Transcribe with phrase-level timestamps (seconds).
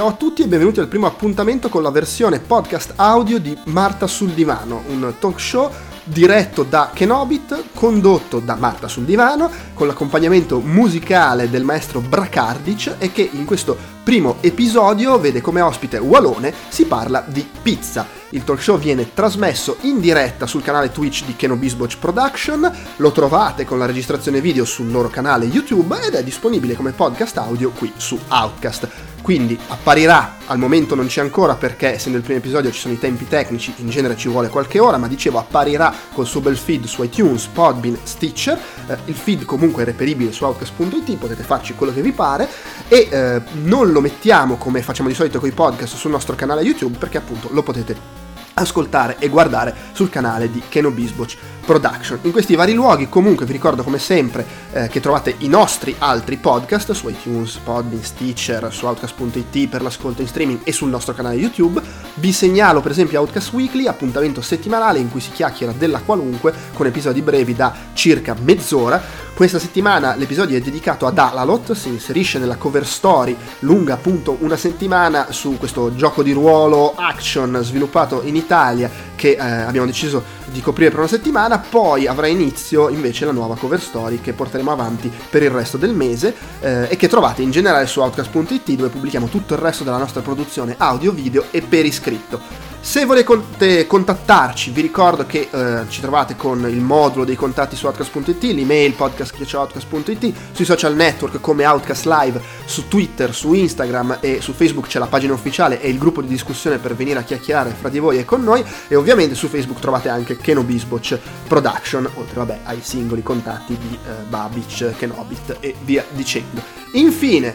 [0.00, 4.06] Ciao a tutti e benvenuti al primo appuntamento con la versione podcast audio di Marta
[4.06, 5.70] sul divano, un talk show
[6.04, 13.12] diretto da Kenobit, condotto da Marta sul divano, con l'accompagnamento musicale del maestro Bracardic e
[13.12, 18.06] che in questo primo episodio vede come ospite Walone, si parla di pizza.
[18.30, 23.66] Il talk show viene trasmesso in diretta sul canale Twitch di Kenobisboch Production, lo trovate
[23.66, 27.92] con la registrazione video sul loro canale YouTube ed è disponibile come podcast audio qui
[27.96, 28.88] su Outcast.
[29.22, 32.98] Quindi apparirà, al momento non c'è ancora perché essendo il primo episodio ci sono i
[32.98, 36.86] tempi tecnici, in genere ci vuole qualche ora, ma dicevo apparirà col suo bel feed
[36.86, 38.58] su iTunes, Podbean, Stitcher,
[38.88, 42.48] eh, il feed comunque è reperibile su outcast.it, potete farci quello che vi pare
[42.88, 46.62] e eh, non lo mettiamo come facciamo di solito con i podcast sul nostro canale
[46.62, 48.19] YouTube perché appunto lo potete
[48.62, 52.18] ascoltare e guardare sul canale di Keno Bisboch Production.
[52.22, 56.36] In questi vari luoghi comunque vi ricordo come sempre eh, che trovate i nostri altri
[56.36, 61.36] podcast su iTunes, Podbean, Stitcher, su Outcast.it per l'ascolto in streaming e sul nostro canale
[61.36, 61.80] YouTube.
[62.14, 66.86] Vi segnalo per esempio Outcast Weekly, appuntamento settimanale in cui si chiacchiera della qualunque con
[66.86, 69.28] episodi brevi da circa mezz'ora.
[69.40, 74.58] Questa settimana l'episodio è dedicato ad Alalot, si inserisce nella cover story lunga appunto una
[74.58, 80.60] settimana su questo gioco di ruolo action sviluppato in Italia che eh, abbiamo deciso di
[80.60, 85.10] coprire per una settimana, poi avrà inizio invece la nuova cover story che porteremo avanti
[85.30, 89.28] per il resto del mese eh, e che trovate in generale su outcast.it dove pubblichiamo
[89.28, 92.69] tutto il resto della nostra produzione audio, video e per iscritto.
[92.82, 97.84] Se volete contattarci, vi ricordo che eh, ci trovate con il modulo dei contatti su
[97.84, 104.52] outcast.it, l'email podcast.outcast.it, sui social network come Outcast Live, su Twitter, su Instagram e su
[104.54, 107.90] Facebook c'è la pagina ufficiale e il gruppo di discussione per venire a chiacchierare fra
[107.90, 112.60] di voi e con noi e ovviamente su Facebook trovate anche Kenobisboch Production, oltre vabbè
[112.64, 116.62] ai singoli contatti di eh, Babic, Kenobit e via dicendo.
[116.92, 117.54] Infine,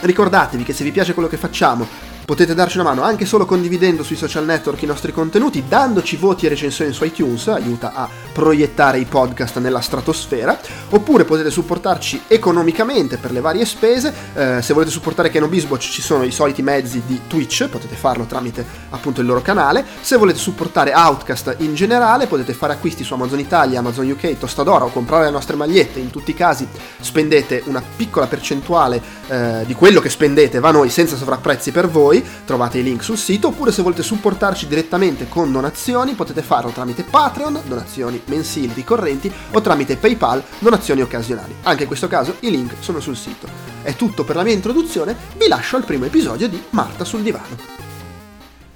[0.00, 4.02] ricordatevi che se vi piace quello che facciamo Potete darci una mano anche solo condividendo
[4.02, 8.98] sui social network i nostri contenuti, dandoci voti e recensioni su iTunes, aiuta a proiettare
[8.98, 14.90] i podcast nella stratosfera, oppure potete supportarci economicamente per le varie spese, eh, se volete
[14.90, 19.26] supportare Keno Bisboch ci sono i soliti mezzi di Twitch, potete farlo tramite appunto il
[19.26, 24.06] loro canale, se volete supportare Outcast in generale potete fare acquisti su Amazon Italia, Amazon
[24.06, 26.68] UK, Tostadora o comprare le nostre magliette, in tutti i casi
[27.00, 31.88] spendete una piccola percentuale eh, di quello che spendete va a noi senza sovrapprezzi per
[31.88, 36.70] voi, trovate i link sul sito, oppure se volete supportarci direttamente con donazioni potete farlo
[36.70, 41.54] tramite Patreon, donazioni mensili ricorrenti, o tramite PayPal, donazioni occasionali.
[41.62, 43.48] Anche in questo caso i link sono sul sito.
[43.82, 47.76] È tutto per la mia introduzione, vi lascio al primo episodio di Marta sul divano.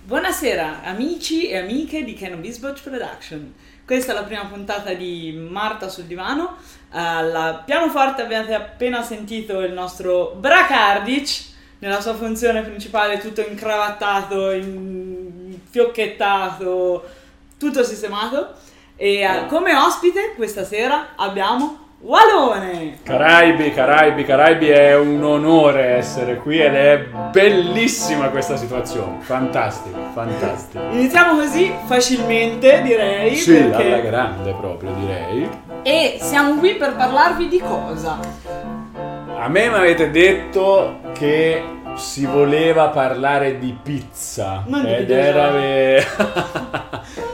[0.05, 3.55] Buonasera amici e amiche di Canon Bisbotch Production.
[3.87, 6.57] Questa è la prima puntata di Marta sul divano.
[6.91, 11.51] Al pianoforte avete appena sentito il nostro Bracardic
[11.83, 17.05] nella sua funzione principale tutto incravattato, infiocchettato,
[17.59, 18.53] tutto sistemato.
[18.95, 22.99] E uh, come ospite questa sera abbiamo Walone!
[23.03, 29.17] Caraibi, Caraibi, Caraibi è un onore essere qui ed è bellissima questa situazione.
[29.21, 30.85] Fantastico, fantastico.
[30.91, 33.35] Iniziamo così facilmente, direi.
[33.35, 33.87] Sì, perché...
[33.87, 35.49] alla grande proprio, direi.
[35.83, 38.21] E siamo qui per parlarvi di cosa?
[39.43, 41.61] A me mi avete detto che
[41.97, 46.07] si voleva parlare di pizza non ed di era ve...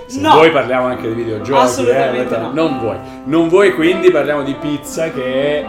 [0.06, 0.32] se no.
[0.32, 2.52] vuoi parliamo anche di videogiochi assolutamente eh, no.
[2.54, 5.66] non vuoi non vuoi quindi parliamo di pizza che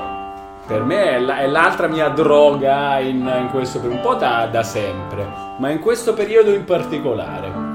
[0.65, 4.47] per me è, la, è l'altra mia droga in, in questo per un po' da,
[4.49, 5.27] da sempre
[5.57, 7.68] ma in questo periodo in particolare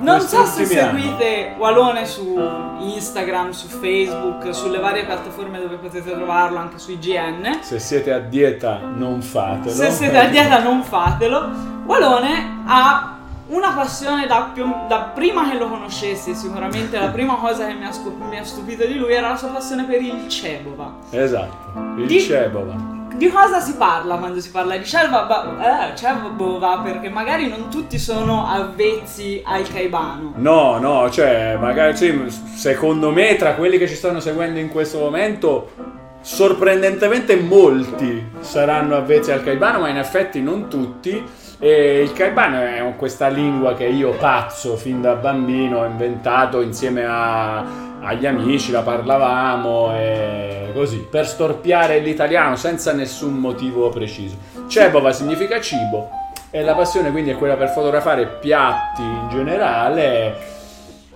[0.00, 2.38] non so se seguite Walone su
[2.80, 7.60] Instagram, su Facebook, sulle varie piattaforme dove potete trovarlo, anche su IGN.
[7.60, 9.74] Se siete a dieta non fatelo.
[9.74, 11.48] Se siete a dieta non fatelo.
[11.86, 13.16] Walone ha
[13.48, 17.84] una passione da, più, da, prima che lo conoscessi, sicuramente la prima cosa che mi
[17.84, 17.90] ha,
[18.28, 20.92] mi ha, stupito di lui era la sua passione per il Cebova.
[21.10, 25.90] Esatto, il di, Cebova di cosa si parla quando si parla di Cerva?
[25.90, 30.32] Eh, Cerva perché magari non tutti sono avvezzi al Caibano.
[30.36, 32.18] No, no, cioè, magari sì,
[32.54, 39.32] secondo me tra quelli che ci stanno seguendo in questo momento sorprendentemente molti saranno avvezzi
[39.32, 41.22] al Caibano, ma in effetti non tutti.
[41.58, 47.04] E il Caibano è questa lingua che io pazzo fin da bambino ho inventato insieme
[47.06, 54.36] a agli amici, la parlavamo e così, per storpiare l'italiano senza nessun motivo preciso.
[54.68, 56.08] Cebova significa cibo
[56.50, 60.58] e la passione quindi è quella per fotografare piatti in generale.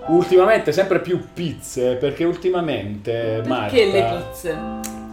[0.07, 4.59] Ultimamente sempre più pizze, perché ultimamente perché Marta, le pizze?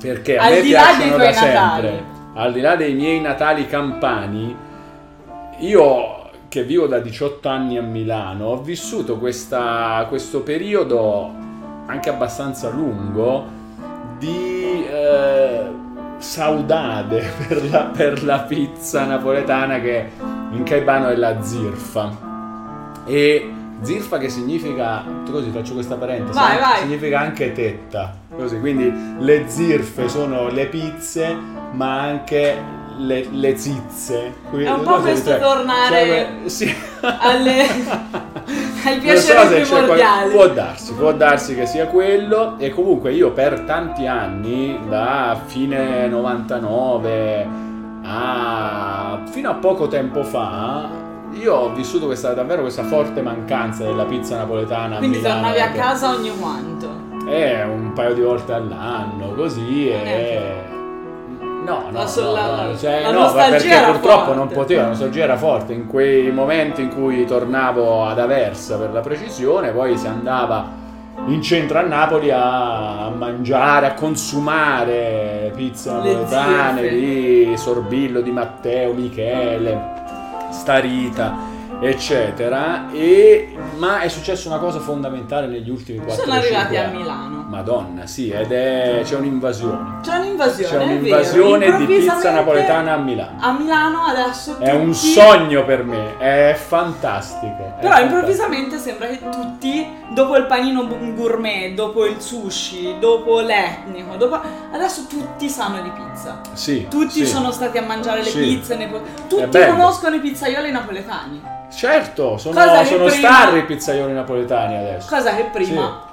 [0.01, 1.53] Perché a al me piacciono da sempre.
[1.53, 2.03] Natali.
[2.33, 4.53] Al di là dei miei Natali campani,
[5.59, 11.40] io che vivo da 18 anni a Milano ho vissuto questa- questo periodo
[11.91, 13.45] anche abbastanza lungo
[14.17, 15.69] di eh,
[16.17, 20.09] saudade per la, per la pizza napoletana che
[20.51, 22.29] in Caibano è la zirfa.
[23.05, 23.51] E
[23.81, 26.77] zirfa che significa, così faccio questa parentesi, Vai, eh, vai.
[26.79, 28.13] significa anche tetta.
[28.37, 31.35] Così, quindi le zirfe sono le pizze,
[31.71, 32.57] ma anche
[33.05, 34.33] le, le zizze.
[34.49, 36.75] Quindi, È un po' questo tornare cioè, sì.
[37.01, 37.65] alle-
[38.83, 40.31] ai Non piaceri so primordiali.
[40.31, 46.07] può darsi, può darsi che sia quello e comunque io per tanti anni, da fine
[46.07, 47.47] 99
[48.03, 50.89] a fino a poco tempo fa,
[51.33, 54.95] io ho vissuto questa, davvero questa forte mancanza della pizza napoletana.
[54.95, 55.77] a Quindi Milano, tornavi a ecco.
[55.77, 56.89] casa ogni quanto.
[57.27, 60.79] Eh, un paio di volte all'anno, così e...
[61.63, 64.35] No, no, no, no, cioè, la no, perché purtroppo forte.
[64.35, 65.73] non poteva, la nostalgia era forte.
[65.73, 70.79] In quei momenti in cui tornavo ad Aversa per la precisione, poi si andava
[71.27, 76.95] in centro a Napoli a, mangiare, a consumare napoletane zirfe.
[76.95, 79.99] di Sorbillo, di Matteo, Michele,
[80.49, 81.50] Starita
[81.81, 87.39] eccetera e ma è successa una cosa fondamentale negli ultimi 4 Sono arrivati a Milano.
[87.51, 89.99] Madonna, sì, ed è c'è un'invasione.
[90.01, 93.37] C'è un'invasione, C'è un'invasione di pizza napoletana a Milano.
[93.41, 97.47] A Milano adesso È un tutti- sogno per me, è fantastico.
[97.47, 98.03] è Però fantastico.
[98.05, 104.39] improvvisamente sembra che tutti, dopo il panino gourmet, dopo il sushi, dopo l'etnico, dopo...
[104.71, 106.39] adesso tutti sanno di pizza.
[106.53, 107.25] Sì, Tutti sì.
[107.25, 108.39] sono stati a mangiare le Sì.
[108.39, 108.89] pizze,
[109.27, 111.59] tutti conoscono i pizzaioli napoletani.
[111.73, 115.07] Certo, sono, che sono prima- star i pizzaioli napoletani adesso.
[115.09, 116.09] Cosa che prima...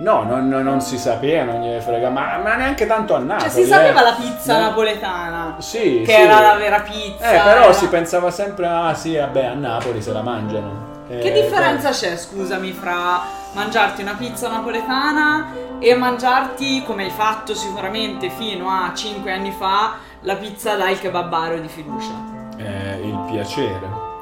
[0.00, 3.48] No, non, non- si sapeva, non gliene frega, ma, ma neanche tanto a Napoli.
[3.48, 4.04] Cioè si sapeva eh.
[4.04, 4.64] la pizza No.
[4.64, 5.54] napoletana.
[5.58, 6.20] Sì, Che sì.
[6.20, 7.30] era la vera pizza.
[7.30, 10.92] Eh, però era- si pensava sempre, ah sì, vabbè, a Napoli se la mangiano.
[11.06, 13.20] Che Eh, differenza c'è, scusami, fra
[13.52, 15.46] mangiarti una pizza napoletana
[15.78, 19.92] e mangiarti, come hai fatto sicuramente fino a 5 anni fa,
[20.22, 22.12] la pizza dal kebabaro di fiducia?
[22.56, 24.12] Eh, il piacere.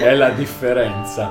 [0.00, 1.30] È la differenza.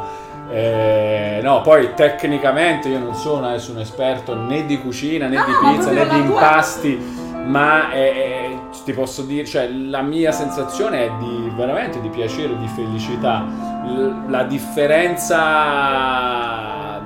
[0.52, 5.46] Eh, no, poi tecnicamente io non sono adesso un esperto né di cucina né Ah,
[5.46, 6.98] di pizza né di la tua- impasti,
[7.46, 8.52] ma è- è-
[8.84, 13.44] ti posso dire, cioè la mia sensazione è di veramente di piacere, di felicità.
[13.86, 14.44] L- la
[15.64, 17.02] differenza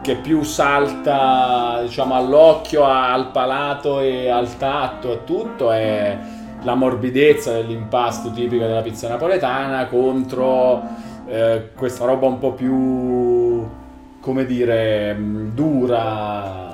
[0.00, 6.16] che più salta diciamo all'occhio, al palato e al tatto e tutto è
[6.62, 10.82] la morbidezza dell'impasto tipica della pizza napoletana contro
[11.26, 13.66] eh, questa roba un po' più
[14.20, 16.64] come dire mh, dura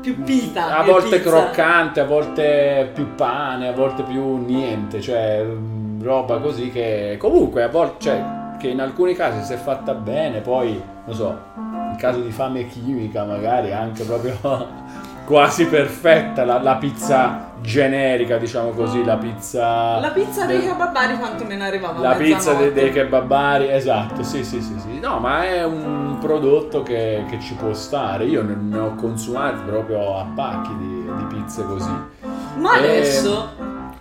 [0.00, 0.78] Più pita.
[0.78, 1.30] a che volte pizza.
[1.30, 7.62] croccante, a volte più pane, a volte più niente, cioè mh, roba così che comunque
[7.62, 8.24] a volte, cioè
[8.58, 13.24] che in alcuni casi se fatta bene, poi non so, in caso di fame chimica
[13.24, 14.36] magari anche proprio
[15.32, 21.46] quasi perfetta la, la pizza generica, diciamo così, la pizza La pizza dei kebabari quanto
[21.46, 22.00] me ne arrivava?
[22.00, 25.00] la pizza dei, dei kebabari, esatto, sì, sì, sì, sì.
[25.00, 28.26] No, ma è un prodotto che, che ci può stare.
[28.26, 31.90] Io ne, ne ho consumati proprio a pacchi di, di pizze così.
[32.58, 33.52] Ma Eh, adesso,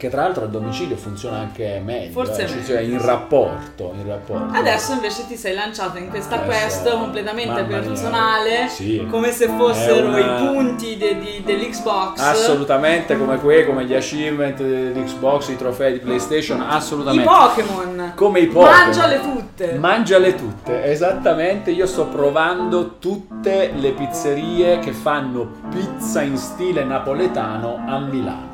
[0.01, 2.11] Che tra l'altro a domicilio funziona anche meglio.
[2.11, 4.57] Forse eh, cioè, meglio, cioè, in rapporto, in rapporto.
[4.57, 9.05] adesso invece ti sei lanciato in questa Adesso, quest completamente personale, sì.
[9.11, 12.17] come se fossero una- i punti de- di- dell'Xbox.
[12.19, 17.29] Assolutamente come quei, come gli achievement dell'Xbox, i trofei di PlayStation, I assolutamente.
[17.29, 18.13] Pokémon.
[18.15, 18.71] Come i Pokémon.
[18.79, 19.73] Mangiale tutte.
[19.73, 21.69] Mangiale tutte, esattamente.
[21.69, 28.50] Io sto provando tutte le pizzerie che fanno pizza in stile napoletano a Milano.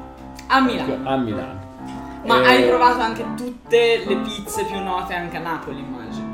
[0.47, 0.97] A Milano.
[1.09, 1.65] A Milano.
[2.25, 6.25] Ma Eh, hai provato anche tutte le pizze più note anche a Napoli, immagino.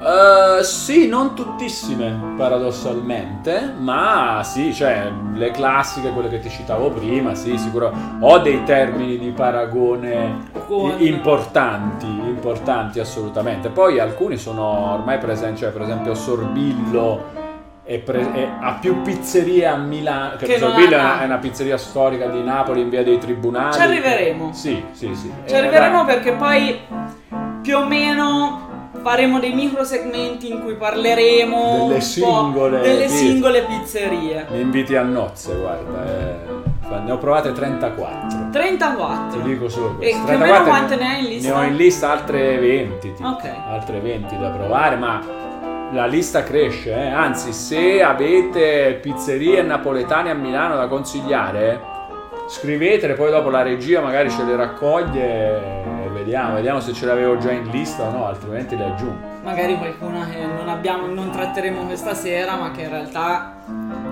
[0.00, 7.34] eh, sì, non tuttissime, paradossalmente, ma sì, cioè le classiche, quelle che ti citavo prima,
[7.34, 7.92] sì, sicuro.
[8.20, 13.70] Ho dei termini di paragone Con- importanti, importanti assolutamente.
[13.70, 17.37] Poi alcuni sono ormai presenti, cioè per esempio Sorbillo
[17.88, 21.38] è pre- è- ha più pizzerie a Milano, che, Che non è una, è una
[21.38, 23.72] pizzeria storica di Napoli in via dei Tribunali.
[23.72, 24.52] Ci arriveremo.
[24.52, 25.32] Sì, sì, sì.
[25.46, 26.78] Ci Eh, arriveremo perché poi
[27.62, 28.66] più o meno
[29.02, 33.16] faremo dei micro segmenti in cui parleremo un Delle po' singole delle pizze.
[33.16, 34.46] singole pizzerie.
[34.50, 36.04] Mi inviti a nozze, guarda.
[36.04, 36.56] eh.
[37.04, 38.48] Ne ho provate 34.
[38.52, 39.40] 34.
[39.40, 40.24] Ti dico solo E questo.
[40.24, 41.52] più o meno 34 quante ne hai in lista?
[41.54, 43.28] Ne ho in lista altre 20, tipo.
[43.28, 43.50] Ok.
[43.70, 45.20] Altre 20 da provare, ma
[45.92, 47.08] la lista cresce, eh.
[47.08, 51.80] Anzi, se avete pizzerie napoletane a Milano da consigliare,
[52.46, 57.38] scrivetele, poi dopo la regia magari ce le raccoglie e vediamo, vediamo se ce l'avevo
[57.38, 59.26] già in lista o no, altrimenti le aggiungo.
[59.42, 63.56] Magari qualcuna che non abbiamo, non tratteremo questa sera, ma che in realtà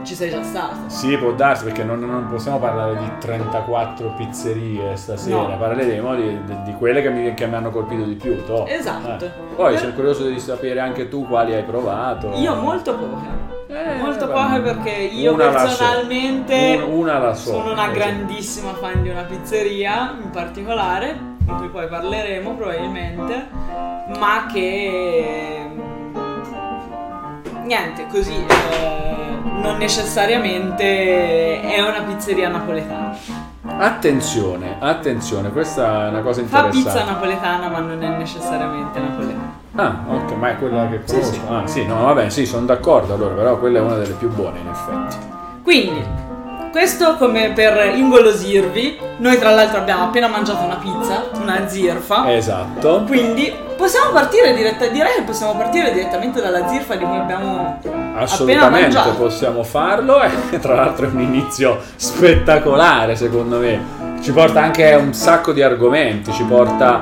[0.05, 0.75] ci sei già stato.
[0.89, 5.59] Sì, può darsi perché non, non possiamo parlare di 34 pizzerie stasera, No.
[5.59, 8.45] parleremo di, di- di quelle che mi, che mi hanno colpito di più.
[8.45, 8.67] toh.
[8.67, 9.25] Esatto.
[9.25, 9.31] Eh.
[9.57, 12.31] Poi Per- sono curioso di sapere anche tu quali hai provato.
[12.35, 13.55] Io molto poche.
[13.69, 15.59] Eh, molto poche perché io Una so.
[15.59, 17.53] personalmente Un- una la so.
[17.55, 23.47] sono una grandissima fan di una pizzeria in particolare, di cui poi parleremo probabilmente,
[24.19, 25.69] ma che
[27.67, 33.15] niente, così eh, non necessariamente è una pizzeria napoletana.
[33.79, 36.77] Attenzione, attenzione, questa è una cosa Fa interessante.
[36.91, 39.55] pizza napoletana, ma non è necessariamente napoletana.
[39.75, 41.33] Ah, ok, ma è quella che Sì, conosco.
[41.33, 41.41] sì.
[41.49, 44.61] Ah, sì, no, vabbè, sì, sono d'accordo allora, però quella è una delle più buone
[44.61, 45.17] in effetti.
[45.63, 46.03] Quindi,
[46.77, 52.31] questo come per ingolosirvi, noi tra l'altro abbiamo appena mangiato una pizza, una zirfa.
[52.31, 53.05] Esatto.
[53.07, 57.81] Quindi possiamo partire diretta, direi che possiamo partire direttamente dalla zirfa di cui abbiamo
[58.17, 64.21] Assolutamente possiamo farlo e tra l'altro è un inizio spettacolare secondo me.
[64.21, 67.01] Ci porta anche un sacco di argomenti, ci porta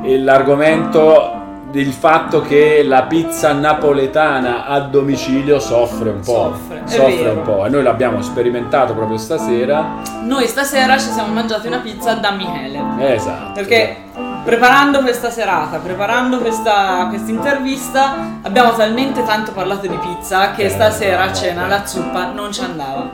[0.00, 1.41] l'argomento
[1.72, 6.54] del fatto che la pizza napoletana a domicilio soffre un po'.
[6.84, 7.32] Soffre, vero.
[7.32, 9.82] un po' e noi l'abbiamo sperimentato proprio stasera.
[10.22, 12.78] Noi stasera ci siamo mangiati una pizza da Michele.
[13.14, 13.52] Esatto.
[13.54, 13.96] Perché
[14.44, 21.22] preparando questa serata, preparando questa intervista, abbiamo talmente tanto parlato di pizza che Eh, stasera
[21.22, 21.68] a no, cena no.
[21.68, 23.08] la zuppa non ci andava.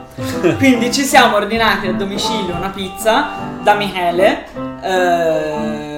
[0.57, 3.27] Quindi ci siamo ordinati a domicilio una pizza
[3.63, 4.45] da Michele.
[4.81, 5.88] ehm,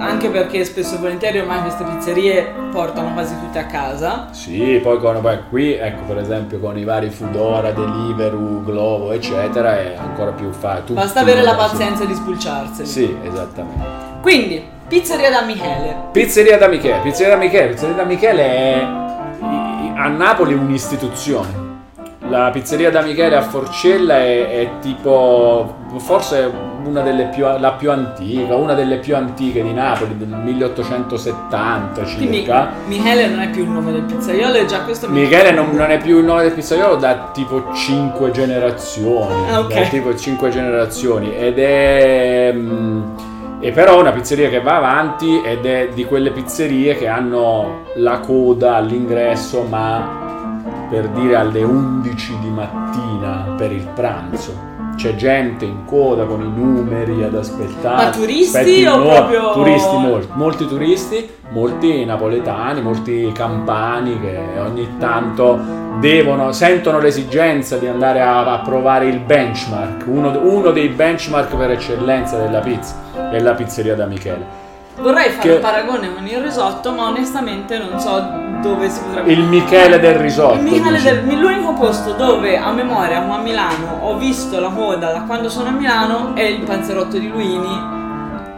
[0.00, 4.28] anche perché spesso e volentieri ormai queste pizzerie portano quasi tutte a casa.
[4.32, 9.78] Sì, poi con, poi qui, ecco per esempio con i vari Foodora, Deliveroo, Glovo, eccetera,
[9.78, 10.94] è ancora più facile.
[10.94, 12.88] Basta avere la pazienza di spulciarseli.
[12.88, 13.84] Sì, esattamente.
[14.20, 16.08] Quindi, pizzeria da Michele.
[16.12, 18.80] Pizzeria da Michele, Pizzeria da Michele, Pizzeria da Michele è
[19.96, 21.69] a Napoli un'istituzione.
[22.30, 26.48] La pizzeria da Michele a Forcella è, è tipo forse
[26.84, 32.36] una delle più, la più antica, una delle più antiche di Napoli del 1870 Quindi
[32.38, 32.70] circa.
[32.86, 35.90] Michele non è più il nome del pizzaiolo, e già questo mi Michele non, non
[35.90, 39.50] è più il nome del pizzaiolo da tipo 5 generazioni.
[39.50, 39.74] Ah, ok.
[39.74, 41.34] Da tipo 5 generazioni.
[41.36, 42.52] Ed è.
[42.54, 43.02] mm,
[43.58, 47.82] e però è una pizzeria che va avanti ed è di quelle pizzerie che hanno
[47.96, 50.19] la coda all'ingresso, ma
[50.90, 54.68] per dire alle 11 di mattina per il pranzo.
[54.96, 58.04] C'è gente in coda con i numeri ad aspettare.
[58.04, 59.14] Ma turisti o un'ora.
[59.22, 65.58] proprio- Turisti, molti, molti turisti, molti napoletani, molti campani che ogni tanto
[66.00, 71.70] devono, sentono l'esigenza di andare a, a provare il benchmark, uno, uno dei benchmark per
[71.70, 72.94] eccellenza della pizza,
[73.30, 74.68] è la pizzeria da Michele.
[75.00, 78.22] Vorrei fare Che- un paragone con il risotto, ma onestamente non so
[78.60, 80.56] dove si potrebbe Il Michele del risotto.
[80.56, 85.22] Il Michele del- l'unico posto dove a memoria a Milano ho visto la coda da
[85.22, 87.98] quando sono a Milano è il panzerotto di Luini.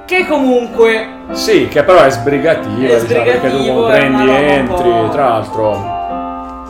[0.05, 5.29] Che comunque Sì, che però è sbrigativo, È diciamo, perché tu sbrigativo, prendi, entri, tra
[5.29, 6.02] l'altro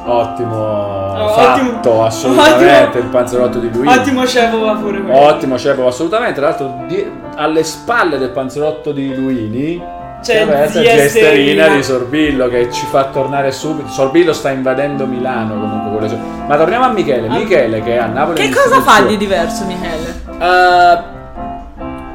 [0.05, 3.87] ottimo Oh, fatto, ottimo- assolutamente, ottimo- il panzerotto di lui.
[3.87, 5.17] ottimo chef va pure quello.
[5.19, 6.35] Ottimo, cioè, assolutamente.
[6.41, 11.69] Tra l'altro, di- alle spalle del panzerotto di Luini C'è c'è zia zia Esterina Esterina.
[11.69, 13.89] di Sorbillo che ci fa tornare subito.
[13.89, 17.29] Sorbillo sta invadendo Milano comunque sue- Ma torniamo a Michele.
[17.29, 17.33] Ah.
[17.33, 18.37] Michele che è a Napoli.
[18.49, 20.21] Che cosa fa di diverso Michele?
[20.39, 20.99] Eh,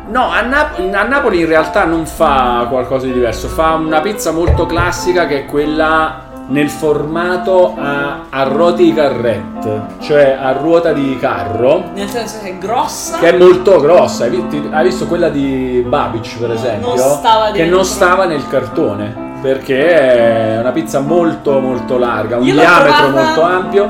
[0.09, 4.31] no, a, Nap- a Napoli in realtà non fa qualcosa di diverso, fa una pizza
[4.31, 10.93] molto classica che è quella nel formato a, a ruote di carrette, cioè a ruota
[10.93, 13.17] di carro, Nel senso che è grossa.
[13.17, 14.23] che è molto grossa.
[14.23, 16.87] Hai, vi- hai visto quella di Babic, per esempio?
[16.95, 19.25] non che non stava nel cartone.
[19.41, 23.89] Perché è una pizza molto molto larga, un Io diametro molto ampio.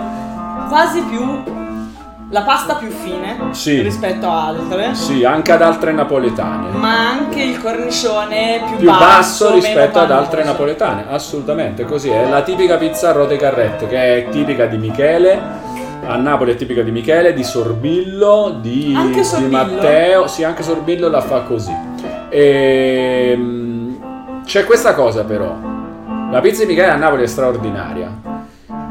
[0.68, 1.42] quasi più
[2.30, 3.82] la pasta più fine Sì.
[3.82, 4.94] rispetto a altre.
[4.96, 6.70] Sì, anche ad altre napoletane.
[6.78, 12.10] Ma anche il cornicione più, più basso, meno rispetto ad altre napoletane, assolutamente così.
[12.10, 15.66] È la tipica pizza a ruote carrette che è tipica di Michele.
[16.06, 19.58] A Napoli è tipica di Michele, di Sorbillo, di, Anche di Sorbillo?
[19.58, 20.28] Matteo.
[20.28, 21.76] Sì, anche Sorbillo la fa così.
[22.30, 23.98] Ehm,
[24.46, 25.54] c'è questa cosa però.
[26.32, 28.10] La pizza di Michele a Napoli è straordinaria.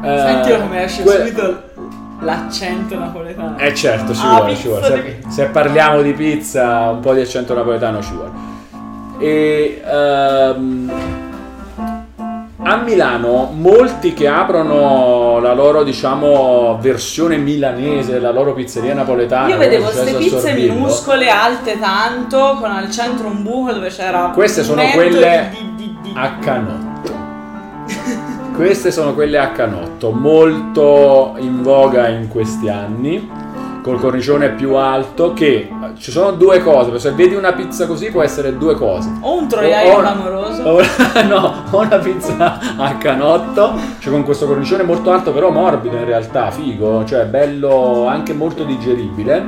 [0.03, 1.63] Eh, Sentilo come esce que- subito
[2.21, 3.57] l'accento napoletano.
[3.57, 5.03] eh certo, ci Ah, vuole, ci vuole.
[5.03, 8.31] di- Se, se parliamo di pizza, un po' di accento napoletano ci vuole.
[9.19, 10.91] E ehm,
[12.59, 19.47] a Milano molti che aprono la loro diciamo versione milanese, la loro pizzeria napoletana.
[19.47, 23.87] Io vedevo queste a pizze Sorbillo, minuscole, alte tanto, con al centro un buco dove
[23.89, 26.86] c'era Queste sono quelle di, di, a canotto.
[28.57, 33.29] Queste sono quelle a canotto, molto in voga in questi anni,
[33.83, 38.23] col cornicione più alto che ci sono due cose, se vedi una pizza così può
[38.23, 39.11] essere due cose.
[39.21, 40.63] o un troiaio o- clamoroso.
[40.63, 40.81] o-
[41.29, 46.05] no, o una pizza a canotto, cioè con questo cornicione molto alto però morbido in
[46.05, 49.45] realtà, figo, cioè bello, anche molto digeribile,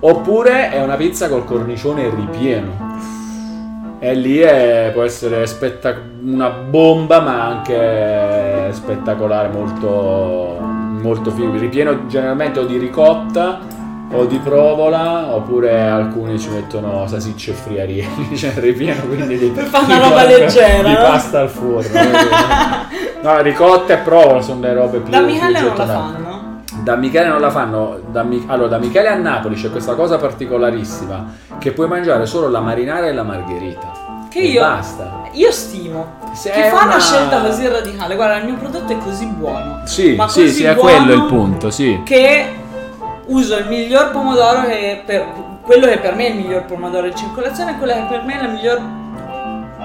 [0.00, 2.96] oppure è una pizza col cornicione ripieno.
[4.00, 11.58] E lì è- può essere spettac- una bomba, ma anche spettacolare, molto, molto figo.
[11.58, 13.58] Ripieno generalmente o di ricotta
[14.10, 19.64] o di provola, oppure alcuni ci mettono salsicce e friarielli, cioè ripieno quindi di, Per
[19.64, 21.00] fare di una roba leggera, Di no?
[21.00, 22.00] pasta al forno.
[23.22, 26.37] no, ricotta e provola sono le robe più Da Michele non la fanno.
[26.88, 28.00] Da Michele non la fanno.
[28.10, 32.48] Da Mi- allora, da Michele a Napoli c'è questa cosa particolarissima: che puoi mangiare solo
[32.48, 34.26] la marinara e la margherita.
[34.30, 35.24] Che io, basta.
[35.32, 36.14] io stimo.
[36.32, 36.84] Se Chi è fa una...
[36.84, 39.82] una- scelta così radicale, guarda, il mio prodotto è così buono.
[39.84, 42.00] Sì, Ma sì, così sì, è buono quello il punto, sì.
[42.06, 42.46] Che
[43.26, 45.26] uso il miglior pomodoro che per
[45.60, 48.42] quello che per me è il miglior pomodoro in circolazione quella che per me è
[48.42, 48.80] la miglior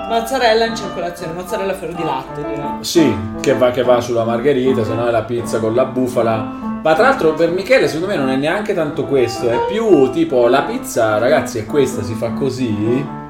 [0.07, 2.77] mozzarella in circolazione, mozzarella ferro di latte direi.
[2.81, 6.71] Sì, che va, che va sulla margherita, se no è la pizza con la bufala.
[6.83, 10.47] Ma tra l'altro per Michele secondo me non è neanche tanto questo, è più tipo
[10.47, 13.21] la pizza, ragazzi, è questa, si fa così.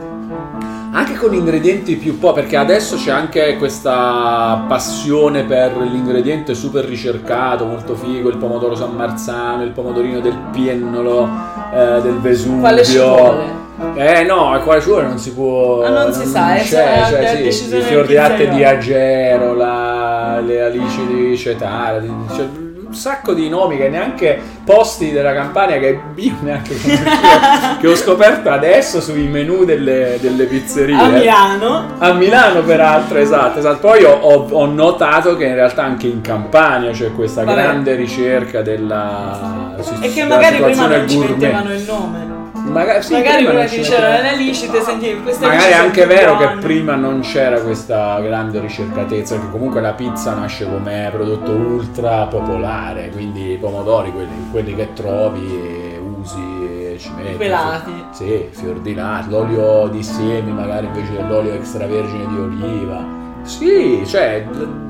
[0.95, 7.65] Anche con ingredienti più po', perché adesso c'è anche questa passione per l'ingrediente super ricercato,
[7.65, 11.27] molto figo, il pomodoro San Marzano, il pomodorino del Piennolo,
[11.73, 12.59] eh, del Vesuvio.
[12.59, 13.62] Quale ci vuole?
[13.95, 15.83] Eh no, quale ci vuole non si può.
[15.83, 16.65] Ah, non si sa, è c'è,
[17.05, 18.63] solo cioè, la sì, i fior di latte di.
[18.63, 22.47] Agero, la- le alici di Cetara, di- cioè,
[22.85, 27.09] un sacco di nomi che neanche posti della Campania che io neanche conoscevo,
[27.81, 30.95] che ho scoperto adesso sui menù delle, delle pizzerie.
[30.95, 31.85] A Milano.
[31.97, 33.79] A Milano peraltro, esatto, esatto.
[33.79, 37.61] Poi ho, ho- ho notato che in realtà anche in Campania c'è questa Vabbè.
[37.61, 41.37] grande ricerca della, E che magari prima non ci gourmet.
[41.37, 42.42] mettevano il nome.
[42.63, 46.61] Magari, sì, magari prima ti dicevano te sentivi queste Magari è anche vero che buone.
[46.61, 53.09] prima non c'era questa grande ricercatezza, perché comunque la pizza nasce come prodotto ultra popolare,
[53.09, 57.37] quindi i pomodori, quelli, quelli che trovi e usi e ci metti.
[57.37, 58.05] Pelati.
[58.11, 63.05] Sì, fior di latte, l'olio di semi magari invece dell'olio extravergine di oliva.
[63.43, 64.45] Sì, cioè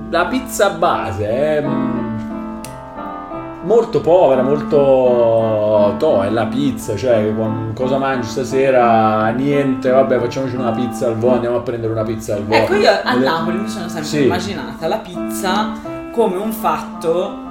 [0.10, 2.13] la pizza base è mm,
[3.64, 7.34] molto povera, molto to, è la pizza, cioè
[7.74, 9.30] cosa mangi stasera?
[9.30, 12.60] Niente, vabbè, facciamoci una pizza al volo, andiamo a prendere una pizza al volo.
[12.62, 14.24] Ecco, io a Napoli mi sono sempre Sì.
[14.24, 15.72] immaginata la pizza
[16.12, 17.42] come un fatto.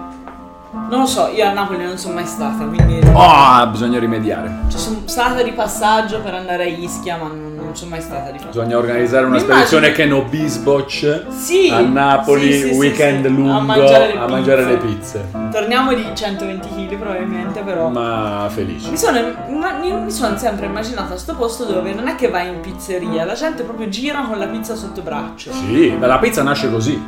[0.88, 3.00] Non lo so, io a Napoli non sono mai stata, quindi.
[3.12, 4.50] Oh, bisogna rimediare.
[4.68, 8.30] Cioè, sono stata di passaggio per andare a Ischia, ma non, non sono mai stata
[8.30, 8.60] di passaggio.
[8.60, 13.26] Bisogna organizzare una Mi spedizione immagino- che no Bisboch Sì, a Napoli, sì, sì, weekend
[13.26, 15.28] lungo a mangiare le a mangiare le pizze.
[15.50, 17.88] Torniamo di 120 kg probabilmente, però.
[17.88, 18.90] Ma felici.
[18.90, 19.20] Mi sono,
[19.58, 23.34] ma- mi, sono sempre immaginata sto posto dove non è che vai in pizzeria, la
[23.34, 25.52] gente proprio gira con la pizza sotto braccio.
[25.52, 27.00] Sì, ma la pizza nasce così.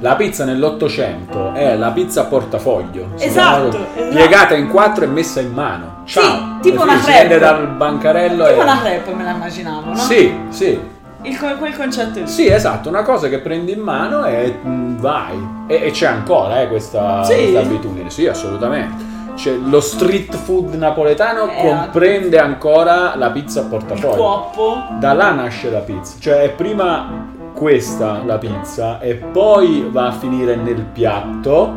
[0.00, 3.10] La pizza nell'Ottocento è la pizza a portafoglio.
[3.18, 4.14] Esatto, esatto.
[4.14, 6.02] Piegata in quattro e messa in mano.
[6.04, 6.47] Ciao.
[6.60, 7.18] Tipo una crepe.
[7.18, 8.62] prende dal bancarello Tipo e...
[8.62, 9.96] una crepe me la immaginavo, no?
[9.96, 10.80] Sì, sì.
[11.22, 12.28] Il, quel concetto lì.
[12.28, 15.36] Sì, esatto, una cosa che prendi in mano e mm, vai.
[15.66, 17.34] E, e c'è ancora eh, questa, Sì?
[17.34, 19.16] questa abitudine, sì, assolutamente.
[19.34, 24.14] C'è lo street food napoletano Eh, comprende ancora la pizza a portafoglio.
[24.16, 24.82] cuoppo.
[24.98, 30.12] Da là nasce la pizza, cioè è prima questa la pizza e poi va a
[30.12, 31.72] finire nel piatto,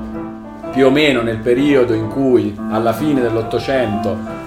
[0.71, 4.39] più o meno nel periodo in cui alla fine dell'Ottocento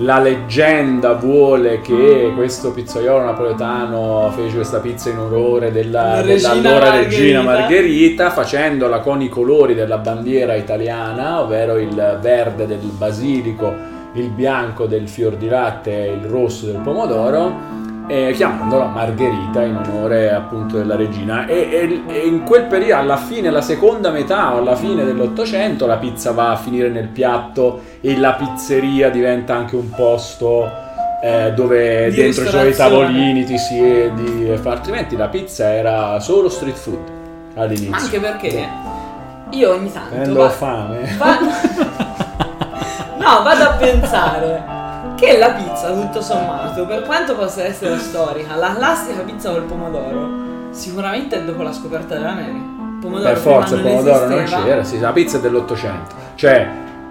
[0.00, 6.90] la leggenda vuole che questo pizzaiolo napoletano fece questa pizza in onore della, regina dell'allora
[6.96, 7.60] regina Margherita.
[7.60, 13.74] Margherita facendola con i colori della bandiera italiana, ovvero il verde del basilico,
[14.14, 17.79] il bianco del fior di latte e il rosso del pomodoro
[18.12, 21.46] e chiamandola Margherita in onore appunto della regina.
[21.46, 25.86] E, e- e in quel periodo alla fine la seconda metà o alla fine dell'ottocento
[25.86, 30.68] la pizza va a finire nel piatto e la pizzeria diventa anche un posto
[31.22, 34.72] eh, dove Di dentro ci sono i tavolini ti siedi e fa.
[34.72, 36.98] Altrimenti la pizza era solo street food
[37.54, 37.94] all'inizio.
[37.94, 38.66] Anche perché
[39.50, 41.14] io ogni tanto Avendo va- fame.
[41.16, 41.38] va-
[43.18, 44.78] no, vado a pensare
[45.20, 50.70] che la pizza, tutto sommato, per quanto possa essere storica, la classica pizza col pomodoro,
[50.70, 52.78] sicuramente è dopo la scoperta dell'America.
[53.00, 54.64] Pomodoro Per forza il pomodoro non esisteva.
[54.64, 56.14] c'era, sì, la pizza è dell'Ottocento.
[56.36, 56.68] Cioè,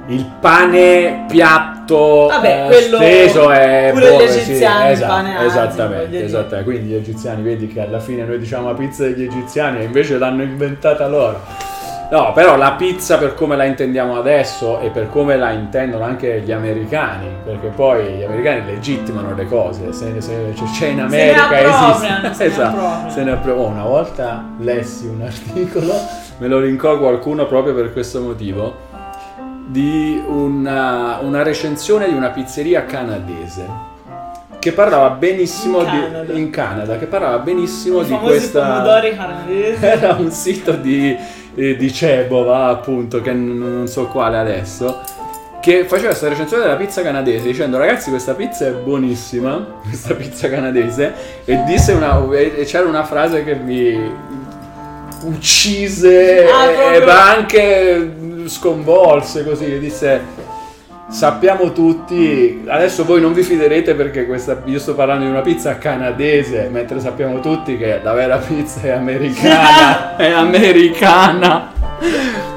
[0.07, 5.45] il pane piatto Vabbè, eh, steso è pure gli buono, sì, egiziani, il esatto, pane
[5.45, 6.63] esattamente, esattamente.
[6.63, 10.17] Quindi gli egiziani, vedi che alla fine noi diciamo la pizza degli egiziani e invece
[10.17, 11.39] l'hanno inventata loro.
[12.11, 16.41] No, però la pizza per come la intendiamo adesso e per come la intendono anche
[16.41, 21.43] gli americani, perché poi gli americani legittimano le cose, se, se- cioè, c'è in America
[21.49, 22.33] appropriano, esiste.
[22.33, 25.93] se ne esatto, se ne appro- oh, una volta lessi un articolo,
[26.39, 28.75] me lo linkò qualcuno proprio per questo motivo,
[29.67, 33.87] di una, una recensione di una pizzeria canadese
[34.57, 36.33] che parlava benissimo In di, Canada.
[36.33, 39.85] in Canada, che parlava benissimo I di questa pomodori canadesi.
[39.85, 41.15] era un sito di,
[41.59, 45.01] eh, di Cebova, appunto, che n- non so quale adesso,
[45.61, 50.49] che faceva questa recensione della pizza canadese dicendo ragazzi questa pizza è buonissima, questa pizza
[50.49, 54.27] canadese, e disse una, e c'era una frase che mi
[55.21, 60.47] uccise Ah, e, e anche sconvolse così, disse
[61.09, 65.77] sappiamo tutti, adesso voi non vi fiderete perché questa, io sto parlando di una pizza
[65.77, 71.71] canadese, mentre sappiamo tutti che la vera pizza è americana, è americana.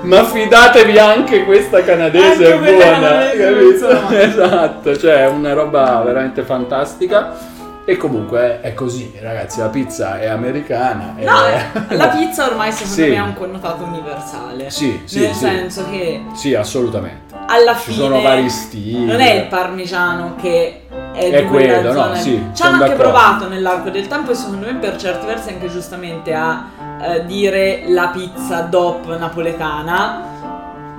[0.03, 4.09] Ma fidatevi anche questa canadese Anche è buona, canadese, capito?
[4.17, 7.51] Esatto, cioè è una roba veramente fantastica.
[7.85, 11.15] E comunque è così, ragazzi, la pizza è americana.
[11.19, 13.09] No, è- la pizza ormai secondo Sì.
[13.09, 14.71] me ha un connotato universale.
[14.71, 15.39] Sì, sì, Nel sì.
[15.39, 17.22] senso che Sì, assolutamente.
[17.47, 19.05] Alla Ci fine sono vari stili.
[19.05, 22.15] non è il parmigiano che è, È quello, no, zona.
[22.17, 25.69] sì, Ci hanno anche provato nell'arco del tempo e secondo me per certi versi anche
[25.69, 26.65] giustamente a
[27.03, 30.23] eh, dire la pizza DOP napoletana,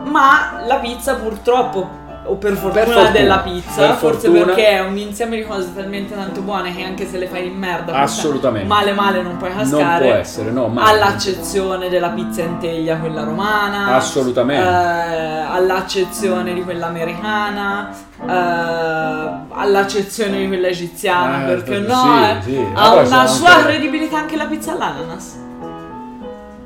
[0.03, 4.45] ma la pizza purtroppo o per fortuna, fortuna, della pizza, per forse fortuna.
[4.45, 7.57] perché è un insieme di cose talmente tanto buone che anche se le fai in
[7.57, 8.67] merda, Assolutamente.
[8.67, 10.05] male male non puoi Non cascare.
[10.05, 10.89] può essere, no, mai.
[10.93, 14.63] all'accezione della pizza in teglia, quella romana, Assolutamente.
[14.63, 17.89] eh, all'accezione di quella americana,
[18.25, 18.31] eh,
[19.49, 22.23] all'accezione di quella egiziana, Eh, perché sì, no?
[22.29, 22.65] eh, sì.
[22.73, 25.41] Ha Vabbè, una sua anche- credibilità anche la pizza all'ananas.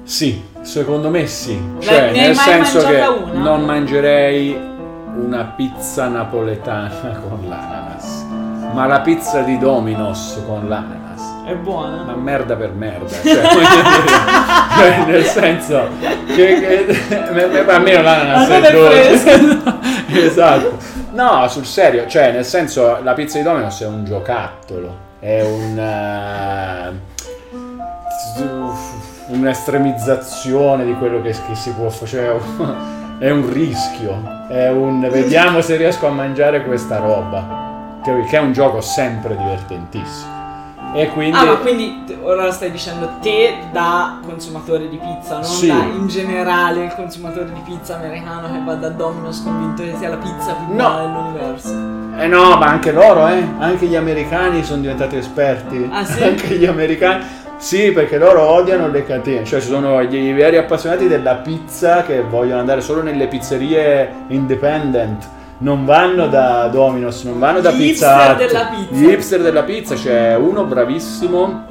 [0.04, 1.60] Sì, secondo me sì.
[1.80, 3.40] Cioè, ne nel senso che una?
[3.42, 4.76] non mangerei
[5.18, 8.26] una pizza napoletana con l'ananas,
[8.74, 11.06] ma la pizza di Domino's con l'ananas.
[11.46, 12.04] È buona.
[12.04, 13.42] Ma merda per merda, cioè,
[14.78, 15.90] cioè, nel senso
[16.36, 19.62] che, che almeno l'ananas è dolce.
[20.26, 20.78] esatto.
[21.12, 25.80] No, sul serio, cioè nel senso la pizza di Domino's è un giocattolo, è un
[25.80, 26.92] eh,
[29.30, 32.36] un'estremizzazione di quello che, che si può fare, cioè,
[33.20, 38.40] è un rischio, è un vediamo se riesco a mangiare questa roba, che che è
[38.40, 40.36] un gioco sempre divertentissimo.
[40.94, 45.68] E quindi Ah, ma quindi ora stai dicendo te da consumatore di pizza, non Sì.
[45.68, 50.10] da in generale il consumatore di pizza americano che va da Domino's convinto che sia
[50.10, 50.90] la pizza più No.
[50.90, 51.70] buona dell'universo.
[52.20, 53.46] Eh no, ma anche loro, eh.
[53.60, 55.88] Anche gli americani sono diventati esperti.
[55.92, 56.24] Ah, sì?
[56.24, 57.24] Anche gli americani.
[57.58, 59.44] Sì, perché loro odiano le catene.
[59.44, 65.28] Cioè, ci sono gli veri appassionati della pizza che vogliono andare solo nelle pizzerie independent.
[65.60, 68.38] Non vanno da Domino's, non vanno da Gli Pizza hipster Hut.
[68.38, 68.94] della pizza.
[68.96, 69.96] Gli hipster della pizza.
[69.96, 71.66] C'è uno bravissimo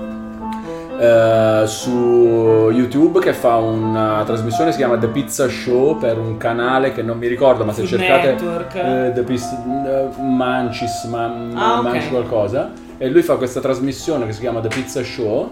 [0.98, 6.92] eh, su YouTube che fa una trasmissione si chiama The Pizza Show per un canale
[6.92, 11.80] che non mi ricordo, ma se Food cercate eh, The Pizza eh, Mancis, ma, Ah,
[11.82, 15.50] manci qualcosa e lui fa questa trasmissione che si chiama The Pizza Show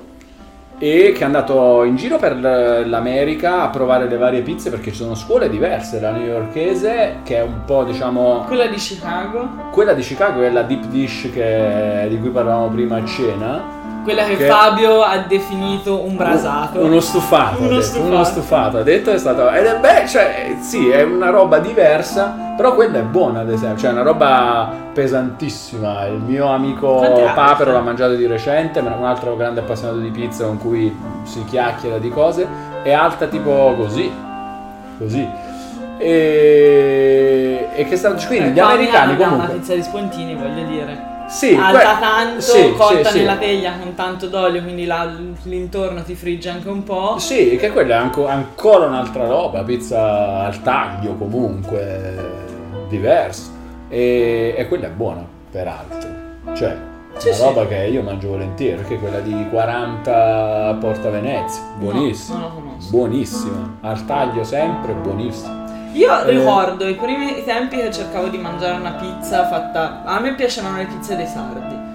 [0.79, 4.97] e che è andato in giro per l'America a provare le varie pizze perché ci
[4.97, 10.03] sono scuole diverse, la newyorkese che è un po' diciamo Quella di Chicago, quella di
[10.03, 14.47] Chicago è la deep dish che- di cui parlavamo prima a cena quella che, Che-
[14.47, 16.79] Fabio ha definito un brasato.
[16.81, 18.07] Uno stufato, Uno detto, stufato.
[18.15, 22.53] uno stufato, ha detto è stato ed è beh, cioè sì, è una roba diversa,
[22.57, 26.07] però quella è buona ad esempio, cioè è una roba pesantissima.
[26.07, 27.01] Il mio amico
[27.35, 31.45] Papero l'ha mangiato di recente, ma un altro grande appassionato di pizza con cui si
[31.45, 32.47] chiacchiera di cose,
[32.85, 34.13] è alta tipo così.
[34.99, 35.29] Così.
[35.99, 41.13] E, e che sta quindi Eh, gli americani comunque la pizza di Spontini, voglio dire.
[41.29, 45.11] Sì, Alta que- tanto, sì, cotta sì, nella teglia con tanto d'olio, quindi la-
[45.45, 47.17] l'intorno ti frigge anche un po'.
[47.19, 52.43] Sì, che quella è anco- ancora un'altra roba, pizza al taglio comunque,
[52.89, 53.51] diversa.
[53.89, 56.09] E, e quella è buona, peraltro.
[56.55, 56.77] Cioè,
[57.17, 62.39] Sì, una roba che io mangio volentieri, perché quella di 40 a Porta Venezia, buonissima.
[62.39, 62.91] No, conosco.
[62.91, 65.64] Buonissima, al taglio sempre, buonissima.
[65.95, 70.03] Io Eh, ricordo i primi tempi che cercavo di mangiare una pizza fatta.
[70.05, 71.93] A me piacevano le pizze dei sardi.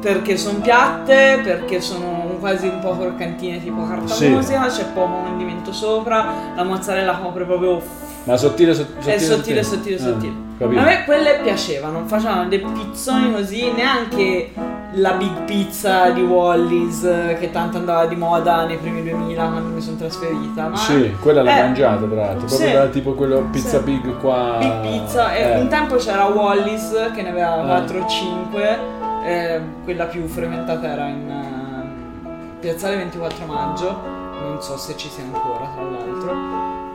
[0.00, 4.28] Perché sono piatte, perché sono quasi un po' croccantine tipo carta Sì.
[4.28, 7.80] musica, c'è poco condimento sopra, la mozzarella copre proprio.
[8.24, 10.32] Ma sottile, sot- sottile, è sottile, sottile, Ah, sottile.
[10.58, 10.80] capito.
[10.80, 14.52] A me quelle piacevano, facevano dei pizzoni così, neanche
[14.96, 19.70] la big pizza di Wallis eh, che tanto andava di moda nei primi 2000 quando
[19.74, 20.68] mi sono trasferita.
[20.68, 22.72] Ma Sì, quella l'hai Eh, mangiata tra l'altro, proprio sì.
[22.72, 23.84] da tipo quello pizza Sì.
[23.84, 24.56] big qua.
[24.60, 25.60] Big Pizza e Eh.
[25.60, 27.64] un tempo c'era Wallis che ne aveva Ah.
[27.66, 28.78] 4 o 5,
[29.24, 34.00] eh, quella più frequentata era in eh, Piazzale 24 Maggio,
[34.40, 36.01] non so se ci sia ancora tra l'altro.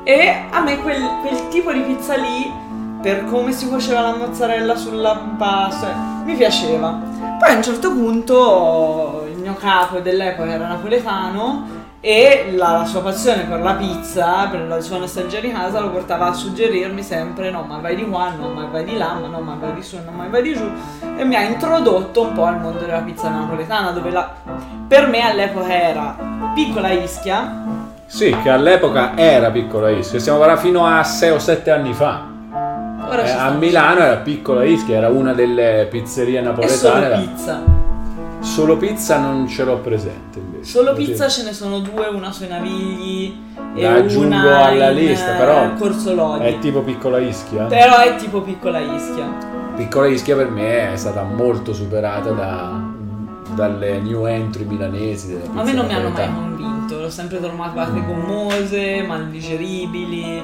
[0.09, 2.49] E a me quel, quel tipo di pizza lì,
[3.01, 6.97] per come si faceva la mozzarella sulla pasta, mi piaceva.
[7.37, 11.67] Poi a un certo punto il mio capo dell'epoca era napoletano
[11.99, 15.89] e la, la sua passione per la pizza, per la sua nostalgia di casa, lo
[15.89, 19.27] portava a suggerirmi sempre: no, ma vai di qua, no, ma vai di là, ma
[19.27, 20.71] no, ma vai di su, no, ma vai di giù.
[21.17, 24.33] E mi ha introdotto un po' al mondo della pizza napoletana, dove la,
[24.87, 26.15] per me all'epoca era
[26.53, 27.85] piccola Ischia.
[28.07, 32.25] Sì, che all'epoca era piccola Ischia, stiamo parlando fino a 6 o 7 anni fa.
[33.11, 36.77] Eh, a Milano era piccola Ischia, era una delle pizzerie è napoletane.
[36.77, 37.63] solo era- pizza.
[38.39, 40.63] Solo pizza non ce l'ho presente invece.
[40.69, 43.35] Solo pizza ce ne sono due, una sui Navigli
[43.75, 46.45] e La aggiungo una alla lista, eh, però Corso Lodi.
[46.45, 47.65] È tipo piccola Ischia?
[47.65, 49.25] Però è tipo piccola Ischia.
[49.75, 52.79] Piccola Ischia per me è stata molto superata da-
[53.53, 55.37] dalle new entry milanesi.
[55.55, 56.76] A me non mi hanno mai napoletana.
[56.87, 60.41] Convinto, l'ho sempre trovate gommose, mal digeribili.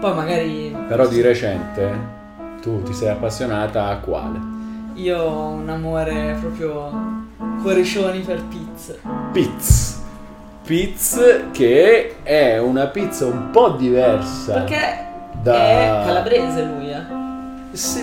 [0.00, 2.14] Poi magari Però di recente
[2.60, 4.54] tu ti sei appassionata a quale?
[4.94, 6.90] io ho un amore proprio
[7.62, 8.94] coricioni per pizza.
[9.30, 9.98] Pizz.
[10.64, 11.20] Pizz
[11.52, 14.54] che è una pizza un po' diversa.
[14.54, 15.04] Perché
[15.42, 17.02] Da- è calabrese lui, eh.
[17.72, 18.02] Sì,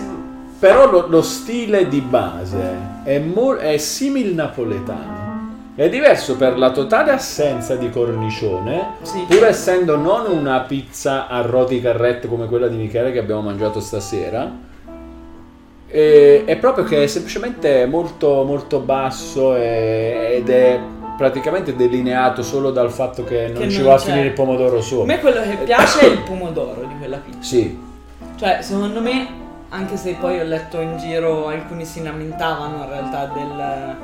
[0.60, 5.23] però lo, lo stile di base è, mo- è simil napoletano.
[5.76, 9.26] È diverso per la totale assenza di cornicione, Sì.
[9.28, 13.80] pur essendo non una pizza a roti carrette come quella di Michele che abbiamo mangiato
[13.80, 14.52] stasera.
[15.88, 20.80] E- è proprio che è semplicemente molto, molto basso e- ed è
[21.18, 24.06] praticamente delineato solo dal fatto che non Che ci non va a c'è.
[24.06, 25.06] finire il pomodoro A sopra.
[25.06, 27.38] me quello che piace è il pomodoro di quella pizza.
[27.42, 27.80] Sì,
[28.36, 29.28] Cioè, secondo me,
[29.70, 33.96] anche se poi ho letto in giro alcuni si lamentavano in realtà del,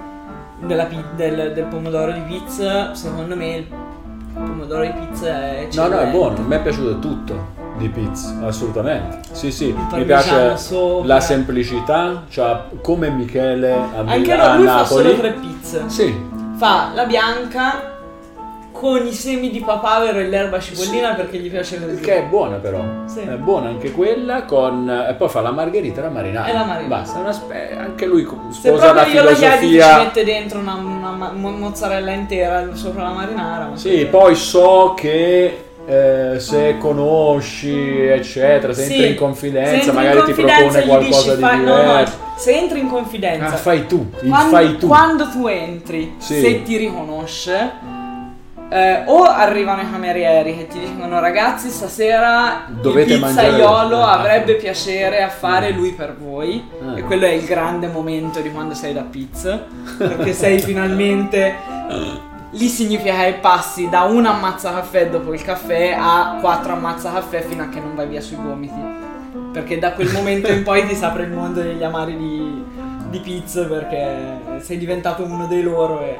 [0.62, 3.68] della del, del pomodoro di pizza, secondo me il
[4.34, 5.96] pomodoro di pizza è No, eccellente.
[5.96, 9.20] no, è buono, a me è piaciuto tutto di pizza, assolutamente.
[9.32, 11.08] Sì, sì, mi piace sopra.
[11.14, 15.04] la semplicità, cioè come Michele a, Mil- Anche a lui, lui fa Napoli.
[15.06, 15.84] solo tre pizze.
[15.88, 17.99] Sì, Fa la bianca
[18.80, 22.00] con i semi di papavero e l'erba cipollina perché gli piace così.
[22.00, 22.82] che è buona però.
[23.08, 23.20] Sì.
[23.20, 26.48] È buona anche quella con e poi fa la margherita e la marinara.
[26.48, 26.88] E la marinara.
[26.88, 29.98] Basta, una spe- anche lui Se sposa la proprio glielo chiedi ti ci filosofia.
[29.98, 31.18] mette dentro una, una
[31.50, 33.66] mozzarella intera sopra la marinara.
[33.68, 39.20] ma Sì, perché- poi so che eh, se conosci, eccetera, se Sì, entri in se
[39.20, 42.18] confidenza, entri in magari ti confidenza propone gli qualcosa dici, di fai- no, no, diverso.
[42.38, 44.88] se entri in confidenza, Ah, fai tu, quando, fai tu.
[44.88, 46.40] quando tu entri, Sì.
[46.42, 47.98] se ti riconosce,
[48.72, 54.20] eh, o arrivano i camerieri che ti dicono ragazzi stasera Dovete il mangiare- pizzaiolo Ah.
[54.20, 56.98] avrebbe piacere a fare lui per voi Ah.
[56.98, 59.64] e quello è il grande momento di quando sei da pizza
[59.98, 61.56] perché sei finalmente
[62.52, 67.42] lì significa che passi da un ammazza caffè dopo il caffè a quattro ammazza caffè
[67.42, 69.08] fino a che non vai via sui gomiti
[69.52, 72.64] perché da quel momento in poi ti si apre il mondo degli amari di,
[73.10, 76.18] di pizza perché sei diventato uno dei loro e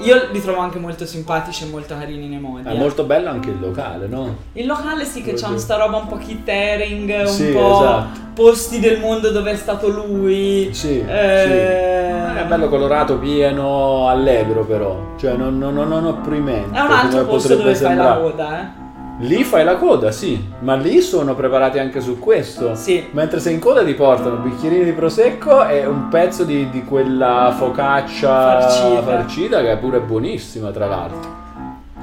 [0.00, 2.68] io li trovo anche molto simpatici e molto carini nei modi.
[2.68, 2.76] È eh.
[2.78, 4.36] molto bello anche il locale, no?
[4.54, 5.58] Il locale sì che c'ha Così.
[5.58, 8.20] sta roba un po' catering, un Sì, po' esatto.
[8.34, 10.70] posti del mondo dove è stato lui.
[10.72, 12.38] Sì, Eh, sì.
[12.38, 15.14] È bello colorato, pieno, allegro però.
[15.18, 16.76] Cioè non, non, non, opprimente.
[16.76, 18.20] È un altro posto dove fai la sembrare.
[18.22, 18.79] coda, eh.
[19.20, 22.74] Lì fai la coda, sì, ma lì sono preparati anche su questo.
[22.74, 23.06] Sì.
[23.10, 27.54] Mentre sei in coda ti portano bicchierini di prosecco e un pezzo di, di quella
[27.56, 29.02] focaccia Farcita.
[29.02, 31.38] farcita che è pure buonissima, tra l'altro.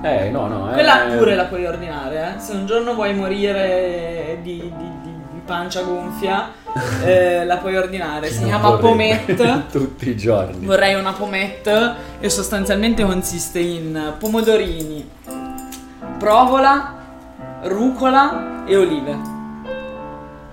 [0.03, 0.69] Eh, no, no.
[0.71, 1.17] Quella eh.
[1.17, 2.39] pure la puoi ordinare, eh.
[2.39, 6.51] Se un giorno vuoi morire di, di- di- pancia gonfia,
[7.03, 8.27] eh, la puoi ordinare.
[8.29, 9.63] Si Non chiama pomette.
[9.71, 10.65] Tutti i giorni.
[10.65, 15.09] Vorrei una pomette e sostanzialmente consiste in pomodorini,
[16.19, 16.96] provola,
[17.63, 19.35] rucola e olive.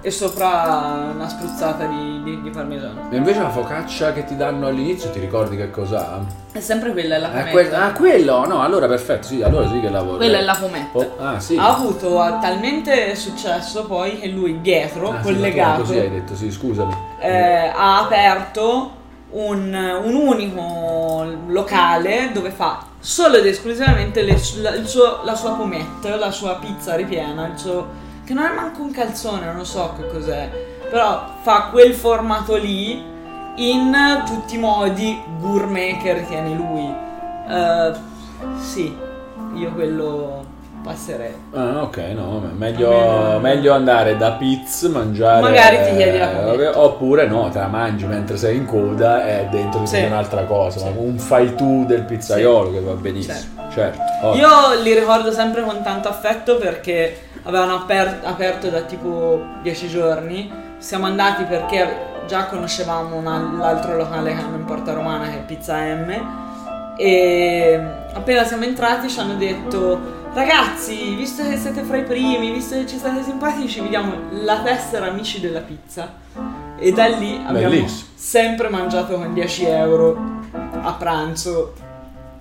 [0.07, 3.09] e sopra una spruzzata di, di- di parmigiano.
[3.09, 6.21] E invece la focaccia che ti danno all'inizio, ti ricordi che cos'ha?
[6.53, 7.51] È sempre quella, è la Ah, pometta.
[7.53, 8.47] que- ah, quello?
[8.47, 10.19] No, allora perfetto, sì, allora sì che lavoro.
[10.19, 10.99] Quella è la pometta.
[10.99, 11.57] Oh, ah, sì.
[11.57, 16.35] Ha avuto ah, talmente successo poi che lui dietro, Ah, sì, collegato, Così hai detto,
[16.37, 16.95] sì, scusami.
[17.21, 18.91] eh, ha aperto
[19.31, 19.73] un,
[20.05, 26.31] un unico locale dove fa solo ed esclusivamente le- la, suo- la sua pomette, la
[26.31, 27.87] sua pizza ripiena, suo,
[28.25, 30.49] che non è manco un calzone, non so che cos'è,
[30.89, 33.05] però fa quel formato lì
[33.57, 36.95] in tutti i modi gourmet che ritiene lui.
[37.47, 37.93] Eh,
[38.59, 38.97] sì,
[39.55, 40.44] io quello
[40.85, 41.35] passerei.
[41.55, 45.41] Ah, ok, no, meglio, Almeno- meglio andare da pizza, mangiare.
[45.41, 46.63] Magari ti chiedi la pometta.
[46.63, 50.03] eh, Oppure no, te la mangi mentre sei in coda e dentro ti Sì.
[50.03, 50.79] un'altra cosa.
[50.81, 50.93] Sì.
[50.95, 53.63] Un fai tu del pizzaiolo che va benissimo.
[53.73, 53.99] Certo.
[54.23, 54.35] Oh.
[54.37, 54.49] Io
[54.83, 60.53] li ricordo sempre con tanto affetto perché avevano aper- aperto da tipo 10 giorni.
[60.79, 65.39] Siamo andati perché già conoscevamo un al- l'altro locale che hanno in Porta Romana che
[65.39, 66.43] è Pizza M.
[66.97, 67.81] E
[68.13, 72.87] appena siamo entrati ci hanno detto ragazzi, visto che siete fra i primi, visto che
[72.87, 76.23] ci state simpatici, vi diamo la tessera amici della pizza.
[76.77, 78.11] E da lì abbiamo Bellissimo.
[78.15, 80.43] sempre mangiato con 10 euro
[80.83, 81.75] a pranzo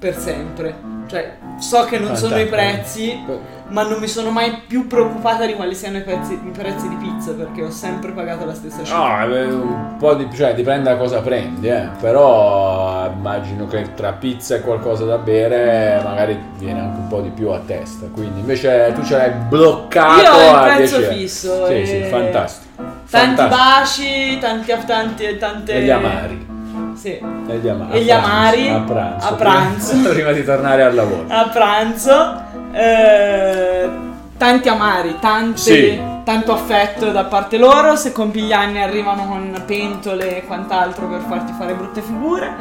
[0.04, 0.92] per sempre.
[1.08, 3.24] Cioè, so che non sono i prezzi,
[3.70, 6.96] ma non mi sono mai più preoccupata di quali siano i prezzi, i prezzi di
[6.96, 9.26] pizza perché ho sempre pagato la stessa cifra.
[9.26, 11.88] No, eh, un po' di, cioè dipende da cosa prendi, eh.
[12.02, 17.30] Però immagino che tra pizza e qualcosa da bere magari viene anche un po' di
[17.30, 18.08] più a testa.
[18.12, 21.16] Quindi invece tu ce l'hai bloccato Io ho il prezzo 10 euro.
[21.16, 22.72] fisso Sì, e- sì, fantastico.
[23.10, 23.56] Tanti Fantastico.
[23.56, 25.74] baci, tanti, tanti, tante...
[25.74, 26.53] E gli amari.
[26.95, 27.10] Sì.
[27.47, 27.97] E gli amari.
[27.97, 29.27] E gli A pranzo, amari A pranzo.
[29.27, 29.91] a pranzo.
[29.93, 31.25] Prima, prima di tornare al lavoro.
[31.27, 32.41] A pranzo.
[32.73, 33.89] eh,
[34.38, 36.01] tanti amari, tante- Sì.
[36.23, 37.95] tanto affetto da parte loro.
[37.95, 42.56] Se compi gli anni arrivano con pentole e quant'altro per farti fare brutte figure.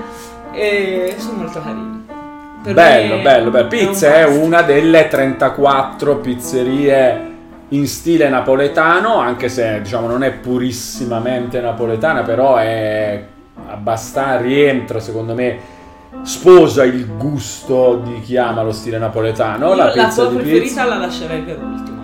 [0.53, 2.07] E sono molto carini.
[2.63, 3.63] Per bello, bello, bello.
[3.65, 4.43] un Pizza è must.
[4.45, 7.31] una delle 34 pizzerie
[7.71, 13.21] in stile napoletano, anche se diciamo non è purissimamente napoletana, però è
[13.69, 15.59] abbastanza rientra secondo me
[16.23, 19.69] sposa il gusto di chi ama lo stile napoletano.
[19.69, 20.85] Io la la pizza tua di preferita pizza.
[20.85, 22.01] la lascerei per ultima.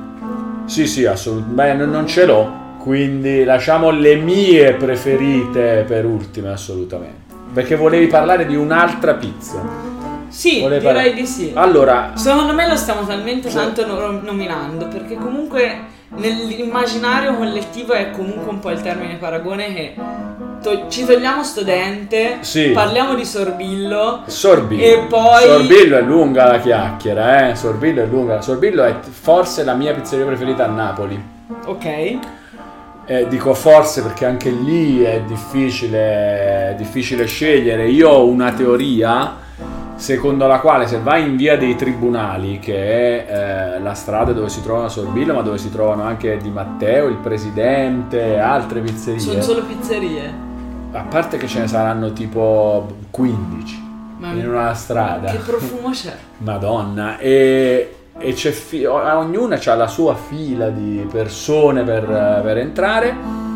[0.67, 1.85] Sì, sì, assolutamente.
[1.87, 7.35] non ce l'ho, quindi lasciamo le mie preferite per ultime assolutamente.
[7.53, 9.87] Perché volevi parlare di un'altra pizza.
[10.29, 11.51] Sì, Volevi direi parlare- di sì.
[11.55, 15.79] Allora, Secondo me lo stiamo talmente tanto no- nominando perché comunque
[16.17, 19.95] nell'immaginario collettivo è comunque un po' il termine paragone che
[20.63, 22.71] to- ci togliamo studente, Sì.
[22.71, 24.83] parliamo di sorbillo Sorbillo.
[24.83, 27.55] E poi- Sorbillo è lunga la chiacchiera, eh.
[27.55, 28.41] Sorbillo è lunga.
[28.41, 31.23] Sorbillo è forse la mia pizzeria preferita a Napoli.
[31.67, 32.19] ok?
[33.11, 37.89] Eh, dico forse perché anche lì è difficile, è difficile scegliere.
[37.89, 39.35] Io ho una teoria
[39.99, 44.49] secondo la quale se vai in via dei tribunali, che è eh, la strada dove
[44.49, 49.21] si trova Sorbillo, ma dove si trovano anche Di Matteo, il presidente, altre pizzerie.
[49.21, 50.47] Sono solo pizzerie.
[50.93, 53.87] A parte che ce ne saranno tipo 15
[54.19, 55.31] Ma in una strada.
[55.33, 56.15] che profumo c'è?
[56.39, 63.48] Madonna, e, e c'è fi- ognuna ha la sua fila di persone per, per entrare.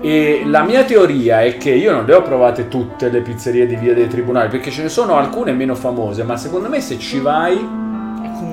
[0.00, 3.76] E la mia teoria è che io non le ho provate tutte le pizzerie di
[3.76, 7.18] Via dei Tribunali, perché ce ne sono alcune meno famose, ma secondo me se ci
[7.18, 7.66] vai,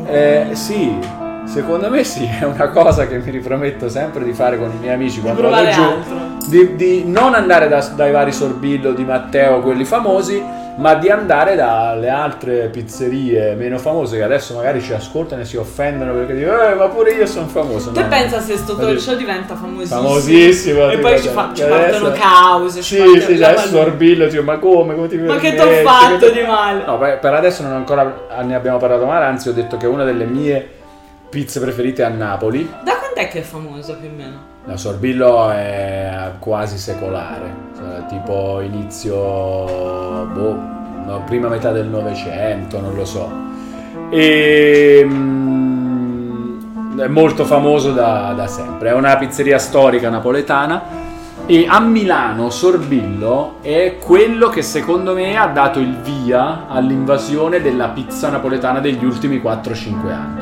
[0.06, 0.98] eh, sì,
[1.46, 4.94] secondo me sì, è una cosa che mi riprometto sempre di fare con i miei
[4.94, 6.50] amici di quando vado giù.
[6.50, 10.42] Di, di non andare da- dai vari Sorbillo di Matteo, quelli famosi,
[10.76, 15.56] ma di andare dalle altre pizzerie meno famose che adesso magari ci ascoltano e si
[15.56, 17.92] offendono perché dicono eh, ma pure io sono famoso.
[17.92, 18.08] Te No.
[18.08, 20.02] pensa se sto talk show diventa famosissimo?
[20.02, 20.90] Famosissimo.
[20.90, 22.82] E poi ci, cioè, fa- ci partono cause.
[22.82, 25.84] ci Sì, parte sì, palla- Sorbillo, tipo, ma come, come ti Ma che permetti?
[25.84, 26.84] t'ho fatto di male?
[26.86, 30.04] No, per, adesso non ancora ne abbiamo parlato male, anzi ho detto che è una
[30.04, 30.68] delle mie
[31.30, 32.68] pizze preferite a Napoli.
[32.84, 34.52] Da quando è che è famoso più o meno?
[34.66, 40.58] La Sorbillo è quasi secolare, cioè, tipo inizio, boh,
[41.06, 43.30] no, prima metà del Novecento, non lo so.
[44.10, 48.92] E mm, è molto famoso da, da sempre.
[48.92, 51.02] È una pizzeria storica napoletana.
[51.46, 57.90] E a Milano Sorbillo è quello che secondo me ha dato il via all'invasione della
[57.90, 60.42] pizza napoletana degli ultimi 4-5 anni.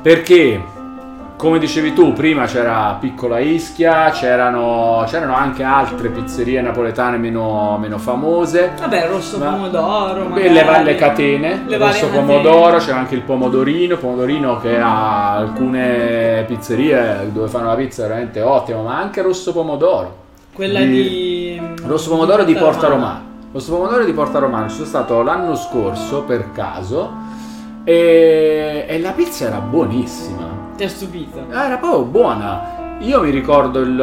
[0.00, 0.58] Perché
[1.38, 7.96] come dicevi tu, prima c'era Piccola Ischia, c'erano, c'erano anche altre pizzerie napoletane meno, meno
[7.96, 8.72] famose.
[8.76, 10.84] Vabbè, rosso Ma- pomodoro, Beh, le, magari.
[10.84, 17.46] le catene, Le rosso pomodoro, c'era anche il pomodorino, pomodorino che ha alcune pizzerie dove
[17.46, 20.16] fanno la pizza veramente ottima, ma anche rosso pomodoro.
[20.52, 21.60] Quella di- di...
[21.86, 23.12] Rosso pomodoro di Porta Romana.
[23.12, 23.26] Romana.
[23.52, 27.12] Rosso pomodoro di Porta Romana, ci sono stato l'anno scorso per caso
[27.84, 30.57] e, e la pizza era buonissima.
[30.78, 31.44] Ti ha stupito.
[31.50, 32.96] Era proprio buona.
[33.00, 34.00] Io mi ricordo il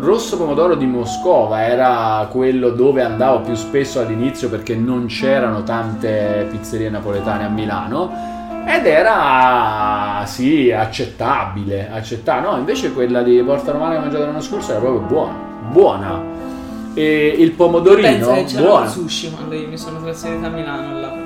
[0.00, 6.46] rosso pomodoro di Moscova, era quello dove andavo più spesso all'inizio perché non c'erano tante
[6.50, 8.10] pizzerie napoletane a Milano.
[8.66, 12.50] Ed era sì, accettabile, accettabile.
[12.52, 15.34] No, invece quella di Porta Romana che ho mangiato l'anno scorso era proprio buona.
[15.70, 16.22] Buona.
[16.94, 18.88] E il pomodorino, Pensa che c'era buono.
[18.88, 21.23] sushi quando io mi sono trasferita a Milano là.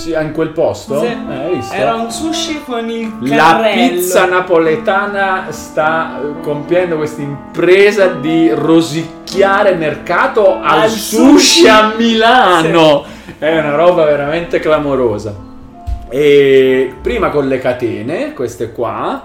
[0.00, 1.00] Sì, in quel posto?
[1.00, 1.06] Sì.
[1.08, 1.76] Eh?
[1.76, 3.90] Era un sushi con il La carrello.
[3.96, 11.68] pizza napoletana sta eh, compiendo questa impresa di rosicchiare mercato al, Al sushi, sushi.
[11.68, 13.04] a Milano.
[13.38, 15.34] È una roba veramente clamorosa.
[16.08, 19.22] E prima con le catene, queste qua.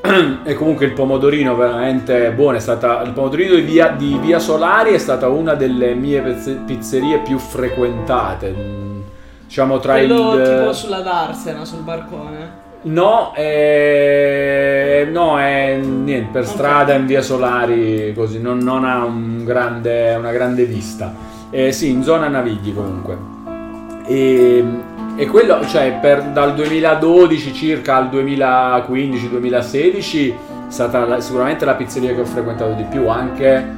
[0.44, 2.56] E comunque il pomodorino veramente buono.
[2.56, 6.22] È stata, il pomodorino di via, di Via Solari è stata una delle mie
[6.64, 8.95] pizzerie più frequentate.
[9.46, 10.42] Diciamo tra Quello il.
[10.58, 12.64] tipo sulla Darsena, sul barcone.
[12.82, 15.08] No, è...
[15.10, 20.30] no, è niente, per strada in via Solari, così, non, non ha un grande- una
[20.30, 21.12] grande vista.
[21.50, 23.16] Eh, sì, in zona Navigli comunque.
[24.06, 24.64] E,
[25.16, 30.34] e quello, cioè, per- dal 2012 circa al 2015-2016
[30.68, 33.74] è stata la- sicuramente la pizzeria che ho frequentato di più, anche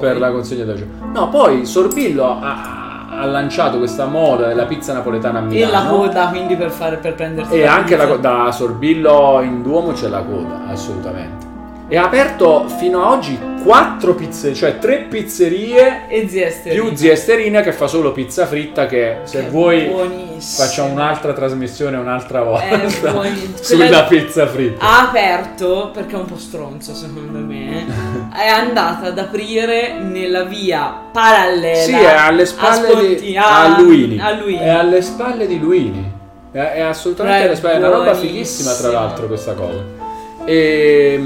[0.00, 0.90] per la consegna da gioco.
[1.12, 2.87] No, poi Sorbillo ha,
[3.18, 5.72] ha lanciato questa moda della pizza napoletana a E Milano.
[5.72, 8.16] la coda quindi per fare per prendersi E la anche la pizza.
[8.16, 11.47] co- da Sorbillo in Duomo c'è la coda, assolutamente.
[11.90, 16.82] E ha aperto fino a oggi quattro pizzerie, cioè tre pizzerie E zia Esterina.
[16.84, 19.90] più zia Esterina che fa solo pizza fritta che se Che vuoi
[20.38, 22.88] facciamo un'altra trasmissione un'altra volta
[23.60, 24.84] sulla pizza fritta.
[24.84, 27.86] Ha aperto, perché è un po' stronzo secondo me,
[28.36, 31.82] è andata ad aprire nella via parallela.
[31.84, 34.18] Sì, è alle spalle a di Sponti- a Luini.
[34.20, 34.58] a Luini.
[34.58, 36.12] È alle spalle di Luini.
[36.52, 39.96] È, è assolutamente È alle spalle, è una roba fighissima tra l'altro questa cosa.
[40.44, 41.20] E,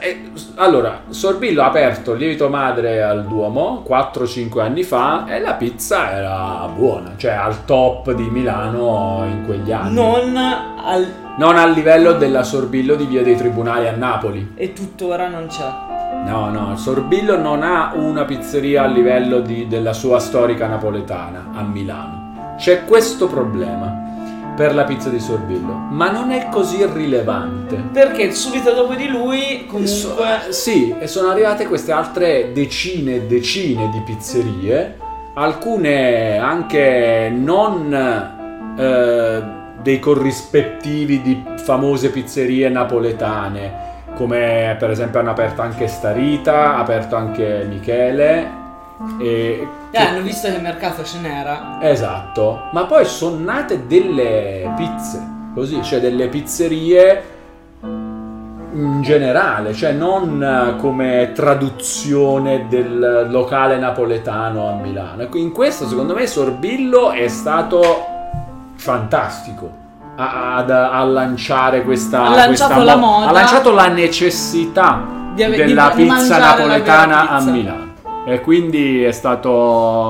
[0.00, 5.54] e- allora, Sorbillo ha aperto il lievito madre al Duomo 4-5 anni fa e la
[5.54, 9.94] pizza era buona, cioè al top di Milano in quegli anni.
[9.94, 11.06] Non al...
[11.38, 14.52] Non al livello della Sorbillo di Via dei Tribunali a Napoli.
[14.56, 15.70] e tuttora non c'è.
[16.26, 21.62] No, no, Sorbillo non ha una pizzeria a livello di- della sua storica napoletana a
[21.62, 22.54] Milano.
[22.58, 24.17] C'è questo problema
[24.58, 27.76] per la pizza di Sorbillo, ma non è così rilevante.
[27.92, 29.86] Perché subito dopo di lui comunque...
[29.86, 30.16] So-
[30.48, 34.96] sì, e sono arrivate queste altre decine e decine di pizzerie,
[35.34, 37.94] alcune anche non
[38.76, 39.42] eh,
[39.80, 43.86] dei corrispettivi di famose pizzerie napoletane,
[44.16, 48.57] come per esempio hanno aperto anche Starita, ha aperto anche Michele.
[49.20, 51.78] E Eh, hanno visto che il mercato ce n'era.
[51.80, 55.22] Esatto, ma poi sono nate delle pizze,
[55.54, 57.22] così, cioè delle pizzerie
[57.82, 65.22] in generale, cioè non eh, come traduzione del locale napoletano a Milano.
[65.22, 68.04] Ecco, In questo secondo me Sorbillo è stato
[68.76, 69.70] fantastico
[70.16, 73.28] a, ad- a lanciare questa, Ha lanciato questa la mo- moda.
[73.28, 75.02] ha lanciato la necessità
[75.34, 77.50] Di della di- di pizza la napoletana vera a pizza.
[77.50, 77.86] Milano.
[78.28, 79.50] E quindi è stato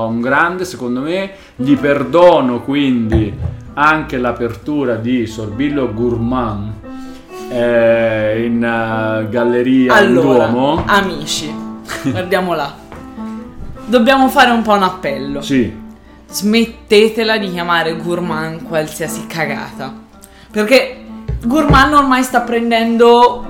[0.09, 1.31] un grande, secondo me.
[1.55, 3.33] Gli perdono quindi
[3.75, 6.73] anche l'apertura di Sorbillo Gourmand
[7.49, 10.83] eh, in eh, galleria Allora, Duomo.
[10.85, 11.49] amici,
[12.03, 12.75] guardiamo là.
[13.85, 15.41] Dobbiamo fare un po' un appello.
[15.41, 15.73] Sì,
[16.27, 19.93] Smettetela di chiamare gourmand qualsiasi cagata.
[20.51, 21.05] Perché
[21.45, 23.47] gourmand ormai sta prendendo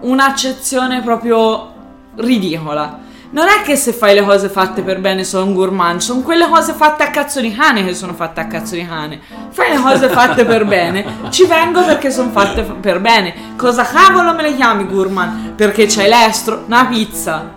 [0.00, 1.72] un'accezione proprio
[2.16, 3.10] ridicola.
[3.32, 6.46] Non è che se fai le cose fatte per bene sono un gourmand, sono quelle
[6.50, 9.22] cose fatte a cazzo di cane che sono fatte a cazzo di cane.
[9.48, 13.54] Fai le cose fatte per bene, ci vengo perché sono fatte per bene.
[13.56, 15.52] Cosa cavolo me le chiami gourmand?
[15.52, 17.54] Perché c'hai l'estro, una pizza.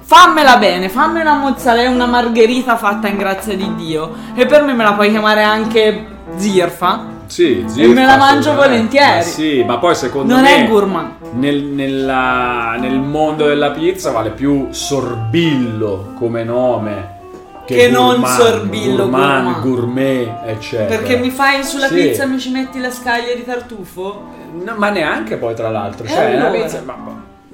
[0.00, 4.12] Fammela bene, fammi una mozzarella, una margherita fatta in grazia di Dio.
[4.34, 6.04] E per me me la puoi chiamare anche
[6.34, 7.20] zirfa.
[7.32, 9.16] Sì, E me la mangio volentieri.
[9.16, 11.10] Ma sì, ma poi secondo Non me è gourmand.
[11.32, 17.20] nel, nella- nel mondo della pizza vale più Sorbillo come nome
[17.64, 19.62] Che non sorbillo gourmand, gourmand.
[19.62, 20.98] gourmet, eccetera.
[20.98, 21.94] Perché mi fai sulla Sì.
[21.94, 24.22] pizza mi ci metti le scaglie di tartufo?
[24.62, 26.62] No, ma neanche poi tra l'altro, cioè la, allora?
[26.62, 26.96] pizza- ma-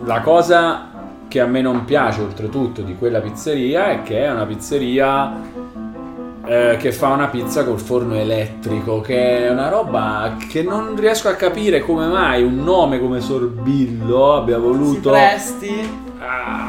[0.04, 0.86] la cosa
[1.28, 5.30] che a me non piace oltretutto di quella pizzeria è che è una pizzeria
[6.46, 11.28] eh, che fa una pizza col forno elettrico, che è una roba che non riesco
[11.28, 15.12] a capire come mai un nome come Sorbillo abbia voluto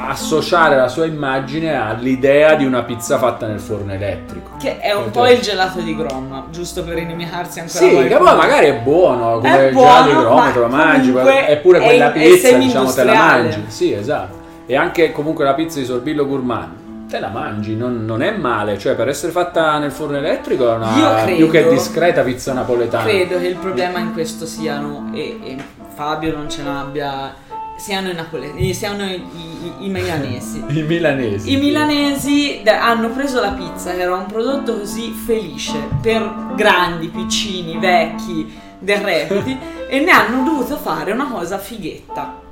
[0.08, 4.52] associare la sua immagine all'idea di una pizza fatta nel forno elettrico.
[4.60, 5.10] Che è un Ok.
[5.12, 9.40] po' il gelato di Grom, giusto per inimicarsi ancora Sì, che poi magari è buono,
[9.40, 12.58] come È il buono, gelato di ma te lo mangi, eppure è- quella è pizza
[12.58, 13.64] diciamo te la mangi.
[13.68, 14.38] Sì, esatto.
[14.66, 16.79] E anche comunque la pizza di Sorbillo Gourmand.
[17.10, 20.76] Te la mangi, non, non è male, cioè per essere fatta nel forno elettrico è
[20.76, 23.04] una credo- più che discreta pizza napoletana.
[23.10, 25.58] Credo che il problema in questo siano, e, e
[25.96, 27.34] Fabio non ce n'abbia,
[27.78, 30.64] siano i napoletani, siano i, i- i milanesi.
[30.70, 31.52] I milanesi.
[31.52, 37.80] I milanesi hanno preso la pizza, che era un prodotto così felice per grandi, piccini,
[37.80, 39.58] vecchi, decrepiti,
[39.90, 42.48] e ne hanno dovuto fare una cosa fighetta.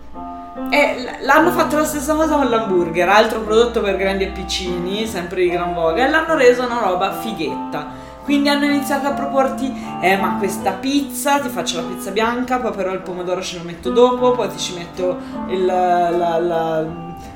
[0.70, 5.42] E l'hanno fatto la stessa cosa con l'hamburger, altro prodotto per grandi e piccini, sempre
[5.44, 8.06] di gran voga, e l'hanno reso una roba fighetta.
[8.24, 12.72] Quindi hanno iniziato a proporti, eh ma questa pizza, ti faccio la pizza bianca, poi
[12.72, 16.10] però il pomodoro ce lo metto dopo, poi ti ci metto il, la,
[16.40, 16.86] la-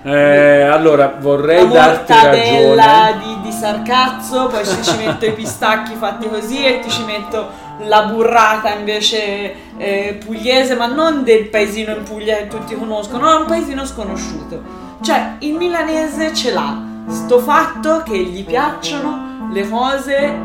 [0.03, 3.19] Eh, allora vorrei la darti ragione.
[3.23, 7.47] di, di sarcazzo, poi ci, ci metto i pistacchi fatti così e ti ci metto
[7.85, 13.37] la burrata invece eh, pugliese, ma non del paesino in Puglia che tutti conoscono, no,
[13.37, 14.79] è un paesino sconosciuto.
[15.01, 20.39] Cioè, il milanese ce l'ha sto fatto che gli piacciono le cose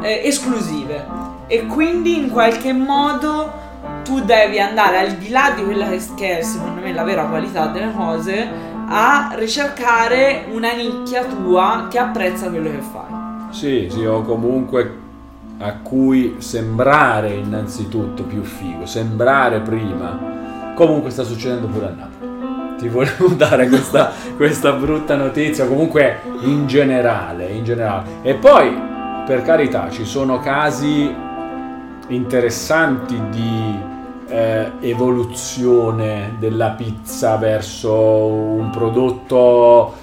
[0.00, 1.06] eh, esclusive
[1.46, 3.66] e quindi in qualche modo
[4.04, 7.66] tu devi andare al di là di quella che è secondo me la vera qualità
[7.66, 13.16] delle cose a ricercare una nicchia tua che apprezza quello che fai.
[13.50, 15.06] Sì, sì, o comunque
[15.58, 20.72] a cui sembrare innanzitutto più figo, sembrare prima.
[20.74, 22.76] Comunque sta succedendo pure a Napoli.
[22.78, 28.20] Ti volevo dare questa, questa brutta notizia, comunque in generale, in generale.
[28.22, 28.72] E poi,
[29.26, 31.12] per carità, ci sono casi
[32.08, 33.96] interessanti di
[34.28, 39.97] eh, evoluzione della pizza verso un prodotto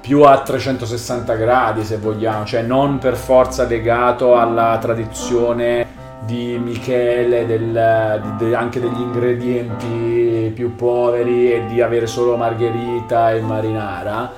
[0.00, 5.86] più a 360 gradi se vogliamo, cioè non per forza legato alla tradizione
[6.24, 13.40] di Michele, del- de- anche degli ingredienti più poveri e di avere solo margherita e
[13.40, 14.32] marinara.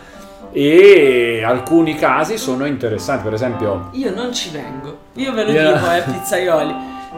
[0.52, 5.72] E alcuni casi sono interessanti, per esempio Io non ci vengo, io ve lo Yeah.
[5.72, 6.74] dico, eh, pizzaioli,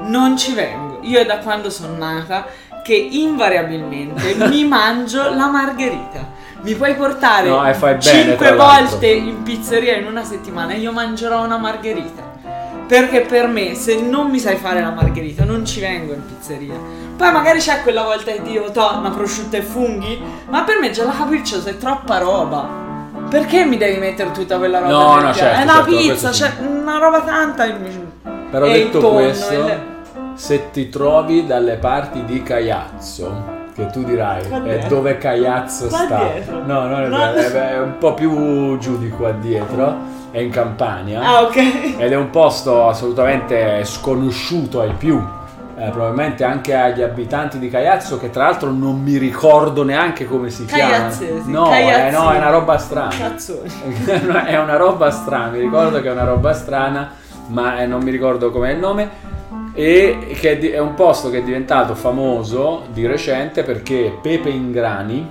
[0.07, 0.99] non ci vengo.
[1.03, 2.47] Io da quando sono nata
[2.85, 6.43] che invariabilmente mi mangio la margherita.
[6.65, 8.89] Mi puoi portare No, e fai bene, 5 tra l'altro.
[8.89, 12.23] volte in pizzeria in una settimana e io mangerò una margherita.
[12.87, 16.75] Perché per me, se non mi sai fare la margherita, non ci vengo in pizzeria.
[17.17, 20.91] Poi magari c'è quella volta che dico, to, una prosciutta e funghi, ma per me
[20.91, 22.67] già la capricciosa è troppa roba.
[23.29, 24.91] Perché mi devi mettere tutta quella roba?
[24.93, 26.43] No, no, certo, È una certo, pizza, sì.
[26.43, 27.67] c'è una roba tanta.
[28.51, 29.81] Però detto tonno, questo, il-
[30.35, 34.97] se ti trovi dalle parti di Caiazzo, che tu dirai è dietro.
[34.97, 36.17] dove Caiazzo Qua sta.
[36.33, 36.63] dietro.
[36.65, 37.33] No, non è No.
[37.33, 39.97] vero, è, un po' più giù di qua dietro,
[40.31, 41.21] è in Campania.
[41.23, 41.57] Ah, ok.
[41.99, 45.21] Ed è un posto assolutamente sconosciuto ai più.
[45.77, 50.49] eh, probabilmente anche agli abitanti di Caiazzo, che tra l'altro non mi ricordo neanche come
[50.49, 50.91] si chiama.
[50.93, 52.23] Caiazzesi, No, è, Caiazzini.
[52.23, 53.09] no, è una roba strana.
[53.19, 53.73] Cazzoni.
[54.47, 57.11] è una roba strana, mi ricordo che è una roba strana,
[57.49, 59.33] ma eh, non mi ricordo com'è il nome.
[59.77, 65.29] E che è un posto che è diventato famoso di recente perché Pepe Ingrani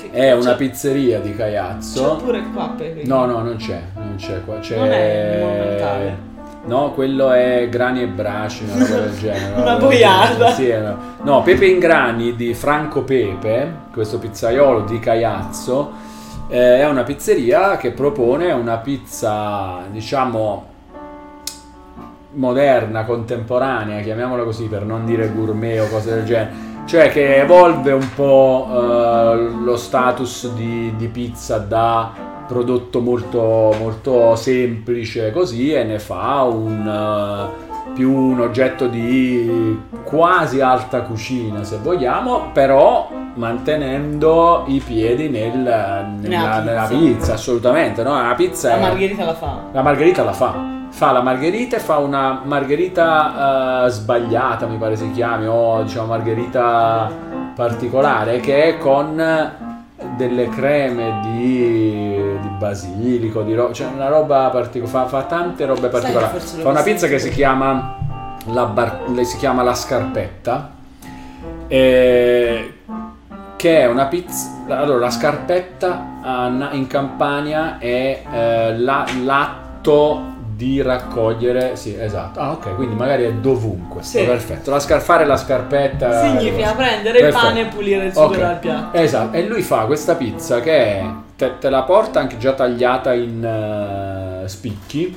[0.00, 2.16] Che- è una c'è- pizzeria di C'è Caiazzo.
[2.24, 3.02] pure qua, Pepe.
[3.04, 4.58] No, no, non c'è, non c'è qua.
[4.60, 4.76] C'è...
[4.76, 6.26] Non è monumentale.
[6.64, 9.54] No, quello è Grani e Braci, una cosa del genere.
[9.60, 10.52] Una genere.
[10.52, 15.90] Sì, una- No, Pepe Ingrani di Franco Pepe, questo pizzaiolo di Caiazzo,
[16.48, 20.66] eh, è una pizzeria che propone una pizza, diciamo,
[22.38, 26.66] moderna, contemporanea, chiamiamola così per non dire gourmet o cose del genere.
[26.86, 32.10] Cioè che evolve un po' eh, lo status di, di pizza da
[32.46, 40.62] prodotto molto, molto semplice così e ne fa un, eh, più un oggetto di quasi
[40.62, 46.60] alta cucina se vogliamo, però mantenendo i piedi nel- nella, pizza.
[46.60, 48.02] nella pizza, assolutamente.
[48.02, 48.14] No?
[48.14, 49.58] La pizza La è- margherita la fa.
[49.72, 50.76] la margherita la fa.
[50.90, 56.06] Fa la margherita e fa una margherita eh, sbagliata, mi pare si chiami, o diciamo
[56.06, 57.08] margherita
[57.54, 59.14] particolare, che è con
[60.16, 65.88] delle creme di, di basilico, di ro- cioè una roba particolare, fa, fa tante robe
[65.88, 66.38] particolari.
[66.40, 67.96] Fa una pizza che si chiama
[68.46, 70.70] la, bar- si chiama la scarpetta,
[71.68, 72.72] eh,
[73.56, 74.56] che è una pizza...
[74.68, 81.76] Allora, la scarpetta a- in Campania è eh, la- l'atto di raccogliere...
[81.76, 82.40] Sì, esatto.
[82.40, 84.02] Ah, ok, quindi magari è dovunque.
[84.02, 84.24] Sì.
[84.24, 84.72] Perfetto.
[84.72, 86.20] La scar- fare la scarpetta...
[86.20, 87.46] Significa prendere il Perfetto.
[87.46, 88.36] pane e pulire il sugo Ok.
[88.38, 88.96] dal piatto.
[88.98, 91.04] Esatto, e lui fa questa pizza che è,
[91.36, 95.16] te, te la porta anche già tagliata in eh, spicchi,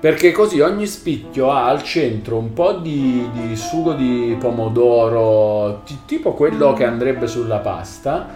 [0.00, 5.98] perché così ogni spicchio ha al centro un po' di, di sugo di pomodoro, ti-
[6.06, 8.26] tipo quello che andrebbe sulla pasta,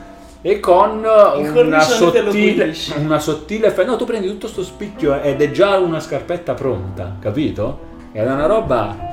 [0.41, 0.61] e
[1.53, 3.71] con una sottile, una sottile...
[3.71, 7.87] fe- No, tu prendi tutto sto spicchio ed è già una scarpetta pronta, capito?
[8.13, 9.07] Ed è una roba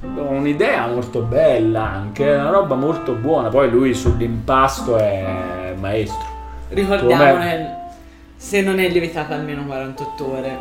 [0.00, 3.48] un'idea molto bella anche, è una roba molto buona.
[3.48, 6.26] Poi lui sull'impasto è maestro.
[6.68, 7.76] Ricordiamone,
[8.36, 10.58] se non è lievitata almeno 48 ore.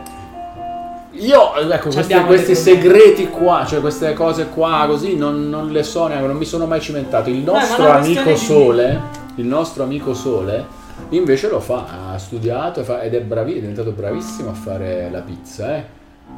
[1.20, 6.08] Io, ecco, questi, questi segreti qua, cioè queste cose qua così, non, non le so
[6.08, 7.30] neanche, non mi sono mai cimentato.
[7.30, 9.02] Il nostro la amico questione di- Sole,
[9.36, 10.66] il nostro amico Sole,
[11.10, 15.20] invece lo fa, ha studiato fa- ed è bravissimo, è diventato bravissimo a fare la
[15.22, 15.84] pizza, eh.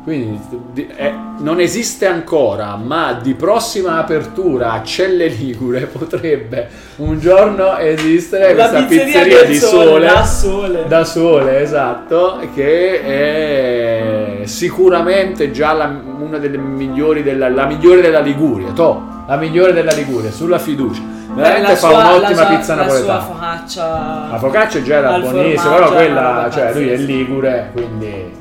[0.04, 0.40] Quindi
[0.72, 6.68] di- eh, non esiste ancora, ma di prossima apertura a Celle Ligure potrebbe
[6.98, 10.86] un giorno esistere La questa pizzeria pizzeria di sole, sole da sole.
[10.88, 18.20] da sole, esatto, che è sicuramente già la- una delle migliori della, la migliore della
[18.22, 21.02] Liguria, to, la migliore della Liguria, sulla fiducia.
[21.32, 23.20] Veramente La fa sua- un'ottima la sua- pizza La napoletana.
[23.22, 24.28] sua focaccia.
[24.32, 28.32] La focaccia già era buonissima, però quella, cioè lui è ligure, quindi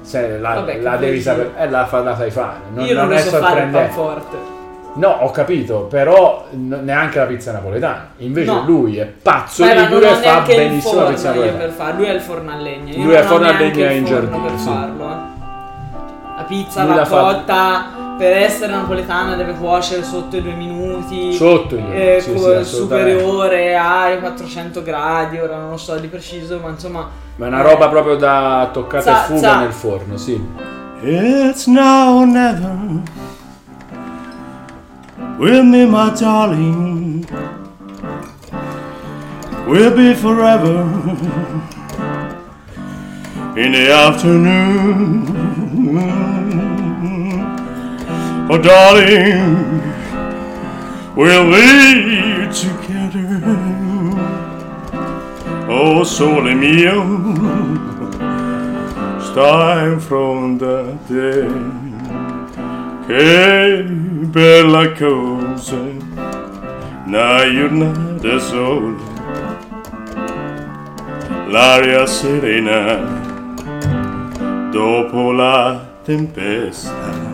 [0.41, 2.57] la, Vabbè, la devi sapere, eh, la, fa- la sai fare.
[2.75, 3.79] Non, Io non, non è so sorprendente.
[3.79, 4.37] panforte.
[4.95, 8.09] No, ho capito, però neanche la pizza napoletana.
[8.19, 8.63] Invece No.
[8.67, 11.93] lui è pazzo e ho fa benissimo la pizza napoletana.
[11.95, 12.93] Lui è il forno a legna.
[12.95, 14.67] Io Lui è il forno a legna in giardino, per sì.
[14.67, 15.09] farlo.
[15.11, 15.37] eh.
[16.37, 17.85] La pizza Lui la fa- cotta
[18.19, 20.78] per essere napoletana deve cuocere sotto i due minuti.
[21.33, 26.09] Sotto io, eh, sì, co- sì, superiore ai 400 gradi, ora non lo so di
[26.09, 29.59] preciso, ma insomma Ma è una roba proprio da toccata Za- e fuga za.
[29.61, 30.41] nel forno, sì.
[31.03, 32.77] It's now or never.
[35.39, 37.25] With me, my darling.
[39.67, 40.85] We'll be forever.
[43.55, 45.37] In the afternoon.
[48.51, 49.78] Oh, darling.
[51.19, 53.43] We'll be together.
[55.69, 57.03] Oh, sole mio.
[59.19, 59.99] Stai
[61.09, 61.49] day
[63.07, 65.77] Che bella cosa
[67.05, 68.97] Una giornata sola
[71.49, 72.97] L'aria serena
[74.71, 77.28] Dopo la tempesta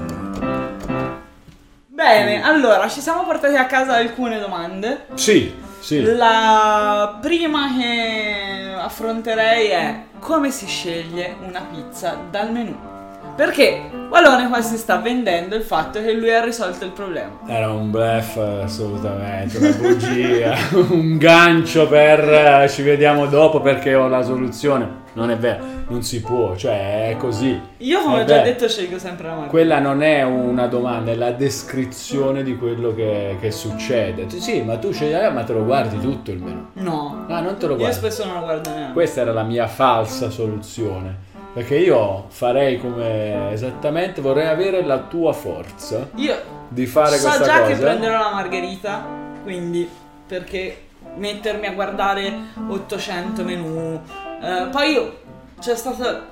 [1.94, 5.06] Bene, allora ci siamo portati a casa alcune domande.
[5.14, 6.02] Sì, sì.
[6.02, 12.93] La prima che affronterei è come si sceglie una pizza dal menù?
[13.36, 17.40] Perché Wallone qua si sta vendendo il fatto che lui ha risolto il problema.
[17.48, 20.54] Era un bluff assolutamente, una bugia,
[20.92, 22.20] un gancio per
[22.62, 25.02] eh, ci vediamo dopo perché ho la soluzione.
[25.14, 27.60] Non è vero, non si può, cioè è così.
[27.78, 29.48] Io come ho già detto scelgo sempre la marca.
[29.50, 34.26] Quella non è una domanda, è la descrizione di quello che, che succede.
[34.28, 36.66] Sì, ma tu scegli, eh, ma te lo guardi tutto il menù.
[36.74, 37.94] No, No, non te lo io guardi.
[37.96, 38.92] spesso non lo guardo neanche.
[38.92, 41.32] Questa era la mia falsa soluzione.
[41.54, 46.34] Perché io farei come esattamente, vorrei avere la tua forza Io
[46.68, 47.72] di fare so questa già cosa.
[47.72, 49.06] che prenderò la margherita,
[49.44, 49.88] quindi
[50.26, 50.82] perché
[51.16, 52.32] mettermi a guardare
[52.68, 54.00] 800 menù.
[54.42, 55.18] Eh, poi io-
[55.60, 56.26] c'è stata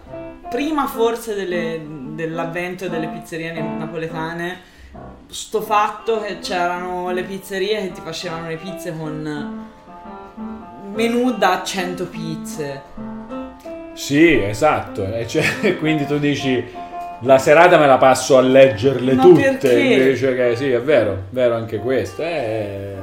[0.51, 1.81] prima forse delle-
[2.14, 4.59] dell'avvento delle pizzerie ne- napoletane
[5.29, 9.66] sto fatto che c'erano le pizzerie che ti facevano le pizze con
[10.95, 12.83] menù da 100 pizze.
[14.03, 15.05] Sì, esatto.
[15.15, 16.65] E cioè, quindi tu dici
[17.21, 19.79] la serata me la passo a leggerle Ma tutte perché?
[19.79, 22.23] invece che sì, è vero, vero anche questo.
[22.23, 22.95] È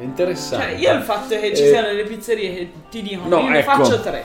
[0.00, 0.66] è interessante.
[0.66, 3.50] Cioè, io il fatto che ci Eh, siano delle pizzerie che ti dicono no, io
[3.50, 3.70] ne ecco.
[3.70, 4.24] faccio tre.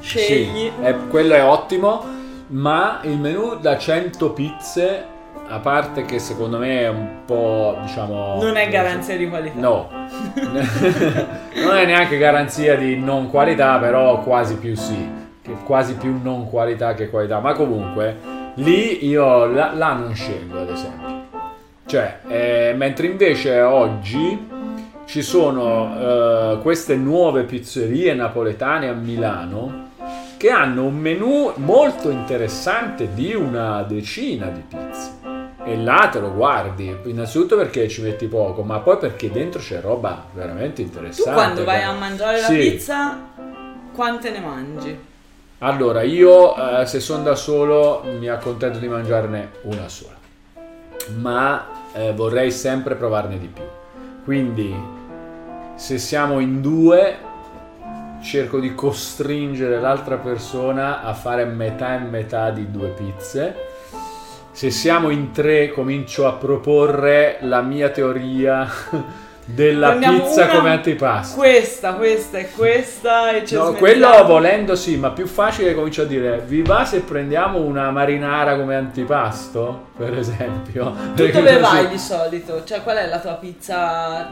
[0.00, 0.70] Scegli.
[0.70, 2.02] Sì, è- quello è ottimo,
[2.48, 5.04] ma il menù da 100 pizze,
[5.48, 8.38] a parte che secondo me è un po', diciamo...
[8.42, 9.60] Non è garanzia di qualità.
[9.60, 9.88] No,
[11.62, 16.50] non è neanche garanzia di non qualità, però quasi più sì, che quasi più non
[16.50, 18.16] qualità che qualità, ma comunque
[18.54, 21.14] lì io là, là non scelgo ad esempio.
[21.86, 24.54] Cioè, eh, mentre invece oggi
[25.04, 25.94] ci sono
[26.54, 29.84] eh, queste nuove pizzerie napoletane a Milano
[30.36, 35.12] che hanno un menù molto interessante di una decina di pizze.
[35.64, 39.80] E là te lo guardi, innanzitutto perché ci metti poco, ma poi perché dentro c'è
[39.80, 41.32] roba veramente Tu interessante.
[41.32, 42.56] quando vai a mangiare la Sì.
[42.58, 43.18] pizza,
[43.92, 44.98] quante ne mangi?
[45.60, 50.14] Allora, io eh, se sono da solo mi accontento di mangiarne una sola,
[51.18, 53.62] ma eh, vorrei sempre provarne di più.
[54.22, 54.76] Quindi,
[55.74, 57.16] se siamo in due,
[58.22, 63.56] cerco di costringere l'altra persona a fare metà e metà di due pizze.
[64.52, 68.68] Se siamo in tre, comincio a proporre la mia teoria
[69.48, 71.36] della Prendiamo pizza una- come antipasto.
[71.36, 76.04] Questa, questa e questa e ci No, quello volendo sì, ma più facile comincio a
[76.04, 80.92] dire vi va se prendiamo una marinara come antipasto, per esempio.
[81.14, 82.64] Tu dove vai di solito?
[82.64, 84.28] Cioè, qual è la tua pizza?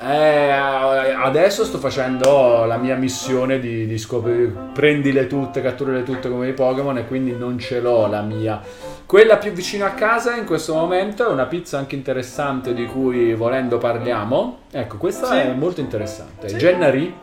[0.00, 6.48] Eh, adesso sto facendo la mia missione di, di scoprire, prendile tutte, catturale tutte come
[6.48, 8.60] i Pokémon e quindi non ce l'ho la mia.
[9.08, 13.32] Quella più vicino a casa in questo momento è una pizza anche interessante di cui
[13.32, 14.58] volendo parliamo.
[14.70, 15.36] Ecco, questa Sì.
[15.36, 16.50] è molto interessante.
[16.50, 16.58] Sì.
[16.58, 17.16] Gennari.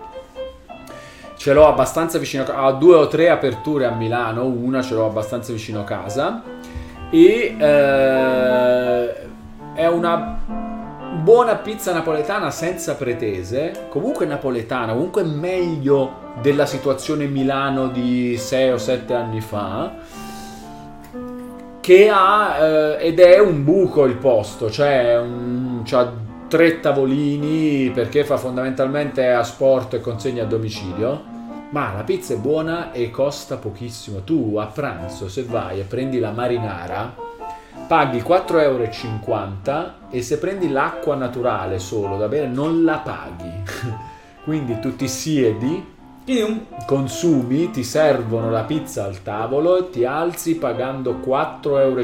[1.37, 2.59] Ce l'ho abbastanza vicino a casa.
[2.63, 6.41] Ha due o tre aperture a Milano, una ce l'ho abbastanza vicino a casa.
[7.11, 9.15] E eh,
[9.75, 10.39] è una
[11.21, 13.85] buona pizza napoletana senza pretese.
[13.89, 20.24] Comunque napoletana, comunque meglio della situazione Milano di 6 o 7 anni fa
[21.85, 25.21] che ha eh, ed è un buco il posto, cioè
[25.83, 26.11] c'ha
[26.47, 31.23] tre tavolini perché fa fondamentalmente asporto e consegna a domicilio.
[31.69, 34.23] Ma la pizza è buona e costa pochissimo.
[34.23, 37.13] Tu a pranzo, se vai e prendi la marinara,
[37.87, 43.61] paghi 4,50 euro e se prendi l'acqua naturale solo da bere non la paghi.
[44.43, 45.94] Quindi tu ti siedi,
[46.25, 46.59] Quindi un...
[46.87, 52.01] consumi, ti servono la pizza al tavolo e ti alzi pagando 4,50 euro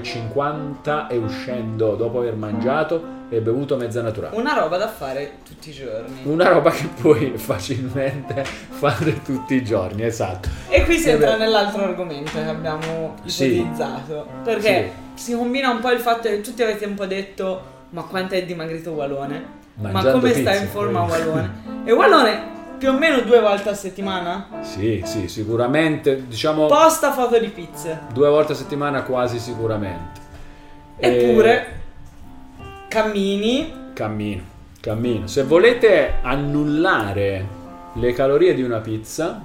[1.09, 4.36] e uscendo dopo aver mangiato e bevuto mezza naturale.
[4.36, 6.19] una roba da fare tutti i giorni.
[6.24, 10.49] Una roba che puoi facilmente fare tutti i giorni, esatto.
[10.69, 11.38] E qui si entra beh.
[11.38, 13.55] nell'altro argomento che abbiamo Sì.
[13.61, 14.28] ipotizzato.
[14.43, 17.61] Perché si combina un po' il fatto che tutti avete un po' detto:
[17.91, 19.59] Ma quanto è dimagrito Walone?
[19.76, 21.01] Ma Mangiando come sta pizza, in forma.
[21.03, 21.69] Walone?
[21.86, 27.38] E Walone più o meno due volte a settimana Sì, sì, sicuramente, diciamo posta foto
[27.38, 28.00] di pizze.
[28.12, 30.20] due volte a settimana quasi sicuramente.
[30.98, 31.82] Eppure
[32.88, 33.60] cammini.
[33.60, 34.42] E cammino,
[34.80, 35.28] cammino.
[35.28, 37.48] Se volete annullare
[37.94, 39.40] le calorie di una pizza,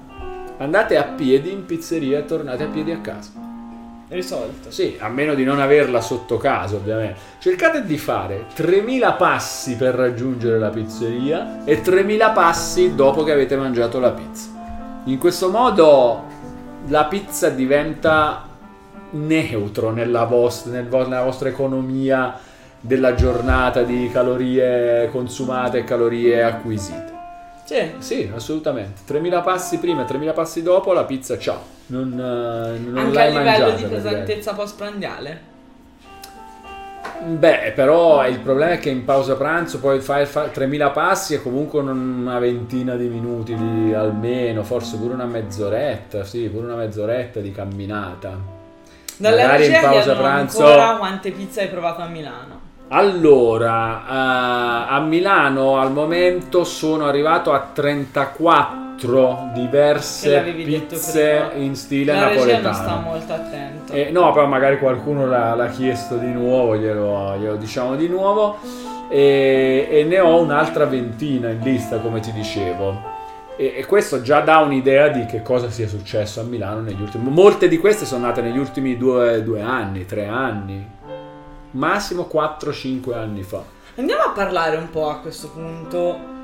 [0.57, 3.46] andate a piedi in pizzeria e tornate a piedi a casa.
[4.09, 4.71] Risolto.
[4.71, 7.19] Sì, a meno di non averla sotto casa, ovviamente.
[7.41, 13.57] Cercate di fare 3000 passi per raggiungere la pizzeria e 3000 passi dopo che avete
[13.57, 14.49] mangiato la pizza.
[15.05, 16.25] In questo modo
[16.87, 18.47] la pizza diventa
[19.11, 22.39] neutro nella, vos- nel vo- nella vostra economia
[22.81, 27.15] della giornata di calorie consumate e calorie acquisite.
[27.65, 27.91] Sì.
[27.99, 29.01] Sì, assolutamente.
[29.05, 31.75] 3000 passi prima e 3000 passi dopo, la pizza ciao.
[31.89, 33.71] Non, eh, non Anche a livello mangiata.
[33.75, 35.55] di pesantezza postprandiale.
[37.25, 41.43] Beh, però il problema è che in pausa pranzo poi fai, fai 3000 passi e
[41.43, 46.75] comunque un- una ventina di minuti di- almeno, forse pure una mezz'oretta, sì, pure una
[46.77, 48.37] mezz'oretta di camminata.
[49.17, 52.61] Dalle Magari in pausa pranzo- ancora quante pizze hai provato a Milano.
[52.89, 62.13] Allora, eh, a Milano al momento sono arrivato a 34 Che diverse pizze in stile
[62.13, 62.75] La napoletano.
[62.75, 63.93] sta molto attento.
[63.93, 68.59] Eh, no, però magari qualcuno l'ha, l'ha chiesto di nuovo, glielo, glielo diciamo di nuovo.
[69.09, 73.15] E, e ne ho un'altra ventina in lista, come ti dicevo.
[73.57, 77.29] E, e questo già dà un'idea di che cosa sia successo a Milano negli ultimi.
[77.31, 80.87] Molte di queste sono nate negli ultimi due, due anni, tre anni,
[81.73, 83.63] massimo 4-5 anni fa.
[83.97, 86.35] Andiamo a parlare un po' a questo punto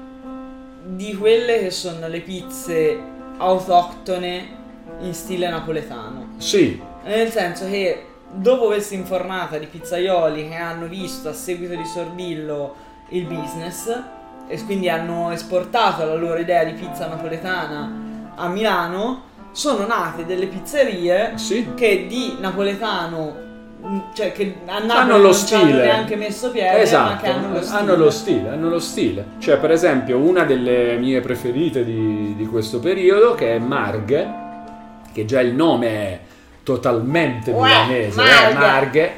[0.85, 2.99] di quelle che sono le pizze
[3.39, 4.61] autoctone
[5.01, 6.35] in stile napoletano.
[6.39, 11.85] Sì, Nel senso che dopo questa infornata di pizzaioli che hanno visto a seguito di
[11.85, 12.75] Sorbillo
[13.09, 14.01] il business
[14.47, 20.47] e quindi hanno esportato la loro idea di pizza napoletana a Milano, sono nate delle
[20.47, 21.73] pizzerie sì.
[21.75, 23.51] che di napoletano
[24.15, 25.85] cioè che a Napoli Hanno lo non stile.
[25.85, 29.25] neanche messo piede Esatto, che hanno lo stile, hanno lo stile, hanno lo stile.
[29.39, 34.31] Cioè, per esempio, una delle mie preferite di, di questo periodo, che è Marghe,
[35.13, 36.19] che già il nome è
[36.63, 38.51] totalmente Uè, milanese, Marghe.
[38.51, 39.13] eh, Marghe,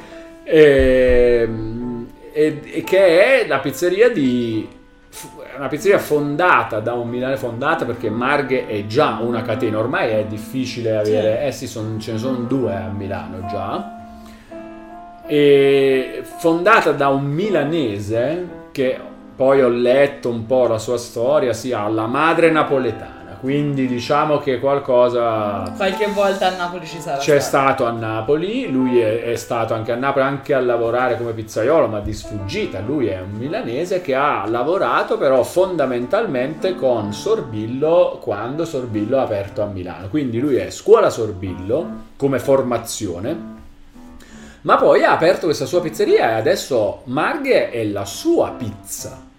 [0.44, 4.68] ehm, e, e che è la pizzeria di
[5.56, 10.24] una pizzeria fondata da un Milano fondata perché Marghe è già una catena, ormai è
[10.24, 14.03] difficile avere, eh sì, son- ce ne sono due a Milano già,
[15.26, 18.98] e fondata da un milanese che
[19.36, 24.38] poi ho letto un po' la sua storia, si ha la madre napoletana, quindi diciamo
[24.38, 27.16] che qualcosa Qualche volta a Napoli ci sarà.
[27.18, 27.84] c'è stato.
[27.84, 31.88] stato a Napoli, lui è, è stato anche a Napoli anche a lavorare come pizzaiolo,
[31.88, 32.80] ma di sfuggita.
[32.80, 39.62] Lui è un milanese che ha lavorato però fondamentalmente con Sorbillo quando Sorbillo ha aperto
[39.62, 40.08] a Milano.
[40.08, 43.53] Quindi lui è scuola Sorbillo come formazione.
[44.64, 49.32] Ma poi ha aperto questa sua pizzeria e adesso Marghe è la sua pizza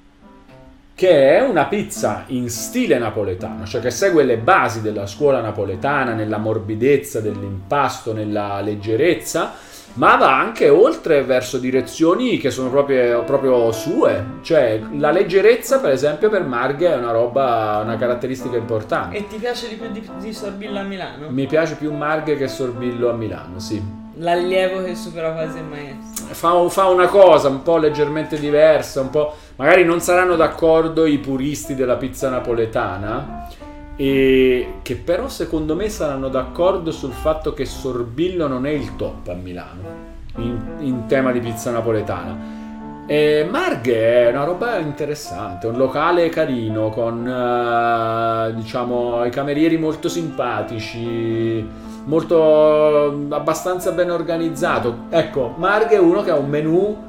[0.93, 6.13] che è una pizza in stile napoletano, cioè che segue le basi della scuola napoletana
[6.13, 9.55] nella morbidezza dell'impasto, nella leggerezza,
[9.95, 14.23] ma va anche oltre verso direzioni che sono proprio, proprio sue.
[14.41, 19.17] Cioè la leggerezza, per esempio, per Marghe è una roba, una caratteristica importante.
[19.17, 21.30] E ti piace di più di, di Sorbillo a Milano?
[21.30, 24.03] Mi piace più Marghe che Sorbillo a Milano, sì.
[24.18, 26.26] L'allievo che supera quasi il maestro.
[26.34, 29.34] Fa, fa una cosa un po' leggermente diversa, un po'...
[29.57, 33.47] Magari non saranno d'accordo i puristi della pizza napoletana,
[33.95, 39.30] e che però secondo me saranno d'accordo sul fatto che Sorbillo non è il top
[39.30, 42.63] a Milano in, in tema di pizza napoletana.
[43.07, 50.09] E Marghe è una roba interessante, un locale carino con eh, diciamo i camerieri molto
[50.09, 51.66] simpatici,
[52.06, 55.06] molto abbastanza ben organizzato.
[55.10, 57.03] Ecco, Marghe è uno che ha un menù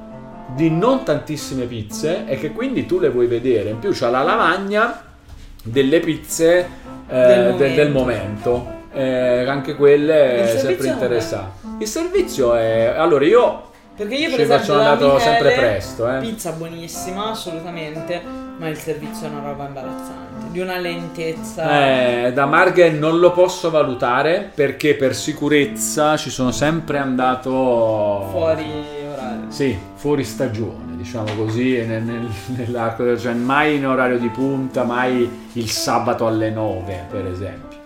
[0.54, 3.70] di non tantissime pizze e che quindi tu le vuoi vedere.
[3.70, 5.02] In più c'ha la lavagna
[5.62, 6.68] delle pizze
[7.08, 8.50] eh, Del del, del momento.
[8.50, 8.74] momento.
[8.92, 11.66] Eh, anche quelle sempre interessanti.
[11.80, 13.64] Il servizio è allora io
[13.96, 16.18] Perché io per Ci esempio sono da andato Michele, sempre presto, eh.
[16.20, 18.22] Pizza buonissima, assolutamente,
[18.58, 20.25] ma il servizio è una roba imbarazzante,
[20.56, 22.24] di una lentezza.
[22.24, 28.64] Eh, da Marghe non lo posso valutare perché per sicurezza ci sono sempre andato fuori
[29.12, 29.50] orario.
[29.50, 34.82] Sì, fuori stagione, diciamo così, nel- nel- nell'arco del cioè mai in orario di punta,
[34.84, 37.76] mai il sabato alle 9, per esempio.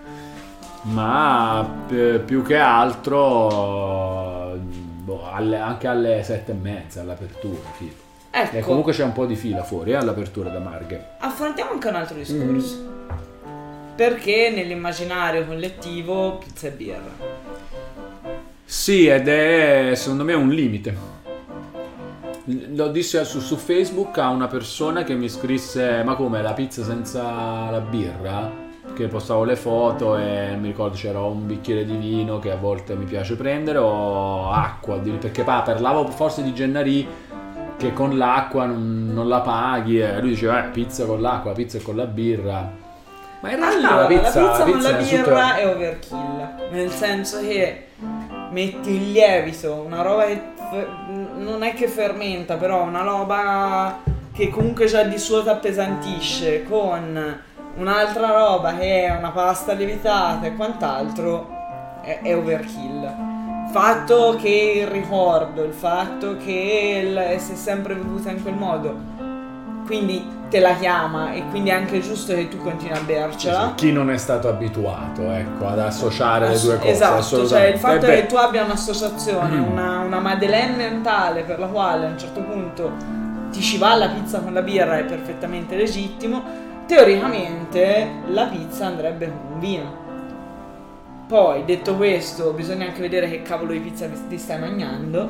[0.82, 4.56] Ma p- più che altro
[5.02, 7.58] boh, alle- anche alle 7 e mezza all'apertura.
[7.78, 8.08] tipo.
[8.32, 11.04] Ecco, E comunque c'è un po' di fila fuori eh, all'apertura da Marghe.
[11.18, 12.76] affrontiamo anche un altro discorso.
[12.76, 12.88] Mm.
[13.96, 17.38] Perché nell'immaginario collettivo pizza e birra.
[18.64, 21.18] Sì, ed è secondo me un limite.
[22.74, 26.82] Lo dissi su, su Facebook a una persona che mi scrisse: Ma come la pizza
[26.84, 28.68] senza la birra?
[28.94, 32.94] Che postavo le foto e mi ricordo c'era un bicchiere di vino che a volte
[32.96, 37.06] mi piace prendere o acqua, perché pa, parlavo forse di Gennari
[37.80, 41.78] che con l'acqua non, non la paghi e lui diceva eh, pizza con l'acqua, pizza
[41.82, 42.70] con la birra.
[43.40, 46.48] Ma in realtà Allora, la pizza, la pizza con la birra super- è overkill.
[46.72, 47.86] Nel senso che
[48.50, 50.86] metti il lievito, una roba che f-
[51.38, 54.00] non è che fermenta, però una roba
[54.30, 57.38] che comunque già di suo ti appesantisce con
[57.76, 61.48] un'altra roba che è una pasta lievitata e quant'altro
[62.02, 63.38] è, è overkill.
[63.72, 68.54] Il fatto che il ricordo, il fatto che il- si è sempre bevuta in quel
[68.54, 68.96] modo,
[69.86, 73.74] quindi te la chiama e quindi è anche giusto che tu continui a bercela.
[73.76, 76.90] Chi non è stato abituato ecco, ad associare le Ass- due cose?
[76.90, 79.70] Esatto, cioè il fatto Eh che tu abbia un'associazione, Mm.
[79.70, 82.90] una, una madeleine mentale per la quale a un certo punto
[83.52, 86.42] ti ci va la pizza con la birra è perfettamente legittimo,
[86.86, 89.99] teoricamente la pizza andrebbe con un vino.
[91.30, 95.28] Poi, detto questo, bisogna anche vedere che cavolo di pizza ti stai mangiando.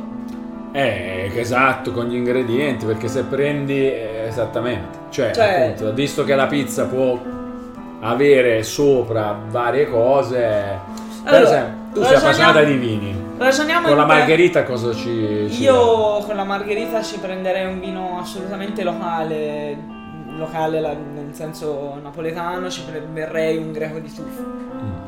[0.72, 6.34] Eh, esatto, con gli ingredienti, perché se prendi eh, esattamente, cioè, Cioè- appunto, visto che
[6.34, 7.20] la pizza può
[8.01, 10.38] avere sopra varie cose,
[11.22, 15.48] per Allora, esempio, tu sei appassionata di vini, Ragioniamo con la margherita cosa ci...
[15.51, 19.76] ci Io con la margherita ci prenderei un vino assolutamente locale,
[20.34, 24.42] locale nel senso napoletano, ci pre- berrei un greco di tufo.
[24.42, 24.99] Mm.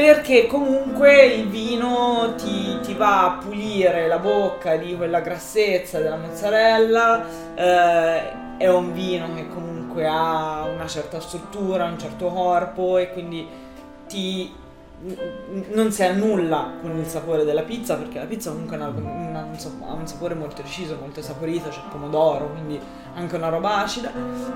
[0.00, 6.16] Perché comunque il vino ti, ti va a pulire la bocca di quella grassezza della
[6.16, 13.12] mozzarella, eh, è un vino che comunque ha una certa struttura, un certo corpo e
[13.12, 13.46] quindi
[14.08, 14.50] ti,
[15.72, 19.48] non si annulla con il sapore della pizza perché la pizza comunque ha, un
[20.00, 22.78] un sapore molto deciso, molto saporito, c'è il pomodoro, quindi
[23.14, 24.10] anche una roba acida,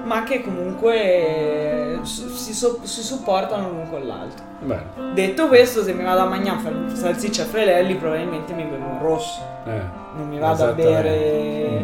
[0.05, 4.45] ma che comunque si, so- si supportano l'uno con l'altro.
[4.61, 6.59] Bene, Detto questo, se mi vado a mangiare
[6.95, 9.41] salsiccia e frelelli, probabilmente mi bevo un rosso.
[9.67, 9.81] eh,
[10.17, 11.81] Non mi vado a bere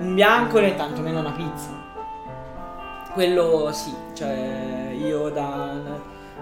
[0.00, 0.06] Mm.
[0.06, 1.76] un bianco né tantomeno una pizza.
[3.12, 5.72] quello sì, cioè io da,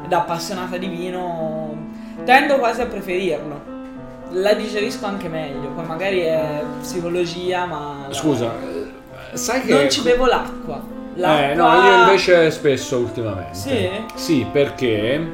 [0.08, 1.74] da appassionata di vino
[2.24, 3.74] tendo quasi a preferirlo.
[4.30, 8.06] La digerisco anche meglio, poi magari è psicologia, ma...
[8.08, 8.52] la- Scusa,
[9.32, 9.72] eh, sai che...
[9.72, 10.82] Non ci bevo l'acqua.
[11.14, 11.50] L'acqua...
[11.50, 13.54] Eh, no, io invece spesso ultimamente.
[13.54, 13.88] Sì?
[14.14, 15.26] Sì, perché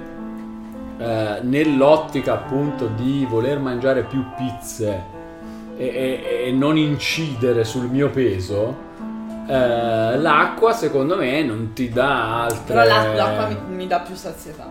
[0.98, 5.02] eh, nell'ottica appunto di voler mangiare più pizze
[5.76, 8.90] e, e- e non incidere sul mio peso,
[9.46, 12.74] eh, l'acqua secondo me non ti dà altre...
[12.74, 14.66] Però la- l'acqua mi, mi dà più sazietà.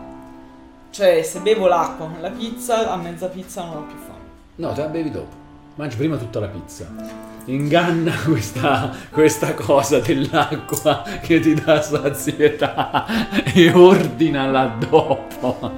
[0.90, 4.20] Cioè, se bevo l'acqua con la pizza, a mezza pizza non ho più fame.
[4.56, 5.40] No, te la bevi dopo.
[5.76, 6.86] Mangi prima tutta la pizza.
[7.46, 13.06] Inganna questa, questa cosa dell'acqua che ti dà sazietà
[13.54, 15.72] e ordinala dopo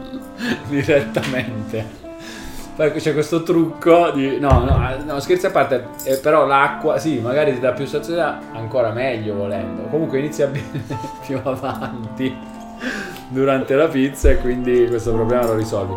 [0.67, 2.02] direttamente.
[2.75, 4.39] C'è questo trucco di...
[4.39, 8.39] No, no, no scherzi a parte, eh, però l'acqua, sì, magari ti dà più sazietà,
[8.51, 9.83] ancora meglio volendo.
[9.83, 10.83] Comunque inizia a bere
[11.25, 12.35] più avanti
[13.27, 15.93] durante la pizza e quindi questo problema lo risolvi.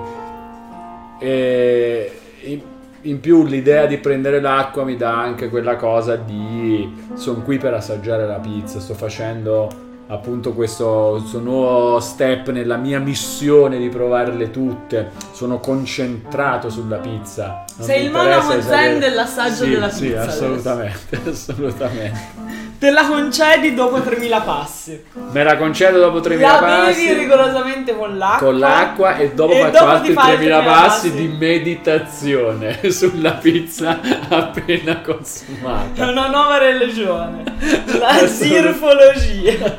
[1.19, 2.61] E in,
[3.03, 7.73] in più l'idea di prendere l'acqua mi dà anche quella cosa di sono qui per
[7.73, 14.51] assaggiare la pizza, sto facendo appunto questo, questo nuovo step nella mia missione di provarle
[14.51, 17.65] tutte, sono concentrato sulla pizza.
[17.77, 20.45] Non Sei il interessa zen sapere- dell'assaggio Sì, della Sì, pizza adesso.
[20.45, 22.66] assolutamente, assolutamente.
[22.87, 25.03] Te la concedi dopo 3000 passi.
[25.33, 27.05] Me la concedo dopo 3000 La passi.
[27.09, 28.47] bevi rigorosamente con l'acqua.
[28.47, 31.21] con l'acqua e dopo E faccio dopo altri fai 3000 3000 passi passi.
[31.21, 36.05] di meditazione sulla pizza appena consumata.
[36.07, 37.43] È una nuova religione.
[37.99, 39.79] La sirfologia.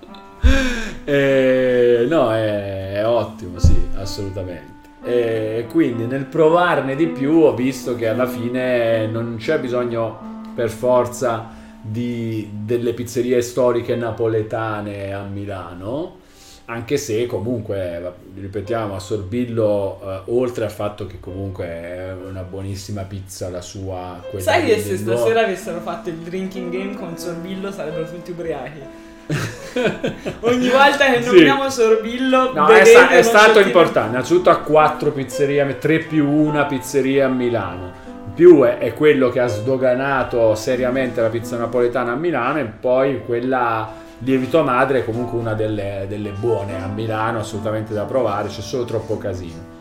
[1.07, 4.89] Eh, no, è, è ottimo, sì, assolutamente.
[5.03, 10.69] E quindi nel provarne di più ho visto che alla fine non c'è bisogno per
[10.69, 11.47] forza
[11.87, 16.23] di, delle pizzerie storiche napoletane a Milano.
[16.67, 23.03] Anche se comunque, ripetiamo, a Sorbillo, eh, oltre al fatto che comunque è una buonissima
[23.03, 24.19] pizza la sua...
[24.37, 28.79] Sai che se del stasera avessero fatto il drinking game con Sorbillo sarebbero tutti ubriachi.
[30.41, 31.27] Ogni volta che Sì.
[31.27, 34.09] nominiamo Sorbillo, No, è, sta- è stato importante.
[34.09, 38.04] Innanzitutto ha quattro pizzerie, 3 più una pizzeria a Milano.
[38.35, 43.23] Più è, è quello che ha sdoganato seriamente la pizza napoletana a Milano e poi
[43.25, 48.59] quella lievito madre è comunque una delle, delle buone a Milano, assolutamente da provare, c'è
[48.59, 49.73] solo troppo casino.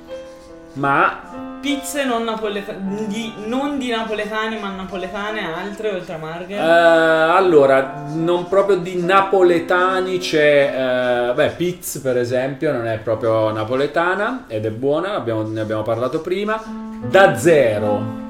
[0.75, 6.59] Ma Pizze non, napoleta- di, non di napoletani, ma napoletane altre oltre a eh, Marghe.
[6.59, 14.45] allora, non proprio di napoletani c'è, eh, beh, Piz per esempio non è proprio napoletana
[14.47, 16.63] ed è buona, ne abbiamo parlato prima.
[17.09, 18.24] Da zero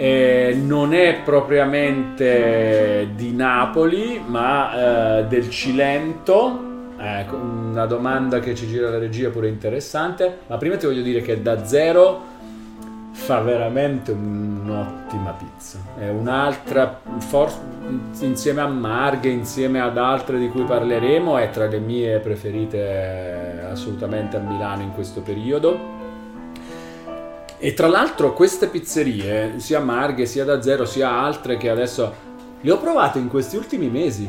[0.00, 6.68] eh, non è propriamente di Napoli, ma eh, del Cilento.
[6.96, 10.38] Ecco, una domanda che ci gira la regia pure interessante.
[10.46, 12.22] Ma prima ti voglio dire che da zero
[13.12, 15.78] fa veramente un'ottima pizza.
[15.98, 17.58] È un'altra, forse
[18.20, 23.64] insieme a Marghe, insieme ad altre di cui parleremo, è tra le mie preferite eh,
[23.66, 26.00] assolutamente a Milano in questo periodo.
[27.62, 32.14] E tra l'altro queste pizzerie, sia Marghe, sia da zero, sia altre che adesso
[32.58, 34.28] le ho provate in questi ultimi mesi.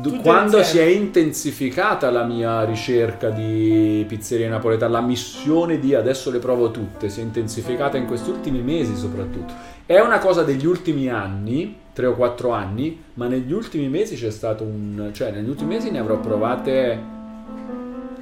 [0.00, 6.30] Tutte Quando si è intensificata la mia ricerca di pizzerie napoletane, la missione di adesso
[6.30, 9.52] le provo tutte, si è intensificata in questi ultimi mesi soprattutto.
[9.84, 14.30] È una cosa degli ultimi anni, 3 o 4 anni, ma negli ultimi mesi c'è
[14.30, 15.10] stato un...
[15.12, 17.02] cioè negli ultimi mesi ne avrò provate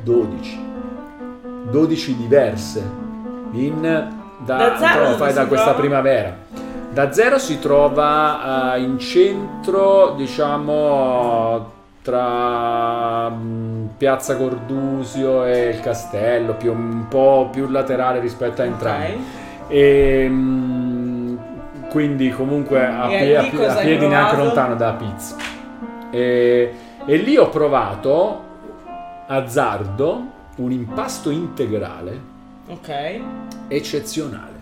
[0.03, 0.59] 12.
[1.71, 3.05] 12 diverse.
[3.53, 5.79] In, da, Da zero si da questa trova?
[5.79, 6.35] primavera.
[6.93, 16.55] Da zero si trova eh, in centro, diciamo, tra mm, Piazza Cordusio e il castello,
[16.55, 19.13] più, un po' più laterale rispetto a entrambi.
[19.13, 19.73] Ok.
[19.73, 21.37] E, mm,
[21.91, 25.37] quindi comunque a, pie- a pie- a piedi neanche lontano da Pizza.
[26.11, 26.73] E,
[27.05, 28.43] e lì ho provato
[29.27, 30.23] azzardo
[30.57, 32.35] un impasto integrale
[32.69, 33.21] Ok.
[33.69, 34.55] eccezionale.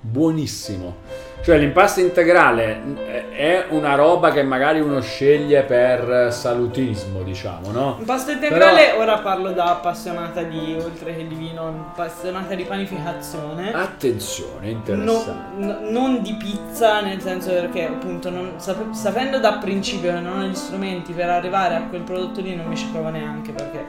[0.00, 0.96] Buonissimo.
[1.42, 7.96] Cioè l'impasto integrale eh, è una roba che magari uno sceglie per salutismo, diciamo, no?
[7.98, 13.72] In pasta integrale, ora parlo da appassionata di, oltre che di vino, appassionata di panificazione.
[13.74, 15.64] Attenzione, No- interessante.
[15.66, 20.40] no- non di pizza, nel senso perché appunto non- sap- sapendo da principio che non
[20.40, 23.84] ho gli strumenti per arrivare a quel prodotto lì non mi ci provo neanche perché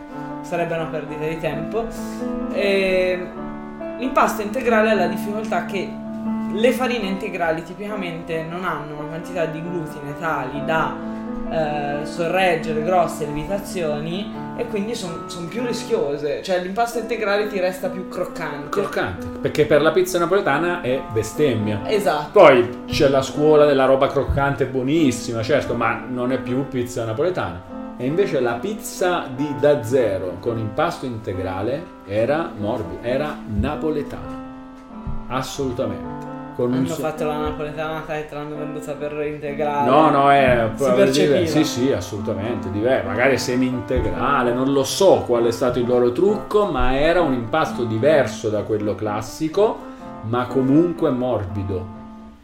[0.46, 1.86] sarebbe una perdita di tempo.
[2.54, 3.28] E
[3.98, 5.90] l'impasto integrale ha la difficoltà che
[6.54, 10.96] le farine integrali tipicamente non hanno una quantità di glutine tali da
[11.52, 16.42] eh, sorreggere grosse lievitazioni e quindi sono più rischiose.
[16.42, 18.70] Cioè l'impasto integrale ti resta più croccante.
[18.70, 21.82] Croccante, perché per la pizza napoletana è bestemmia.
[21.88, 22.40] Esatto.
[22.40, 27.75] Poi c'è la scuola della roba croccante buonissima, certo, ma non è più pizza napoletana.
[27.98, 34.44] E invece la pizza di da zero con impasto integrale era morbida, era napoletana.
[35.28, 36.34] Assolutamente.
[36.56, 39.90] Con Hanno so- fatto la napoletana e te l'hanno venduta per integrale.
[39.90, 41.36] No, no, è Si percepiva.
[41.36, 43.08] diver- Sì, sì, assolutamente diverso.
[43.08, 47.84] Magari semi-integrale, non lo so qual è stato il loro trucco, ma era un impasto
[47.84, 49.78] diverso da quello classico,
[50.24, 51.95] ma comunque morbido.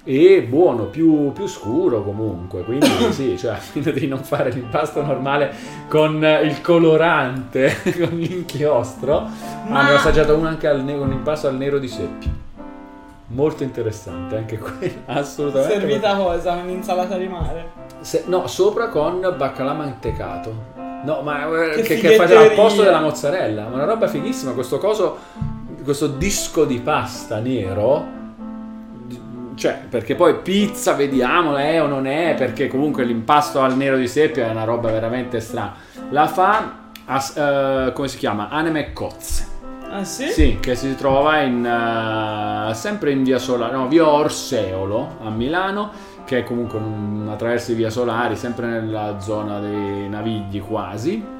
[0.04, 5.54] E buono, più, più scuro comunque, quindi sì, cioè di non fare l'impasto normale
[5.88, 9.28] con il colorante, con l'inchiostro,
[9.68, 12.30] Ma- hanno assaggiato uno anche al ne- con l'impasto al nero di seppia.
[13.28, 15.80] Molto interessante anche quello, assolutamente.
[15.80, 16.54] Servita cosa?
[16.54, 17.70] Un'insalata di mare.
[18.02, 20.80] Se- no, sopra con baccalà mantecato.
[21.06, 23.68] No, ma eh, Che che, che faceva al posto della mozzarella.
[23.68, 24.52] Ma una roba fighissima.
[24.54, 25.18] Questo coso,
[25.84, 28.20] questo disco di pasta nero.
[29.62, 33.95] Di- Cioè, perché poi pizza, vediamo, è o non è, perché comunque l'impasto al nero
[33.97, 35.74] di seppia è una roba veramente strana.
[36.09, 36.74] La fa,
[37.05, 38.49] as- eh, come si chiama?
[38.49, 39.47] Anime Cozze.
[39.89, 40.28] Ah sì?
[40.30, 45.91] Sì, che si trova in, eh, sempre in via Solari, no, via Orseolo a Milano,
[46.26, 51.39] che è comunque un- attraverso i via Solari, sempre nella zona dei Navigli quasi.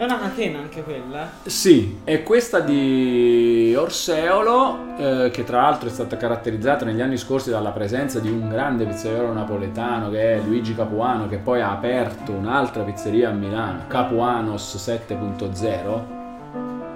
[0.00, 1.28] È una catena anche quella.
[1.42, 7.50] Sì, e questa di Orseolo, eh, che tra l'altro è stata caratterizzata negli anni scorsi
[7.50, 12.32] dalla presenza di un grande pizzaiolo napoletano che è Luigi Capuano, che poi ha aperto
[12.32, 16.02] un'altra pizzeria a Milano, Capuanos 7.0,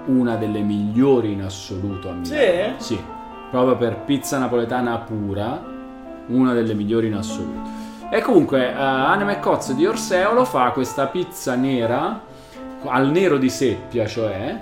[0.07, 2.79] una delle migliori in assoluto a Milano.
[2.79, 2.95] Sì?
[2.95, 2.99] Sì,
[3.51, 5.63] proprio per pizza napoletana pura,
[6.29, 7.69] una delle migliori in assoluto.
[8.09, 12.24] E comunque, uh, Anime Cozzo di Orseolo fa questa pizza nera,
[12.87, 14.55] al nero di seppia, cioè,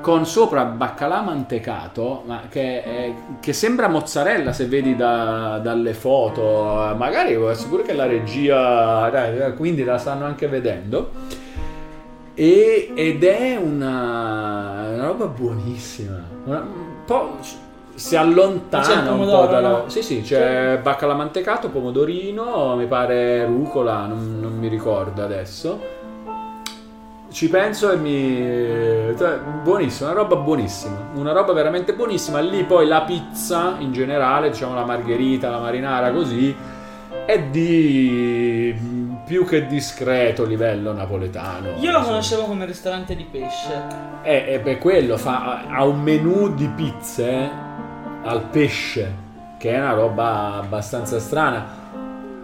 [0.00, 6.94] con sopra baccalà mantecato, ma che, è- che sembra mozzarella se vedi da- dalle foto.
[6.96, 11.10] Magari essere pure che la regia, dai, quindi la stanno anche vedendo.
[12.34, 16.22] E- ed è una, una roba buonissima.
[16.44, 17.36] Una- un po'
[17.94, 19.68] si allontana un po' dalla.
[19.68, 19.88] no?
[19.88, 25.96] Sì, sì, c'è baccalà mantecato, pomodorino, mi pare rucola, non, non mi ricordo adesso.
[27.30, 29.14] Ci penso e mi.
[29.62, 31.10] buonissima, una roba buonissima.
[31.14, 32.40] Una roba veramente buonissima.
[32.40, 36.54] Lì poi la pizza in generale, diciamo la margherita, la marinara, così,
[37.26, 38.74] è di
[39.26, 41.72] più che discreto livello napoletano.
[41.78, 43.84] Io lo conoscevo come ristorante di pesce.
[44.22, 47.50] E, e per quello fa, ha un menù di pizze
[48.24, 49.14] al pesce,
[49.58, 51.66] che è una roba abbastanza strana.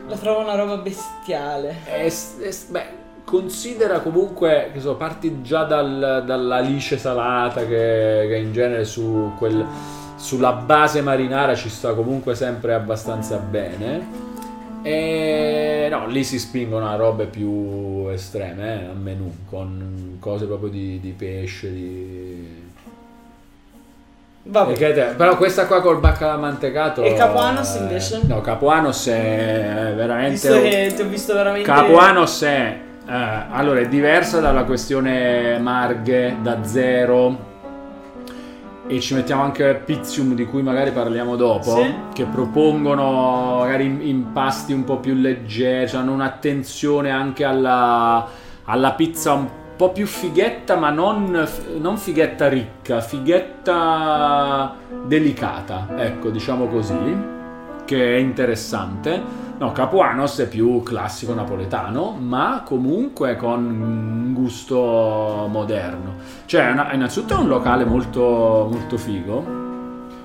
[0.07, 1.76] La trovo una roba bestiale.
[1.85, 8.53] È- è- beh, considera comunque che so, parti già dal- dall'alice salata che, che in
[8.53, 9.66] genere su quel-
[10.16, 14.33] sulla base marinara ci sta comunque sempre abbastanza bene.
[14.83, 20.68] E no, lì si spingono a robe più estreme eh, a menù, con cose proprio
[20.68, 22.62] di, di pesce, di...
[24.43, 24.75] Vabbè.
[24.75, 28.20] Te- però questa qua col baccalà mantecato E Capuanos eh, invece?
[28.27, 31.66] No, Capuanos è veramente Visto che ti ho visto veramente.
[31.66, 37.53] Capuanos è eh, allora è diversa dalla questione Marghe da zero
[38.87, 41.95] e ci mettiamo anche Pizzium di cui magari parliamo dopo Sì.
[42.13, 48.27] che propongono magari im- impasti un po' più leggeri cioè hanno un'attenzione anche alla,
[48.65, 51.47] alla pizza un po' più fighetta ma non,
[51.79, 54.75] non fighetta ricca fighetta
[55.07, 57.33] delicata ecco diciamo così
[57.85, 66.14] che è interessante No, Capuanos è più classico napoletano, ma comunque con un gusto moderno.
[66.45, 69.45] Cioè, una- innanzitutto è un locale molto, molto figo,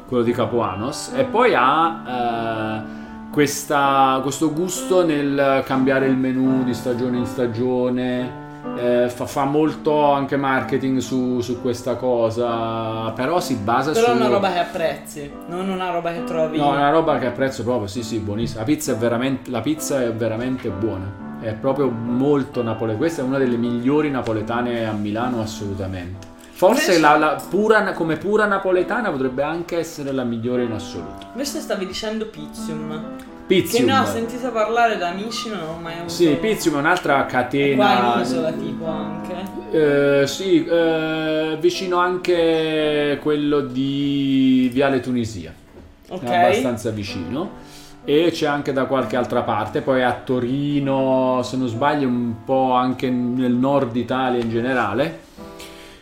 [0.08, 6.74] quello di Capuanos, e poi ha eh, questa- questo gusto nel cambiare il menù di
[6.74, 8.48] stagione in stagione.
[8.78, 14.12] Eh, fa, fa molto anche marketing su, su questa cosa, però si basa Però su
[14.12, 16.58] è una roba che apprezzi, non una roba che trovi.
[16.58, 18.60] No, è una roba che apprezzo proprio, sì, sì, buonissima.
[18.60, 21.28] La pizza è veramente, la pizza è veramente buona.
[21.42, 22.98] È proprio molto napoletana.
[22.98, 26.28] Questa è una delle migliori napoletane a Milano, assolutamente.
[26.52, 31.28] Forse Invece- la, la pura, come pura napoletana potrebbe anche essere la migliore in assoluto.
[31.32, 33.38] Invece stavi dicendo Pizzium.
[33.50, 33.88] Pizzium.
[33.88, 36.10] Che ne ho sentito parlare da amici, non ho mai avuto.
[36.10, 38.14] Sì, Pizzium è un'altra È qua catena.
[38.14, 39.34] in isola tipo anche.
[39.72, 45.52] Eh, sì, eh, vicino anche quello di Viale Tunisia.
[46.10, 46.24] Ok.
[46.24, 47.68] è abbastanza vicino.
[48.06, 52.74] E c'è anche da qualche altra parte, poi a Torino, se non sbaglio, un po'
[52.74, 55.20] anche nel nord Italia in generale.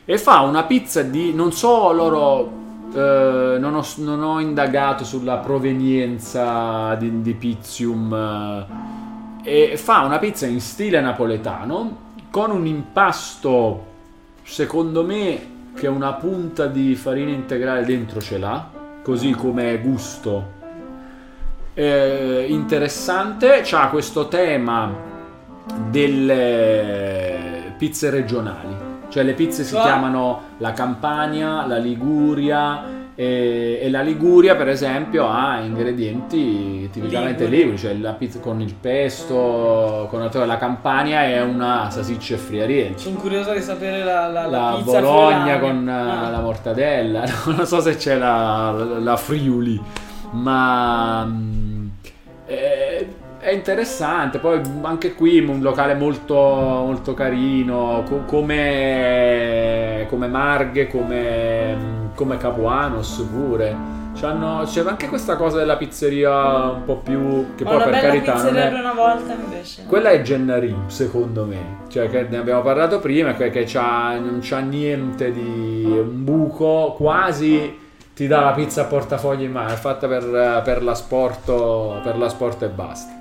[0.03, 2.51] E fa una pizza di, non so loro,
[2.93, 8.13] eh, non, ho, non ho indagato sulla provenienza di, di Pizzium,
[9.43, 13.85] eh, e fa una pizza in stile napoletano con un impasto,
[14.43, 18.69] secondo me, che una punta di farina integrale dentro ce l'ha,
[19.01, 20.55] così come gusto
[21.77, 23.61] eh, interessante.
[23.63, 24.91] C'ha questo tema
[25.89, 28.76] delle pizze regionali.
[29.09, 29.81] Cioè le pizze si Cioè?
[29.83, 37.57] chiamano la Campania, la Liguria e, e la Liguria per esempio ha ingredienti tipicamente Liguri.
[37.57, 42.37] liguri, cioè la pizza con il pesto, con la, la Campania è una salsiccia e
[42.37, 45.59] friarienza Sono curiosa di sapere la, la, la la Bologna friulana.
[45.59, 46.29] con eh, Ah.
[46.29, 47.23] la mortadella,
[47.55, 49.81] non so se c'è la, la Friuli,
[50.33, 51.76] ma mm,
[53.49, 54.39] è, interessante.
[54.39, 63.25] Poi anche qui un locale molto, molto carino, co- come, come Marghe, come, come Capuanos
[63.31, 63.95] pure.
[64.19, 68.33] C'hanno- c'è anche questa cosa della pizzeria un po' più che Ma poi per carità
[68.33, 69.83] pizzeria è, per una volta invece.
[69.85, 71.85] quella è Gennari, secondo me.
[71.87, 76.95] Cioè, che ne abbiamo parlato prima, che, che c'ha- non c'ha niente di un buco,
[76.97, 82.17] quasi ti dà la pizza a portafoglio in mano, è fatta per, per l'asporto, per
[82.17, 83.13] l'asporto e basta.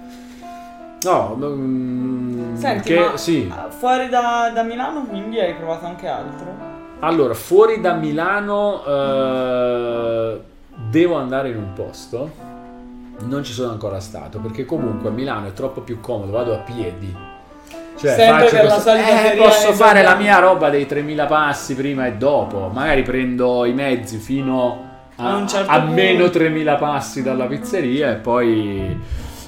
[1.03, 3.53] No, mm, Senti, che, ma sì.
[3.69, 6.75] fuori da, da Milano quindi hai provato anche altro?
[7.01, 10.41] Allora, fuori da Milano eh,
[10.89, 12.45] devo andare in un posto.
[13.19, 16.59] Non ci sono ancora stato perché comunque a Milano è troppo più comodo, vado a
[16.59, 17.15] piedi.
[17.97, 21.75] Cioè, Sempre faccio per la solita eh, posso fare la mia roba dei 3000 passi
[21.75, 22.71] prima e dopo.
[22.73, 24.85] Magari prendo i mezzi fino
[25.17, 29.01] a, A certo a meno 3000 passi dalla pizzeria e poi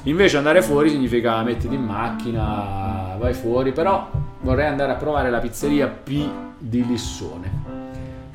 [0.08, 4.08] invece andare fuori significa mettiti in macchina, vai fuori, però
[4.40, 6.28] vorrei andare a provare la pizzeria P
[6.58, 7.76] di Lissone.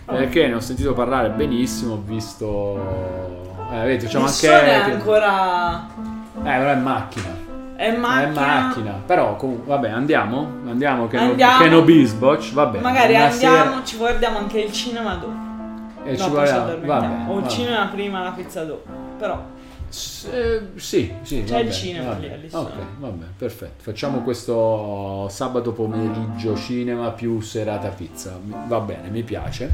[0.06, 3.56] Perché ne ho sentito parlare benissimo, ho visto...
[3.72, 4.18] Eh, vedi, anche...
[4.20, 5.88] Lissone è ancora...
[6.38, 7.42] Eh, però è macchina.
[7.76, 8.30] È in macchina.
[8.30, 9.02] È macchina.
[9.06, 10.48] Però comunque, vabbè, andiamo?
[10.68, 11.58] Andiamo che Andiamo.
[11.58, 12.80] no, che no Bisboch, vabbè.
[12.82, 15.34] Magari andiamo, sera- ci guardiamo anche il cinema dopo.
[16.04, 16.66] e poi ci guardiamo.
[16.86, 17.48] Vabbè, O il vabbè.
[17.48, 18.88] cinema prima, la pizza dopo.
[19.18, 19.42] Però
[19.94, 21.44] S- eh, sì, sì.
[21.44, 22.20] C'è vabbè, il cinema vabbè.
[22.28, 22.70] lì a Lissone.
[22.70, 23.84] Ok, vabbè, perfetto.
[23.84, 28.40] Facciamo questo sabato pomeriggio cinema più serata pizza.
[28.68, 29.70] Va bene, mi piace.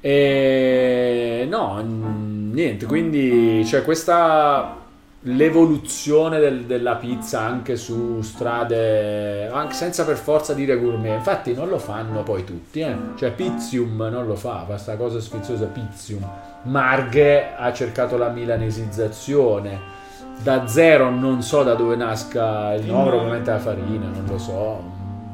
[0.00, 4.84] E no, niente, quindi c'è questa
[5.28, 11.16] l'evoluzione del- della pizza anche su strade, anche senza per forza dire gourmet.
[11.16, 12.96] Infatti non lo fanno poi tutti, eh.
[13.16, 16.24] Cioè Pizzium non lo fa, fa questa cosa sfiziosa Pizzium.
[16.62, 19.94] Marghe ha cercato la milanesizzazione.
[20.42, 23.08] Da zero non so da dove nasca il nome.
[23.08, 24.82] probabilmente la farina, non lo so.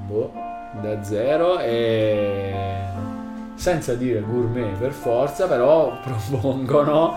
[0.07, 0.33] Boh,
[0.81, 2.53] da zero e
[3.55, 7.15] senza dire gourmet per forza, però propongono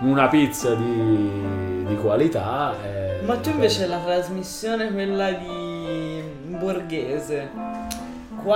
[0.00, 2.74] una pizza di, di qualità.
[2.84, 6.22] e- Ma tu invece la trasmissione, quella di
[6.58, 7.48] Borghese,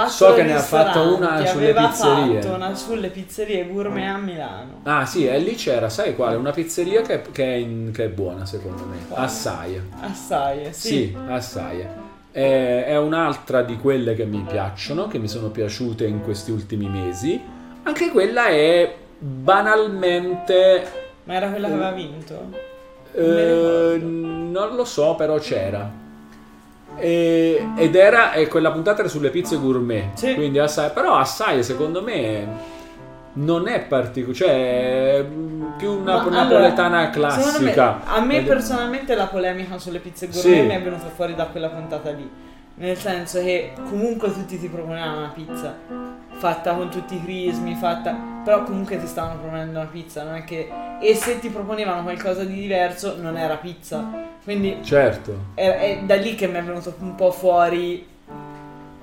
[0.09, 2.41] So che ne ha fatto ristoranti, una sulle aveva pizzerie.
[2.41, 4.81] fatto una sulle pizzerie gourmet a Milano.
[4.85, 6.37] Ah sì, e lì c'era, sai quale?
[6.37, 8.97] Una pizzeria che, che è, in- che è buona secondo me.
[9.07, 9.25] Quale?
[9.27, 9.81] Assai.
[10.01, 10.89] Assai, eh, sì.
[10.89, 11.87] Sì, assai.
[12.33, 16.89] È, è un'altra di quelle che mi piacciono, che mi sono piaciute in questi ultimi
[16.89, 17.39] mesi.
[17.83, 21.03] Anche quella è banalmente...
[21.25, 22.73] Ma era quella che aveva vinto?
[23.15, 24.07] eh, ricordo.
[24.07, 25.89] non lo so, però c'era.
[26.97, 30.15] E- ed era quella puntata era sulle pizze gourmet.
[30.15, 30.35] Sì.
[30.35, 32.47] Quindi assai, però assai secondo me
[33.35, 35.25] non è particolare, cioè è
[35.77, 38.01] più una Ma napoletana allora, classica.
[38.05, 40.61] me- a me personalmente la polemica sulle pizze gourmet Sì.
[40.63, 42.31] mi è venuta fuori da quella puntata lì.
[42.77, 45.77] Nel senso che comunque tutti ti proponevano una pizza
[46.45, 48.17] fatta con tutti i crismi, fatta.
[48.45, 50.71] Però comunque ti stavano proponendo una pizza, non è che.
[51.01, 54.07] E se ti proponevano qualcosa di diverso, non era pizza.
[54.43, 55.37] Quindi Certo.
[55.55, 55.69] è,
[56.01, 58.07] è da lì che mi è venuto un po' fuori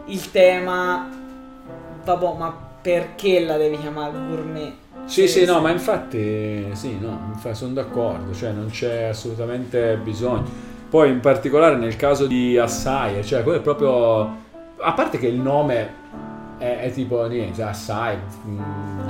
[0.05, 1.09] il tema.
[2.03, 4.73] Vabbè, ma perché la devi chiamare gourmet?
[5.05, 5.61] Sì, sì, no, sì.
[5.61, 10.69] ma infatti, sì, no, sono d'accordo, cioè non c'è assolutamente bisogno.
[10.91, 14.23] Poi in particolare nel caso di Assai, cioè quello è proprio,
[14.77, 15.89] a parte che il nome
[16.57, 18.59] è, è tipo niente, Assai, mm,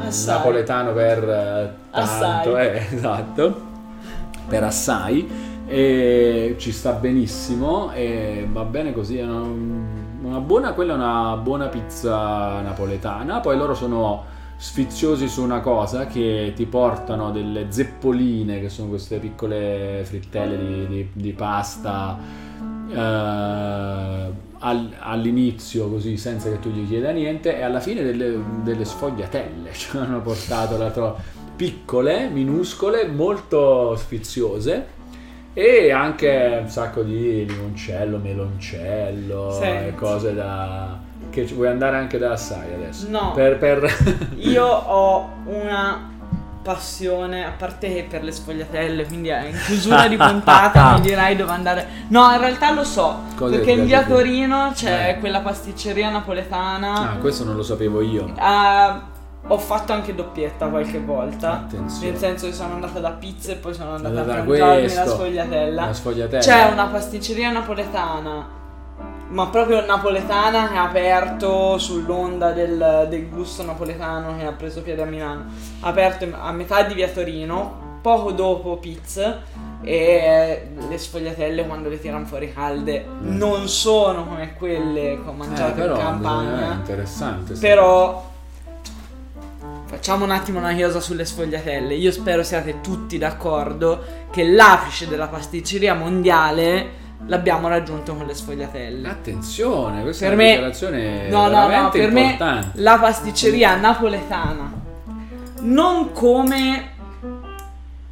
[0.05, 0.35] Assai.
[0.35, 3.61] napoletano per eh, tanto, eh, esatto,
[4.47, 5.27] per Assai,
[5.65, 9.41] e ci sta benissimo e va bene così, è una,
[10.21, 14.23] una buona, quella è una buona pizza napoletana, poi loro sono
[14.61, 20.87] sfiziosi su una cosa che ti portano delle zeppoline, che sono queste piccole frittelle di,
[20.87, 22.15] di- di pasta
[22.87, 22.95] eh,
[24.59, 29.73] al- all'inizio così senza che tu gli chieda niente e alla fine delle, delle sfogliatelle
[29.73, 31.17] ci hanno portato l'altro
[31.55, 34.99] piccole, minuscole, molto sfiziose
[35.53, 39.95] e anche un sacco di limoncello, meloncello Senti.
[39.95, 41.09] cose da...
[41.31, 43.07] che vuoi andare anche da assai adesso?
[43.09, 43.31] No.
[43.33, 44.29] Per, per...
[44.37, 46.09] Io ho una
[46.61, 51.87] passione, a parte per le sfogliatelle, quindi in chiusura di puntata mi dirai dove andare.
[52.09, 54.03] No, in realtà lo so, Cosa perché in via?
[54.03, 55.19] Torino c'è Eh.
[55.19, 57.13] quella pasticceria napoletana.
[57.13, 58.31] Ah, questo non lo sapevo io.
[58.37, 59.07] Ah,
[59.47, 61.53] ho fatto anche doppietta qualche volta.
[61.53, 62.11] Attenzione.
[62.11, 64.93] Nel senso che sono andata da pizza e poi sono andata Andata a da mangiarmi
[64.93, 65.85] la sfogliatella.
[65.87, 66.43] La sfogliatella.
[66.43, 68.47] C'è una pasticceria napoletana,
[69.31, 75.01] ma proprio napoletana che ha aperto sull'onda del, del gusto napoletano che ha preso piede
[75.01, 75.45] a Milano.
[75.81, 79.69] Ha aperto a metà di via Torino, poco dopo Pizza.
[79.83, 85.35] E le sfogliatelle quando le tirano fuori calde non sono come quelle che ho Eh,
[85.35, 86.73] mangiato però, in eh, campagna.
[86.73, 87.55] interessante.
[87.55, 88.29] sta Però
[89.85, 91.95] facciamo un attimo una chiosa sulle sfogliatelle.
[91.95, 99.07] Io spero siate tutti d'accordo che l'apice della pasticceria mondiale l'abbiamo raggiunto con le sfogliatelle.
[99.07, 102.69] Attenzione, questa Per è una me- dichiarazione No, no, no, per me importante.
[102.81, 104.79] la pasticceria napoletana
[105.61, 106.89] non come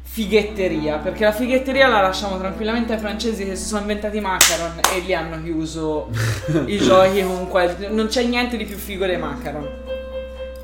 [0.02, 4.72] fighetteria, perché la fighetteria la lasciamo tranquillamente ai francesi che si sono inventati i macaron
[4.94, 6.08] e li hanno chiuso
[6.66, 7.76] i giochi con quel...
[7.90, 9.68] non c'è niente di più figo dei macaron.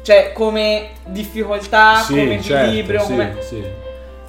[0.02, 3.62] Cioè, come difficoltà, Sì, come certo, equilibrio, sì, come sì.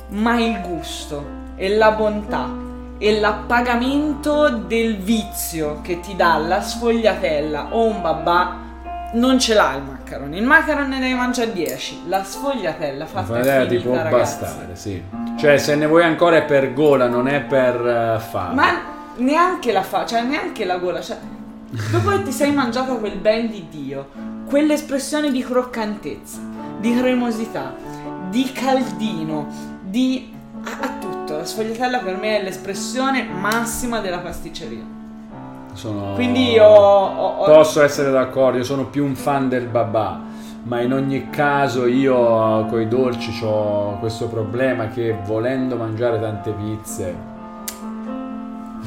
[0.10, 1.26] ma il gusto
[1.56, 2.50] e la bontà
[2.98, 8.66] e l'appagamento del vizio che ti dà la sfogliatella o un babà
[9.14, 10.34] non ce l'ha il macaron.
[10.34, 14.40] Il macaron ne devi mangiare 10, la sfogliatella La fatta idea ti finita, può ragazzi.
[14.40, 15.04] bastare, sì.
[15.38, 18.54] Cioè, se ne vuoi ancora è per gola, non è per eh, fame.
[18.56, 18.82] Ma
[19.18, 21.18] neanche la fa, cioè neanche la gola, cioè
[21.92, 24.10] dopo che ti sei mangiato quel ben di Dio,
[24.50, 26.40] quell'espressione di croccantezza,
[26.80, 27.74] di cremosità,
[28.30, 29.48] di caldino,
[29.82, 30.34] di
[30.64, 31.17] a, a tutto.
[31.36, 34.84] La sfogliatella per me è l'espressione massima della pasticceria.
[35.74, 36.14] Sono...
[36.16, 40.20] Quindi io ho, ho- Posso essere d'accordo, io sono più un fan del babà,
[40.64, 46.52] ma in ogni caso io con i dolci ho questo problema che volendo mangiare tante
[46.52, 47.16] pizze,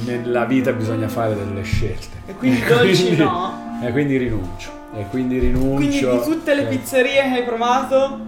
[0.04, 2.22] nella vita bisogna fare delle scelte.
[2.26, 3.78] E quindi i dolci no?
[3.82, 4.70] E quindi rinuncio.
[4.96, 5.74] E quindi rinuncio.
[5.76, 8.18] Quindi di tutte le che- pizzerie che hai provato,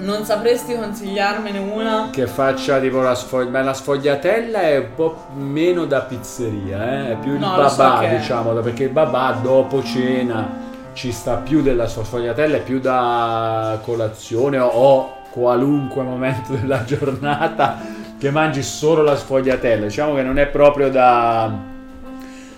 [0.00, 2.08] non sapresti consigliarmene una?
[2.10, 3.50] Che faccia tipo la sfoglia.
[3.50, 7.12] Ma la sfogliatella è un po' meno da pizzeria, eh?
[7.12, 8.16] è più il No, so babà, è.
[8.16, 10.62] diciamo, perché il babà dopo cena
[10.92, 17.78] ci sta più della sua sfogliatella, è più da colazione o, qualunque momento della giornata
[18.18, 19.86] che mangi solo la sfogliatella.
[19.86, 21.52] Diciamo che non è proprio da.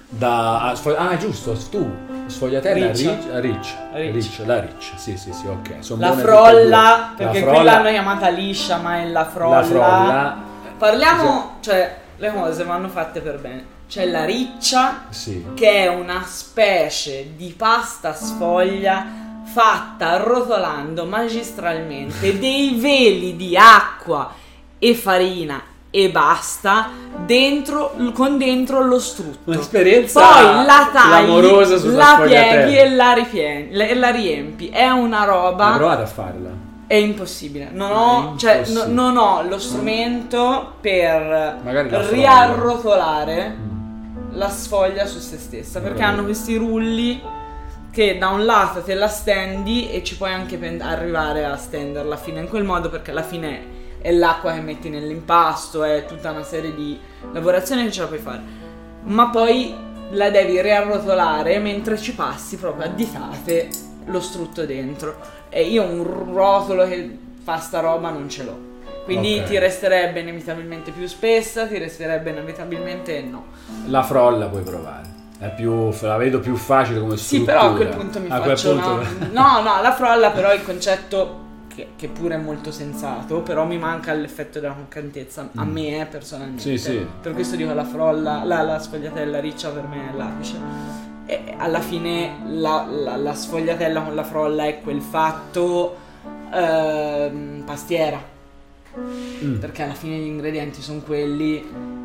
[0.09, 2.06] da ah, ah, giusto, tu.
[2.27, 3.11] Sfogliatella Riccia.
[3.15, 4.11] riccia, riccia, Riccia.
[4.13, 5.77] riccia, la riccia, sì, sì, sì, ok.
[5.81, 9.57] Sono La frolla, perché La l'hanno chiamata liscia, ma è la frolla.
[9.61, 10.37] La frolla.
[10.77, 13.65] Parliamo, cioè, le cose vanno fatte per bene.
[13.89, 15.45] C'è la riccia, Sì.
[15.55, 19.07] che è una specie di pasta sfoglia
[19.45, 24.33] fatta arrotolando magistralmente dei veli di acqua
[24.79, 25.63] e farina
[25.97, 26.91] e basta
[27.25, 29.51] dentro, con dentro lo strutto.
[29.51, 34.69] Un'esperienza Poi la tagli, la pieghi e la, ripien- e la riempi.
[34.69, 35.71] È una roba...
[35.73, 36.51] Hai provato a farla?
[36.87, 37.71] È impossibile.
[37.73, 38.93] Non ho, È cioè, no- impossibile.
[38.95, 43.57] non ho lo strumento per la riarrotolare
[44.33, 45.81] la sfoglia su se stessa.
[45.81, 47.23] Perché hanno questi rulli
[47.91, 52.17] che da un lato te la stendi e ci puoi anche pen- arrivare a stenderla
[52.19, 56.43] fino in quel modo perché alla fine è l'acqua che metti nell'impasto, è tutta una
[56.45, 56.99] serie di
[57.33, 58.41] lavorazioni che ce la puoi fare.
[59.05, 59.75] Ma poi
[60.11, 63.69] la devi riarrotolare mentre ci passi proprio a ditate
[64.07, 65.17] lo strutto dentro.
[65.49, 68.59] E io un rotolo che fa sta roba non ce l'ho.
[69.05, 69.45] Quindi Ok.
[69.47, 73.47] ti resterebbe inevitabilmente più spessa, ti resterebbe inevitabilmente no.
[73.87, 75.15] La frolla puoi provare.
[75.39, 77.53] È più, la vedo più facile come Sì, struttura.
[77.59, 79.03] però a quel punto mi A faccio punto- no.
[79.33, 81.45] No, no, la frolla però il concetto
[81.77, 86.07] che, che pure è molto sensato, però mi manca l'effetto della croccantezza a me eh,
[86.07, 86.63] personalmente.
[86.63, 87.07] Sì, sì.
[87.21, 90.55] Per questo dico la frolla, la, la sfogliatella riccia per me è l'apice.
[91.27, 95.97] E alla fine la, la- la sfogliatella con la frolla è quel fatto
[96.51, 98.35] ehm, pastiera.
[99.45, 99.59] Mm.
[99.59, 101.63] Perché alla fine gli ingredienti sono quelli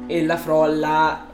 [0.08, 1.26] e la frolla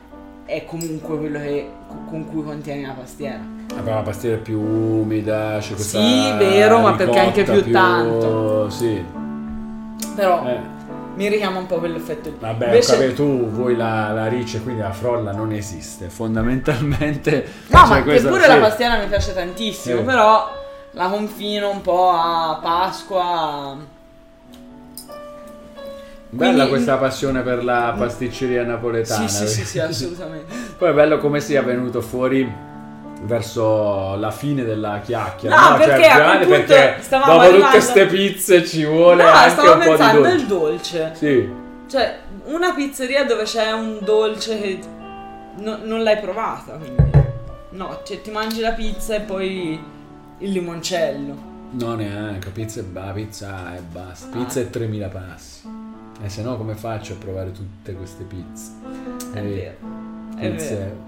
[0.48, 1.70] è comunque quello che,
[2.10, 3.40] con cui contiene la pastiera.
[3.76, 7.72] Vabbè, la pastiera è più umida, c'è questa Sì, vero, ma perché anche ricotta più
[7.72, 8.70] tanto.
[8.72, 9.04] Sì.
[10.16, 10.60] Però Eh.
[11.16, 12.38] mi richiama un po' quell'effetto lì.
[12.40, 16.08] Vabbè, Invece- capito, tu vuoi la, la riccia, quindi la frolla non esiste.
[16.10, 17.46] Fondamentalmente...
[17.68, 18.48] No, cioè, ma questa- pure sì.
[18.48, 20.04] la pastiera mi piace tantissimo, Sì.
[20.04, 20.50] però
[20.92, 23.78] la confino un po' a Pasqua.
[26.30, 29.28] Bella Quindi- questa passione per la pasticceria napoletana.
[29.28, 30.54] Sì, sì, sì, sì, assolutamente.
[30.78, 32.66] Poi è bello come sia venuto fuori
[33.24, 35.56] verso la fine della chiacchiera.
[35.72, 39.50] No, perché veramente quel punto perché dopo arrivando- tutte ste pizze ci vuole No, anche
[39.50, 40.34] stavo un po' di pensando dolce.
[40.36, 41.12] al dolce.
[41.16, 41.50] Sì.
[41.90, 44.80] Cioè, una pizzeria dove c'è un dolce che
[45.60, 47.06] no- non l'hai provata, quindi.
[47.70, 49.80] No, cioè ti mangi la pizza e poi
[50.40, 51.56] il limoncello.
[51.72, 54.28] No, neanche, pizza e ba- pizza e basta.
[54.38, 54.64] Pizza Ah.
[54.64, 55.62] e 3000 passi.
[56.22, 58.72] E se no come faccio a provare tutte queste pizze?
[59.34, 59.76] È Eh, vero.
[60.38, 61.06] È pizze- vero.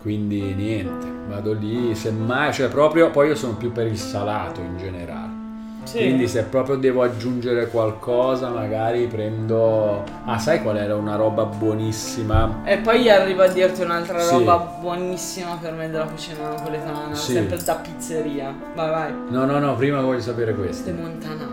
[0.00, 4.76] Quindi niente, vado lì, semmai, cioè proprio, poi io sono più per il salato in
[4.76, 5.40] generale.
[5.84, 5.98] Sì.
[5.98, 10.02] Quindi se proprio devo aggiungere qualcosa, magari prendo...
[10.24, 12.62] Ah, sai qual era una roba buonissima?
[12.64, 14.32] E poi arrivo a dirti un'altra Sì.
[14.32, 17.32] roba buonissima per me della cucina napoletana, Sì.
[17.32, 18.54] sempre da pizzeria.
[18.74, 19.12] Vai, vai.
[19.30, 20.90] No, no, no, prima voglio sapere questo.
[20.90, 21.51] Le montanare.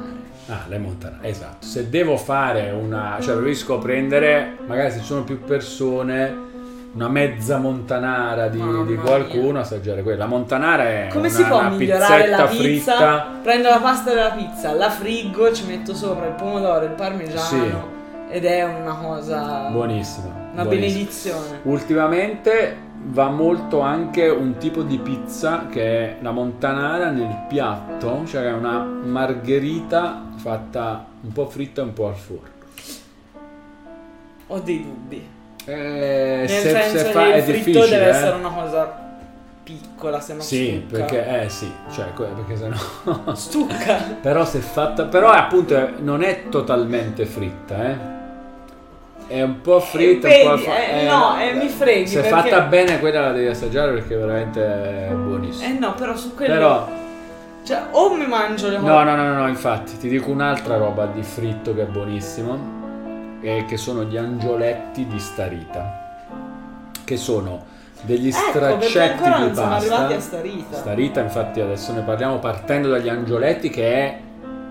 [0.50, 1.66] Ah, le montanare, esatto.
[1.66, 3.18] Se devo fare una...
[3.22, 6.48] cioè riesco a prendere, magari se ci sono più persone,
[6.94, 8.64] una mezza montanara di, di
[8.94, 9.00] mia.
[9.02, 10.20] qualcuno, assaggiare quella.
[10.20, 12.94] La montanara è Come una, si può una migliorare la pizza?
[12.96, 13.28] fritta.
[13.44, 17.72] Prendo la pasta della pizza, la friggo, ci metto sopra il pomodoro, il parmigiano Sì.
[18.32, 20.26] ed è una cosa Buonissima.
[20.54, 20.64] una buonissima.
[20.68, 21.60] benedizione.
[21.64, 28.44] Ultimamente va molto anche un tipo di pizza che è la montanara nel piatto, cioè
[28.44, 32.48] è una margherita fatta un po' fritta e un po' al forno.
[34.48, 35.28] Ho dei dubbi.
[35.66, 38.10] Eh, Nel se, senso se che fa il è fritto deve eh.
[38.10, 39.08] essere una cosa
[39.64, 41.04] piccola, se non Sì, stucca.
[41.06, 43.96] perché eh sì, cioè perché sennò Stucca.
[44.22, 47.98] Però se fatta però appunto non è totalmente fritta, eh.
[49.30, 52.50] È un po' fritta, un po' fa- eh, no, eh, mi freghi, Se è perché-
[52.50, 55.70] fatta bene quella la devi assaggiare perché è veramente buonissima.
[55.70, 56.90] Eh no, però su quello Però
[57.64, 60.78] cioè o mi mangio le cose No, no, no, no, no, infatti, ti dico un'altra
[60.78, 62.78] roba di fritto che è buonissimo,
[63.42, 66.24] e che sono gli angioletti di starita,
[67.04, 67.64] che sono
[68.02, 69.76] degli Ecco, straccetti ancora di siamo pasta.
[69.96, 70.76] arrivati a starita.
[70.78, 74.18] Starita, infatti adesso ne parliamo partendo dagli angioletti, che è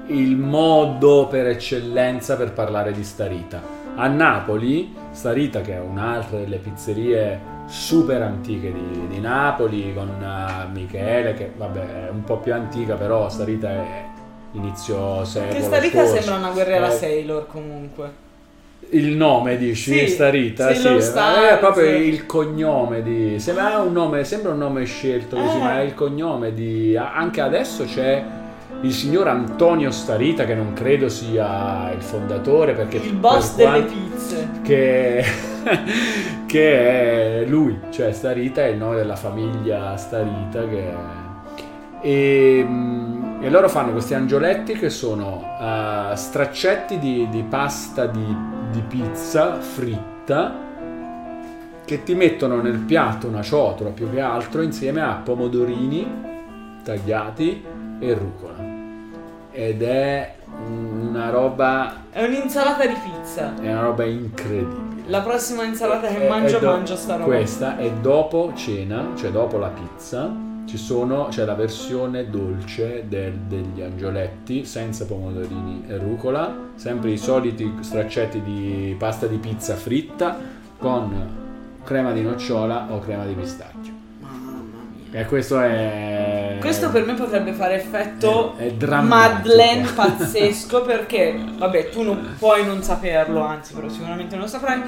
[0.07, 3.77] il modo per eccellenza per parlare di starita.
[4.01, 10.69] A Napoli, Starita, che è un'altra delle pizzerie super antiche di, di Napoli, con eh,
[10.73, 14.05] Michele, che vabbè è un po' più antica, però Starita è
[14.53, 16.15] inizio secolo Che starita scorso.
[16.23, 18.27] sembra una guerriera Eh, Sailor comunque.
[18.91, 19.93] Il nome dici?
[19.99, 20.73] Sì, Starita?
[20.73, 21.55] Sailor sì, Stars.
[21.55, 23.41] è proprio il cognome di...
[23.41, 25.61] Sembra un nome, sembra un nome scelto così, Eh.
[25.61, 26.97] ma è il cognome di...
[26.97, 28.25] Anche adesso c'è
[28.83, 32.99] il signor Antonio Starita, che non credo sia il fondatore, perché...
[32.99, 34.49] Il boss per delle pizze.
[34.63, 35.25] Che,
[36.47, 40.95] che è lui, cioè Starita è il nome della famiglia Starita che...
[42.01, 48.37] E, mm, e loro fanno questi angioletti che sono eh, straccetti di, di pasta di,
[48.71, 50.67] di pizza fritta
[51.85, 56.07] che ti mettono nel piatto una ciotola più che altro insieme a pomodorini
[56.83, 57.65] tagliati
[57.99, 58.77] e rucola.
[59.51, 60.35] Ed è
[60.69, 63.55] una roba, È un'insalata di pizza.
[63.61, 65.03] è una roba incredibile.
[65.07, 67.25] La prossima insalata che mangio do- mangio sta roba.
[67.25, 70.31] Questa e dopo cena, cioè dopo la pizza,
[70.67, 77.17] ci sono, c'è la versione dolce del- degli angioletti senza pomodorini e rucola, sempre i
[77.17, 80.37] soliti straccetti di pasta di pizza fritta
[80.79, 81.47] con
[81.85, 83.93] crema di nocciola o crema di pistacchio.
[84.21, 84.61] Mamma
[85.11, 85.21] mia.
[85.21, 86.08] E questo è
[86.59, 89.01] Questo per me potrebbe fare effetto È- è.
[89.01, 94.83] Madeleine pazzesco perché, vabbè, tu non puoi non saperlo, anzi, però sicuramente non lo saprai.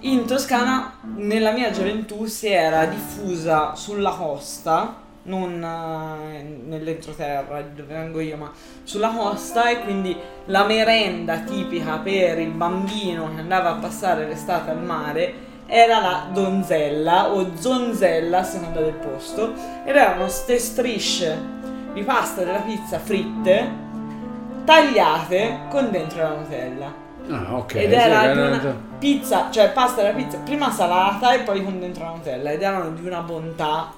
[0.00, 8.20] In Toscana, nella mia gioventù, si era diffusa sulla costa, non eh, nell'entroterra dove vengo
[8.20, 8.50] io, ma
[8.84, 10.16] sulla costa e quindi
[10.46, 16.26] la merenda tipica per il bambino che andava a passare l'estate al mare era la
[16.32, 19.52] donzella o zonzella a seconda del posto
[19.84, 21.38] ed erano ste strisce
[21.92, 23.86] di pasta della pizza fritte
[24.64, 27.74] tagliate con dentro la Nutella Ah, ok.
[27.74, 31.62] ed sì, era che di una pizza, cioè pasta della pizza prima salata e poi
[31.62, 33.92] con dentro la Nutella ed erano di una bontà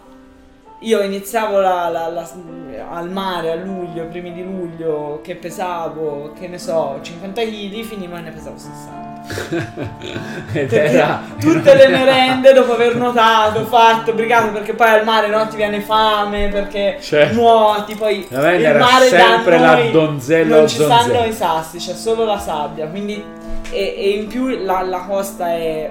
[0.80, 2.28] io iniziavo la- la- la-
[2.90, 8.16] al mare a luglio, primi di luglio, che pesavo, che ne so, 50 kg, finivo
[8.16, 9.09] e ne pesavo 60.
[10.52, 15.28] Ed Perché era tutte le merende dopo aver nuotato, fatto, brigato perché poi al mare
[15.28, 17.34] no, ti viene fame perché Certo.
[17.34, 21.02] nuoti, poi La il mare sempre da la noi donzella non ci donzella.
[21.02, 23.22] stanno i sassi, c'è solo la sabbia, quindi
[23.70, 25.90] e, e in più la, la costa è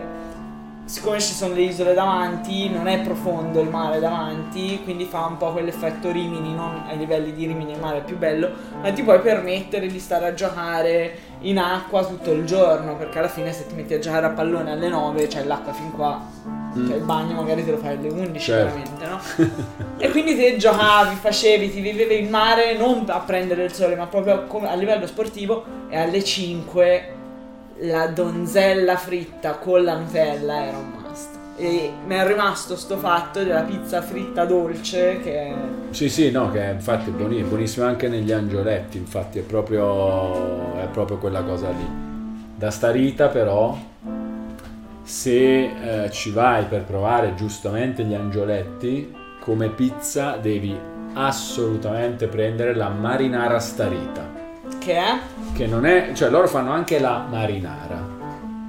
[0.89, 5.37] siccome ci sono le isole davanti, non è profondo il mare davanti, quindi fa un
[5.37, 8.49] po' quell'effetto Rimini, non ai livelli di Rimini il mare è più bello,
[8.81, 13.27] ma ti puoi permettere di stare a giocare in acqua tutto il giorno, perché alla
[13.29, 16.21] fine se ti metti a giocare a pallone alle 9 c'è l'acqua fin qua,
[16.73, 18.75] cioè il bagno magari te lo fai alle 11 Certo.
[18.75, 19.19] veramente, no?
[19.97, 24.07] e quindi te giocavi, facevi, ti vivevi il mare non a prendere il sole, ma
[24.07, 27.13] proprio a livello sportivo e alle 5
[27.81, 30.98] la donzella fritta con la Nutella era un.
[31.61, 35.53] E mi è rimasto sto fatto della pizza fritta dolce che
[35.89, 40.87] Sì, sì, no, che infatti è buoni- buonissimo anche negli angioletti, infatti è proprio, è
[40.87, 41.85] proprio quella cosa lì.
[42.55, 43.77] Da starita però,
[45.03, 50.77] se eh, ci vai per provare giustamente gli angioletti, come pizza devi
[51.13, 54.25] assolutamente prendere la marinara starita,
[54.77, 55.17] che è?
[55.53, 58.17] Che non è, cioè loro fanno anche la marinara,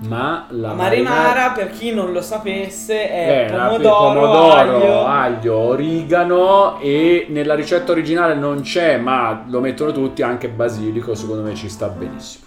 [0.08, 5.56] ma la, la marinara per chi non lo sapesse è eh, pomodoro, pomodoro, aglio, aglio,
[5.56, 11.54] origano e nella ricetta originale non c'è, ma lo mettono tutti, anche basilico, secondo me
[11.54, 12.44] ci sta benissimo.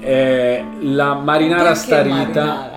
[0.00, 2.76] Eh, la marinara Perché starita marinara?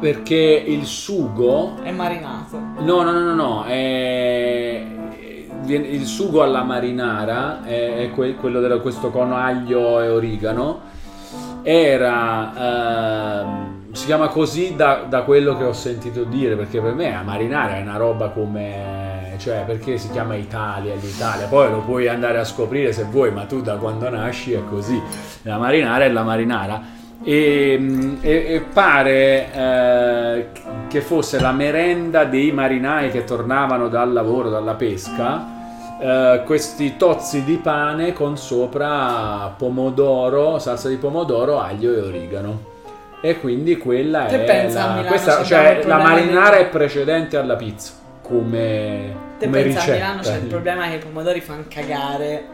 [0.00, 2.58] perché il sugo È marinato.
[2.80, 4.84] No, no, no, no, no, è-
[5.64, 10.90] il sugo alla marinara è, è que- quello di questo cono aglio e origano.
[11.64, 17.10] Era, ehm, si chiama così da, da quello che ho sentito dire, perché per me
[17.10, 22.08] la marinara è una roba come, cioè perché si chiama Italia, l'Italia, poi lo puoi
[22.08, 25.00] andare a scoprire se vuoi, ma tu da quando nasci è così,
[25.42, 27.00] la marinara è la marinara.
[27.24, 30.46] E, e- e pare eh,
[30.88, 35.61] che fosse la merenda dei marinai che tornavano dal lavoro, dalla pesca,
[36.02, 42.70] eh, questi tozzi di pane con sopra pomodoro, salsa di pomodoro, aglio e origano.
[43.20, 47.54] E quindi quella Te è la, Milano questa- cioè, la marinara del- è precedente alla
[47.54, 50.04] pizza come, Te come pensa a ricetta.
[50.04, 52.44] Milano c'è il problema che i pomodori fanno cagare.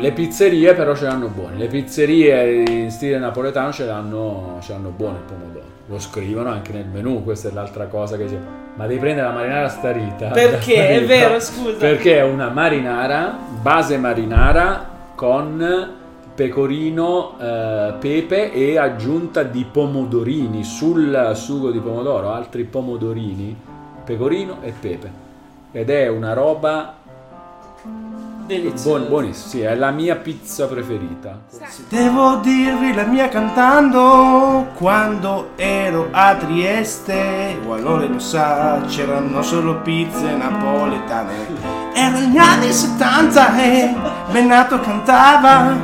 [0.00, 4.90] Le pizzerie però ce l'hanno buone, le pizzerie in stile napoletano ce l'hanno, ce l'hanno
[4.90, 8.38] buono il pomodoro, lo scrivono anche nel menù, questa è l'altra cosa che c'è.
[8.76, 10.28] Ma devi prendere la marinara starita.
[10.28, 10.88] Perché?
[10.88, 11.76] È No, vero, scusa.
[11.78, 15.92] Perché è una marinara, base marinara con
[16.34, 23.56] pecorino, eh, pepe e aggiunta di pomodorini sul sugo di pomodoro, altri pomodorini,
[24.04, 25.22] pecorino e pepe.
[25.70, 26.94] Ed è una roba
[28.46, 28.88] Delizioso.
[28.90, 31.40] Buon, buonissimo, sì, è la mia pizza preferita.
[31.88, 37.58] Devo dirvi la mia cantando quando ero a Trieste.
[37.66, 41.32] O allora lo sa, c'erano solo pizze napoletane.
[41.94, 43.94] Erano gli anni 70 e
[44.30, 45.74] Bennato cantava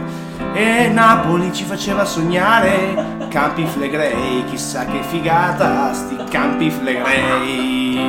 [0.53, 3.29] e Napoli ci faceva sognare.
[3.31, 8.01] Campi Flegrei, chissà che figata, sti Campi Flegrei.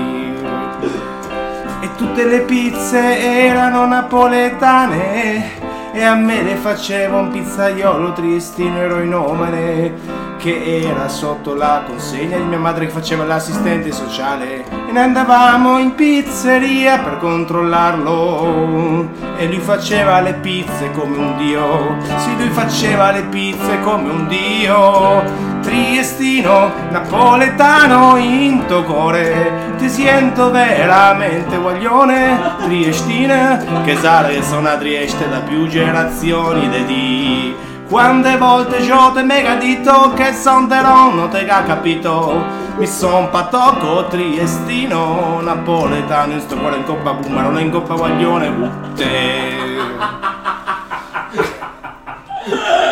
[2.02, 5.52] Tutte le pizze erano napoletane
[5.94, 9.94] E a me le faceva un pizzaiolo tristino eroinomane
[10.40, 14.66] Che era sotto la consegna di mia madre che faceva l'assistente sociale.
[14.88, 19.08] E ne andavamo in pizzeria per controllarlo
[19.38, 21.98] E lui faceva le pizze come un dio.
[22.18, 31.58] Sì, lui faceva le pizze come un dio Triestino, napoletano in tocore Ti sento veramente
[31.58, 37.56] guaglione Triestina, che sale sono a Trieste da più generazioni de di
[37.88, 42.42] Quante volte io te mega dito che son te non te ha capito.
[42.78, 47.96] Mi son patocco triestino Napoletano in sto cuore in coppa bumma non è in coppa
[47.96, 49.10] guaglione Utte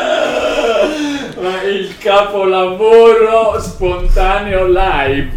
[1.49, 5.33] Ma il capolavoro spontaneo live.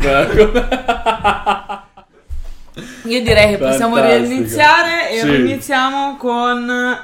[3.05, 4.27] Io direi che possiamo Fantastico.
[4.29, 5.31] reiniziare e Sì.
[5.31, 6.99] riniziamo con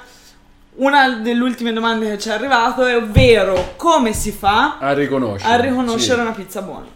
[0.77, 5.53] una delle ultime domande che ci è arrivato, ovvero come si fa A riconoscere.
[5.55, 6.21] a riconoscere sì.
[6.21, 6.87] una pizza buona?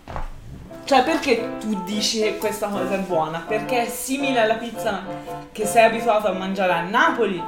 [0.85, 3.43] Cioè, perché tu dici che questa cosa è buona?
[3.47, 5.01] Perché è simile alla pizza
[5.51, 7.43] che sei abituato a mangiare a Napoli?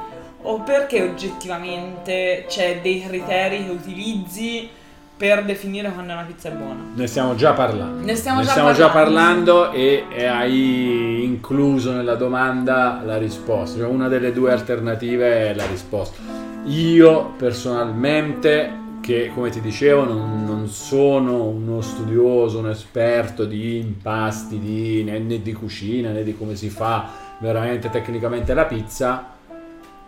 [0.47, 4.69] O perché oggettivamente c'è dei criteri che utilizzi
[5.17, 6.81] per definire quando una pizza è buona?
[6.93, 8.05] Ne stiamo già parlando.
[8.05, 8.91] Ne stiamo già già parlando.
[8.91, 13.79] parlando e, e hai incluso nella domanda la risposta.
[13.79, 16.21] Cioè una delle due alternative è la risposta.
[16.65, 24.59] Io personalmente che come ti dicevo non, non sono uno studioso, un esperto di impasti,
[24.59, 27.09] di, né, né di cucina, né di come si fa
[27.39, 29.34] veramente tecnicamente la pizza,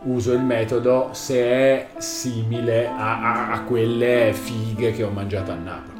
[0.07, 5.55] uso il metodo se è simile a, a- a quelle fighe che ho mangiato a
[5.55, 5.95] Napoli.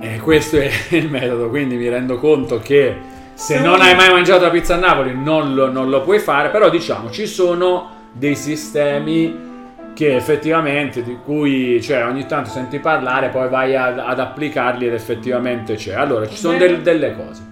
[0.00, 2.96] E questo è il metodo, quindi mi rendo conto che
[3.34, 6.48] se non hai mai mangiato la pizza a Napoli non lo, non lo puoi fare,
[6.50, 9.48] però diciamo ci sono dei sistemi
[9.94, 14.94] che effettivamente di cui cioè, ogni tanto senti parlare, poi vai ad, ad applicarli ed
[14.94, 15.94] effettivamente c'è.
[15.94, 17.42] Allora, ci sono del- delle cose.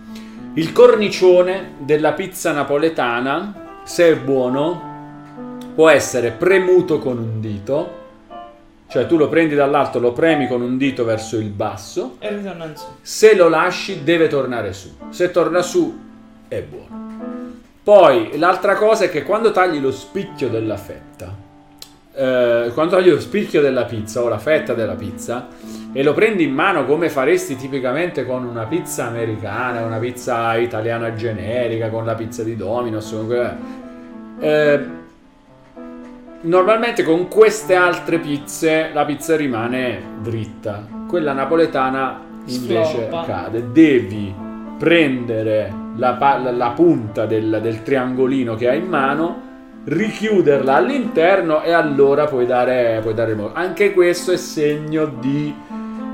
[0.55, 4.88] Il cornicione della pizza napoletana, se è buono,
[5.79, 7.91] può essere premuto con un dito,
[8.89, 12.65] cioè tu lo prendi dall'alto, lo premi con un dito verso il basso, E ritorna
[12.65, 12.85] in su.
[13.01, 14.89] se lo lasci deve tornare su.
[15.11, 15.97] Se torna su
[16.49, 17.37] è buono.
[17.85, 21.33] Poi l'altra cosa è che quando tagli lo spicchio della fetta,
[22.13, 25.47] eh, quando tagli lo spicchio della pizza o la fetta della pizza
[25.93, 31.15] e lo prendi in mano come faresti tipicamente con una pizza americana, una pizza italiana
[31.15, 33.57] generica, con la pizza di Domino's, quella-
[34.41, 34.97] eh,
[36.41, 43.25] Normalmente con queste altre pizze la pizza rimane dritta, quella napoletana invece Sfloppa.
[43.25, 43.73] cade.
[43.73, 44.33] Devi
[44.79, 49.47] prendere la, pa- la- la punta del, del triangolino che hai in mano,
[49.85, 53.55] richiuderla all'interno e allora puoi dare, puoi dare il modo.
[53.55, 55.53] Anche questo è segno di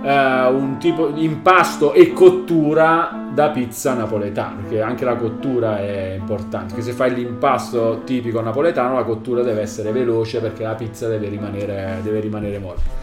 [0.04, 6.16] eh, un tipo di impasto e cottura da pizza napoletana, perché anche la cottura è
[6.18, 11.08] importante, che se fai l'impasto tipico napoletano la cottura deve essere veloce perché la pizza
[11.08, 13.02] deve rimanere, deve rimanere morbida.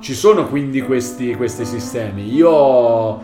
[0.00, 2.34] Ci sono quindi questi, questi sistemi.
[2.34, 3.20] Io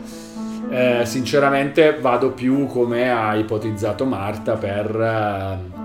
[0.69, 5.76] eh, sinceramente vado più come ha ipotizzato Marta per eh,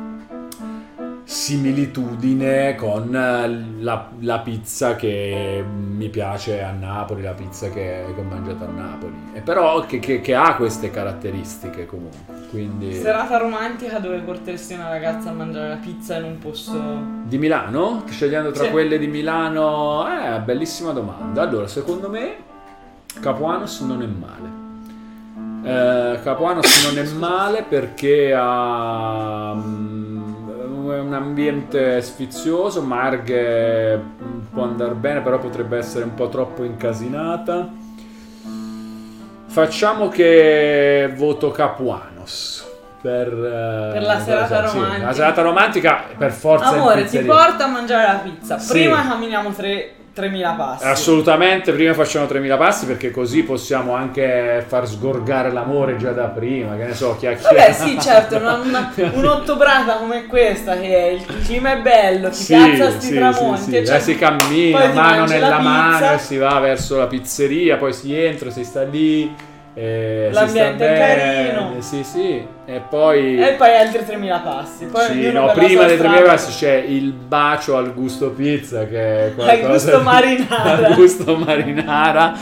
[1.32, 8.20] similitudine con eh, la, la pizza che mi piace a Napoli, la pizza che, che
[8.20, 9.14] ho mangiato a Napoli.
[9.34, 12.20] E però che, che- che ha queste caratteristiche comunque.
[12.50, 16.80] Quindi Serata romantica dove porteresti una ragazza a mangiare la pizza in un posto.
[17.24, 18.70] di Milano, scegliendo tra Sì.
[18.72, 21.42] quelle di Milano, è bellissima domanda.
[21.44, 22.36] Allora, secondo me
[23.22, 24.60] Capuanos non è male.
[25.64, 29.91] Eh, Capuanos non è male perché ha mm,
[31.00, 34.00] un ambiente sfizioso, Marghe
[34.52, 37.68] può andare bene, però potrebbe essere un po' troppo incasinata.
[39.48, 42.70] Facciamo che voto Capuanos.
[43.02, 45.06] Per, eh, Per la serata sì, romantica.
[45.06, 48.60] La serata romantica per forza Amore, ti porta a mangiare la pizza.
[48.60, 48.74] Sì.
[48.74, 50.86] Prima camminiamo tre- 3000 passi.
[50.86, 56.76] Assolutamente, prima facciamo 3000 passi perché così possiamo anche far sgorgare l'amore già da prima,
[56.76, 57.72] che ne so, chiacchierare.
[57.72, 62.54] Vabbè, sì, certo, una- una- un'ottobrata come questa che il clima è bello, ti Sì,
[62.56, 63.62] piazza sti sì, tramonti.
[63.62, 63.86] sì, sì.
[63.86, 68.50] cioè, si cammina, mano nella mano e si va verso la pizzeria, poi si entra,
[68.50, 69.50] si sta lì.
[69.74, 71.76] Eh, L'ambiente è carino.
[71.82, 72.46] Sì, sì.
[72.66, 73.40] E poi...
[73.42, 74.86] E poi altri 3000 passi.
[74.86, 76.32] Poi Sì, no, prima dei 3000 strada.
[76.32, 80.88] passi c'è il bacio al gusto pizza che è qualcosa gusto di- marinara.
[80.88, 82.34] al gusto marinara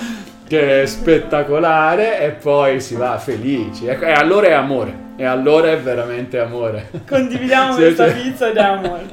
[0.48, 5.70] che è spettacolare e poi si va felici e, e allora è amore e allora
[5.72, 9.06] è veramente amore Condividiamo questa pizza ed è amore.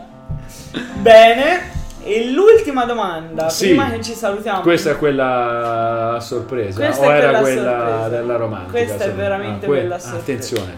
[1.03, 1.75] Bene.
[2.09, 3.67] E l'ultima domanda, Sì.
[3.69, 4.61] prima che ci salutiamo.
[4.61, 8.09] questa è quella a sorpresa Questa o era quella sorpresa.
[8.09, 9.13] della romantica Questa è me?
[9.15, 10.23] veramente que- quella a sorpresa.
[10.23, 10.75] attenzione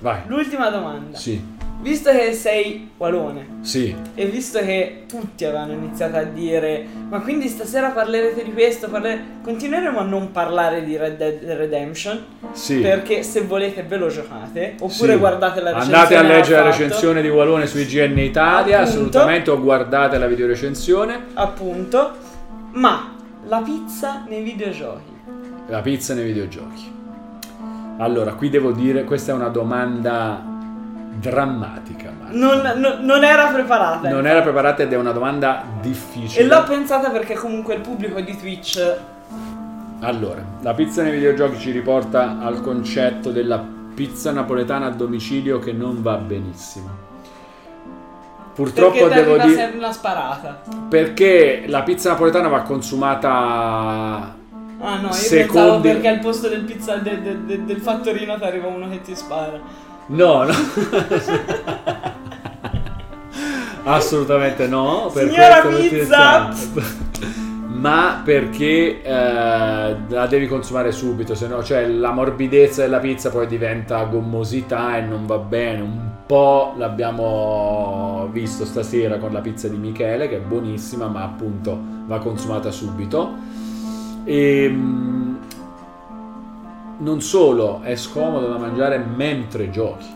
[0.00, 1.16] vai L'ultima domanda.
[1.16, 1.52] sì
[1.84, 7.46] Visto che sei walone sì e visto che tutti avevano iniziato a dire ma quindi
[7.48, 13.22] stasera parlerete di questo, parlere-" continueremo a non parlare di Red Dead Redemption sì perché
[13.22, 15.18] se volete ve lo giocate oppure Sì.
[15.18, 18.90] guardate la recensione Andate a leggere la recensione di Walone su IGN Italia, Appunto.
[18.90, 21.20] assolutamente, o guardate la videorecensione.
[21.34, 22.12] appunto
[22.72, 23.14] ma
[23.46, 25.12] la pizza nei videogiochi
[25.68, 26.92] La pizza nei videogiochi.
[27.98, 30.53] Allora, qui devo dire, questa è una domanda
[31.18, 36.42] drammatica, non, no- non era preparata Non era preparata ed è una domanda difficile.
[36.42, 38.96] e l'ho pensata perché comunque il pubblico di Twitch
[40.00, 43.62] Allora, la pizza nei videogiochi ci riporta al concetto della
[43.94, 47.02] pizza napoletana a domicilio che non va benissimo.
[48.54, 54.32] Purtroppo devo dire una sparata perché la pizza napoletana va consumata
[54.80, 58.44] ah no io Secondi- perché al posto del pizza de- de- de- del fattorino ti
[58.44, 59.58] arriva uno che ti spara
[60.06, 60.52] No, no.
[63.84, 65.10] Assolutamente no.
[65.12, 66.52] per Signora pizza!
[67.84, 73.46] ma perché eh, la devi consumare subito, se no, cioè la morbidezza della pizza poi
[73.46, 75.82] diventa gommosità e non va bene.
[75.82, 81.78] Un po' l'abbiamo visto stasera con la pizza di Michele, che è buonissima, ma appunto
[82.06, 83.34] va consumata subito.
[84.24, 85.23] E mm,
[87.04, 90.06] non solo è scomodo da mangiare mentre giochi.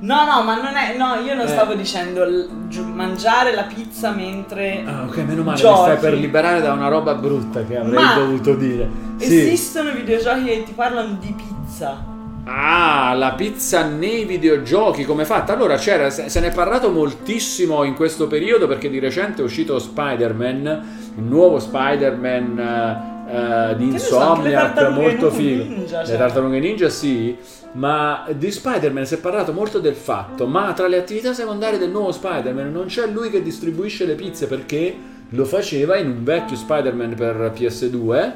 [0.00, 0.96] No, no, ma non è.
[0.98, 1.48] No, io non Eh.
[1.48, 4.82] stavo dicendo l- giu- mangiare la pizza mentre.
[4.84, 5.78] Ah, ok, meno male, Giochi.
[5.90, 8.86] mi stai per liberare da una roba brutta che avrei Ma dovuto dire.
[9.16, 9.38] Sì.
[9.38, 12.12] Esistono videogiochi che ti parlano di pizza.
[12.46, 15.54] Ah, la pizza nei videogiochi, come fatta?
[15.54, 19.44] Allora, c'era, se se ne è parlato moltissimo in questo periodo perché di recente è
[19.44, 20.82] uscito Spider-Man,
[21.16, 25.86] il nuovo Spider-Man eh, di so, Insomniac, tartarughe molto ninja, figo.
[25.88, 26.06] cioè.
[26.06, 27.36] Le tartarughe ninja sì,
[27.72, 31.90] ma di Spider-Man si è parlato molto del fatto, ma tra le attività secondarie del
[31.90, 34.96] nuovo Spider-Man non c'è lui che distribuisce le pizze perché
[35.30, 38.32] lo faceva in un vecchio Spider-Man per PS2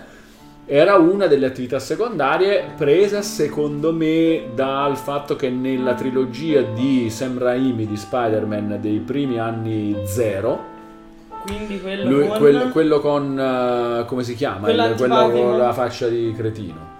[0.70, 7.38] era una delle attività secondarie presa secondo me dal fatto che nella trilogia di Sam
[7.38, 10.76] Raimi di Spider-Man dei primi anni zero
[11.42, 12.38] Quindi quello lui- con.
[12.38, 14.60] quel- quello con eh, come si chiama?
[14.66, 16.96] Quello Il- quello con la faccia di cretino.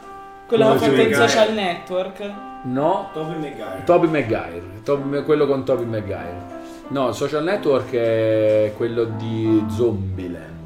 [0.47, 2.31] Quello fatto in social network.
[2.65, 3.11] no.
[3.13, 3.83] Tobey Maguire.
[3.85, 4.63] Toby Maguire.
[4.83, 6.57] Toby- quello con Toby Maguire.
[6.89, 10.58] No Social Network è quello di Zombieland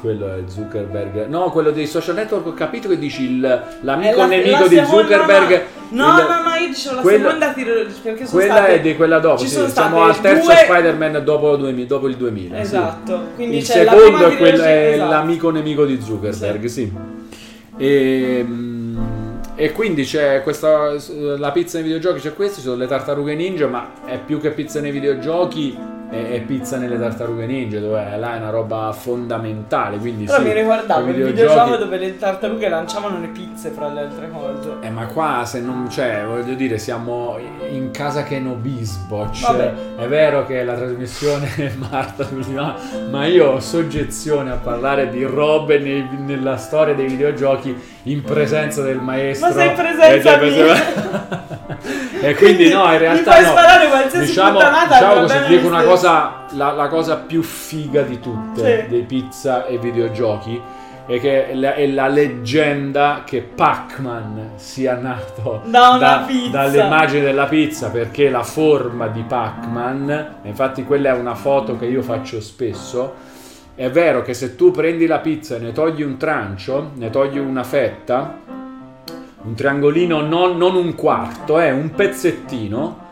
[0.00, 4.26] quello è Zuckerberg no quello dei social network ho capito che dici il- l'amico la-
[4.26, 7.52] nemico la di seconda- Zuckerberg No, no, il- no, no, io dicevo la quella- seconda
[7.54, 8.72] perché sono quella state...
[8.74, 12.16] è di quella dopo, ci sì, siamo al terzo due- Spider-Man dopo, 2000 dopo il
[12.16, 12.56] 2000.
[12.56, 12.60] sì.
[12.60, 15.10] Esatto, quindi Il c'è la secondo prima è, quello- è esatto.
[15.10, 16.92] l'amico nemico di Zuckerberg, sì.
[17.78, 18.98] E, mm,
[19.54, 20.92] e quindi c'è questa
[21.38, 24.80] la pizza nei videogiochi, c'è questi, sono le tartarughe ninja, ma è più che pizza
[24.80, 25.76] nei videogiochi,
[26.10, 29.98] è, è pizza nelle tartarughe ninja, dove là è una roba fondamentale.
[29.98, 33.70] Quindi Però sì, mi ricordavo i il videogiochi- videogioco dove le tartarughe lanciavano le pizze
[33.70, 34.70] fra le altre cose.
[34.80, 37.38] Eh, ma qua se non c'è, voglio dire, siamo
[37.70, 39.40] in casa che no bisboch.
[39.40, 39.74] Vabbè.
[39.96, 42.26] È vero che la trasmissione è Marta
[43.10, 48.82] ma io ho soggezione a parlare di robe nei- nella storia dei videogiochi in presenza
[48.82, 49.48] del maestro.
[49.48, 51.46] Ma sei in presenza e, mia.
[52.20, 53.48] e quindi no, in realtà fai no.
[53.50, 58.82] sparare qualsiasi Diciamo, diciamo così, dico una cosa, la, la cosa più figa di tutte,
[58.84, 58.88] Sì.
[58.88, 60.60] dei pizza e videogiochi,
[61.06, 66.50] è che è la, è la leggenda che Pac-Man sia nato Da pizza.
[66.50, 72.02] dall'immagine della pizza, perché la forma di Pac-Man, infatti quella è una foto che io
[72.02, 73.14] faccio spesso,
[73.74, 77.38] è vero che se tu prendi la pizza e ne togli un trancio, ne togli
[77.38, 78.56] una fetta,
[79.48, 83.06] un triangolino, non, non un quarto, è un pezzettino,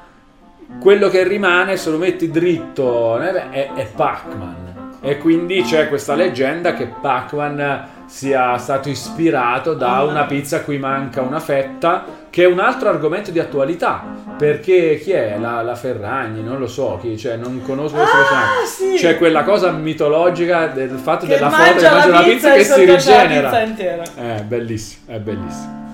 [0.80, 4.64] quello che rimane se lo metti dritto eh, è, è Pac-Man.
[5.00, 10.78] E quindi c'è questa leggenda che Pac-Man sia stato ispirato da una pizza a cui
[10.78, 14.02] manca una fetta, che è un altro argomento di attualità.
[14.36, 15.38] Perché chi è?
[15.38, 18.96] La, la Ferragni, non lo so, chi, cioè, non conosco questo Ah, sì.
[18.96, 22.54] C'è quella cosa mitologica del fatto Che della foto che mangia la la pizza pizza
[22.54, 23.48] che si c'è la rigenera.
[23.48, 24.02] pizza intera.
[24.16, 25.84] È bellissimo, è bellissimo.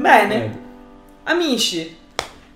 [0.00, 0.58] Bene,
[1.24, 1.96] amici,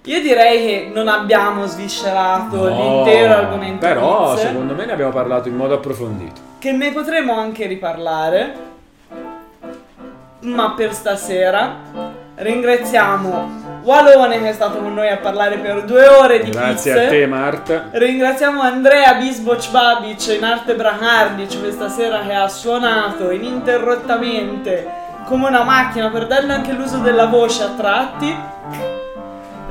[0.02, 5.12] io direi che non abbiamo sviscerato no, l'intero argomento Però pizze, secondo me ne abbiamo
[5.12, 6.40] parlato in modo approfondito.
[6.58, 8.54] che ne potremo anche riparlare,
[10.40, 16.42] ma per stasera ringraziamo Walone che è stato con noi a parlare per due ore
[16.42, 17.06] di Grazie pizze.
[17.06, 17.88] a te Marta.
[17.90, 25.62] Ringraziamo Andrea Bisboc Babic in arte Bracardic questa sera che ha suonato ininterrottamente come una
[25.64, 28.36] macchina perdendo anche l'uso della voce a tratti.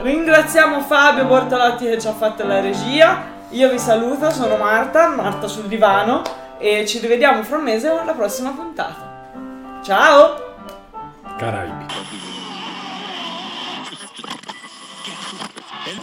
[0.01, 3.31] Ringraziamo Fabio Bortolotti che ci ha fatto la regia.
[3.49, 6.21] Io vi saluto, sono Marta, Marta sul divano
[6.57, 9.81] e ci rivediamo fra un mese con la prossima puntata.
[9.83, 10.55] Ciao!
[11.37, 12.32] Caraibi.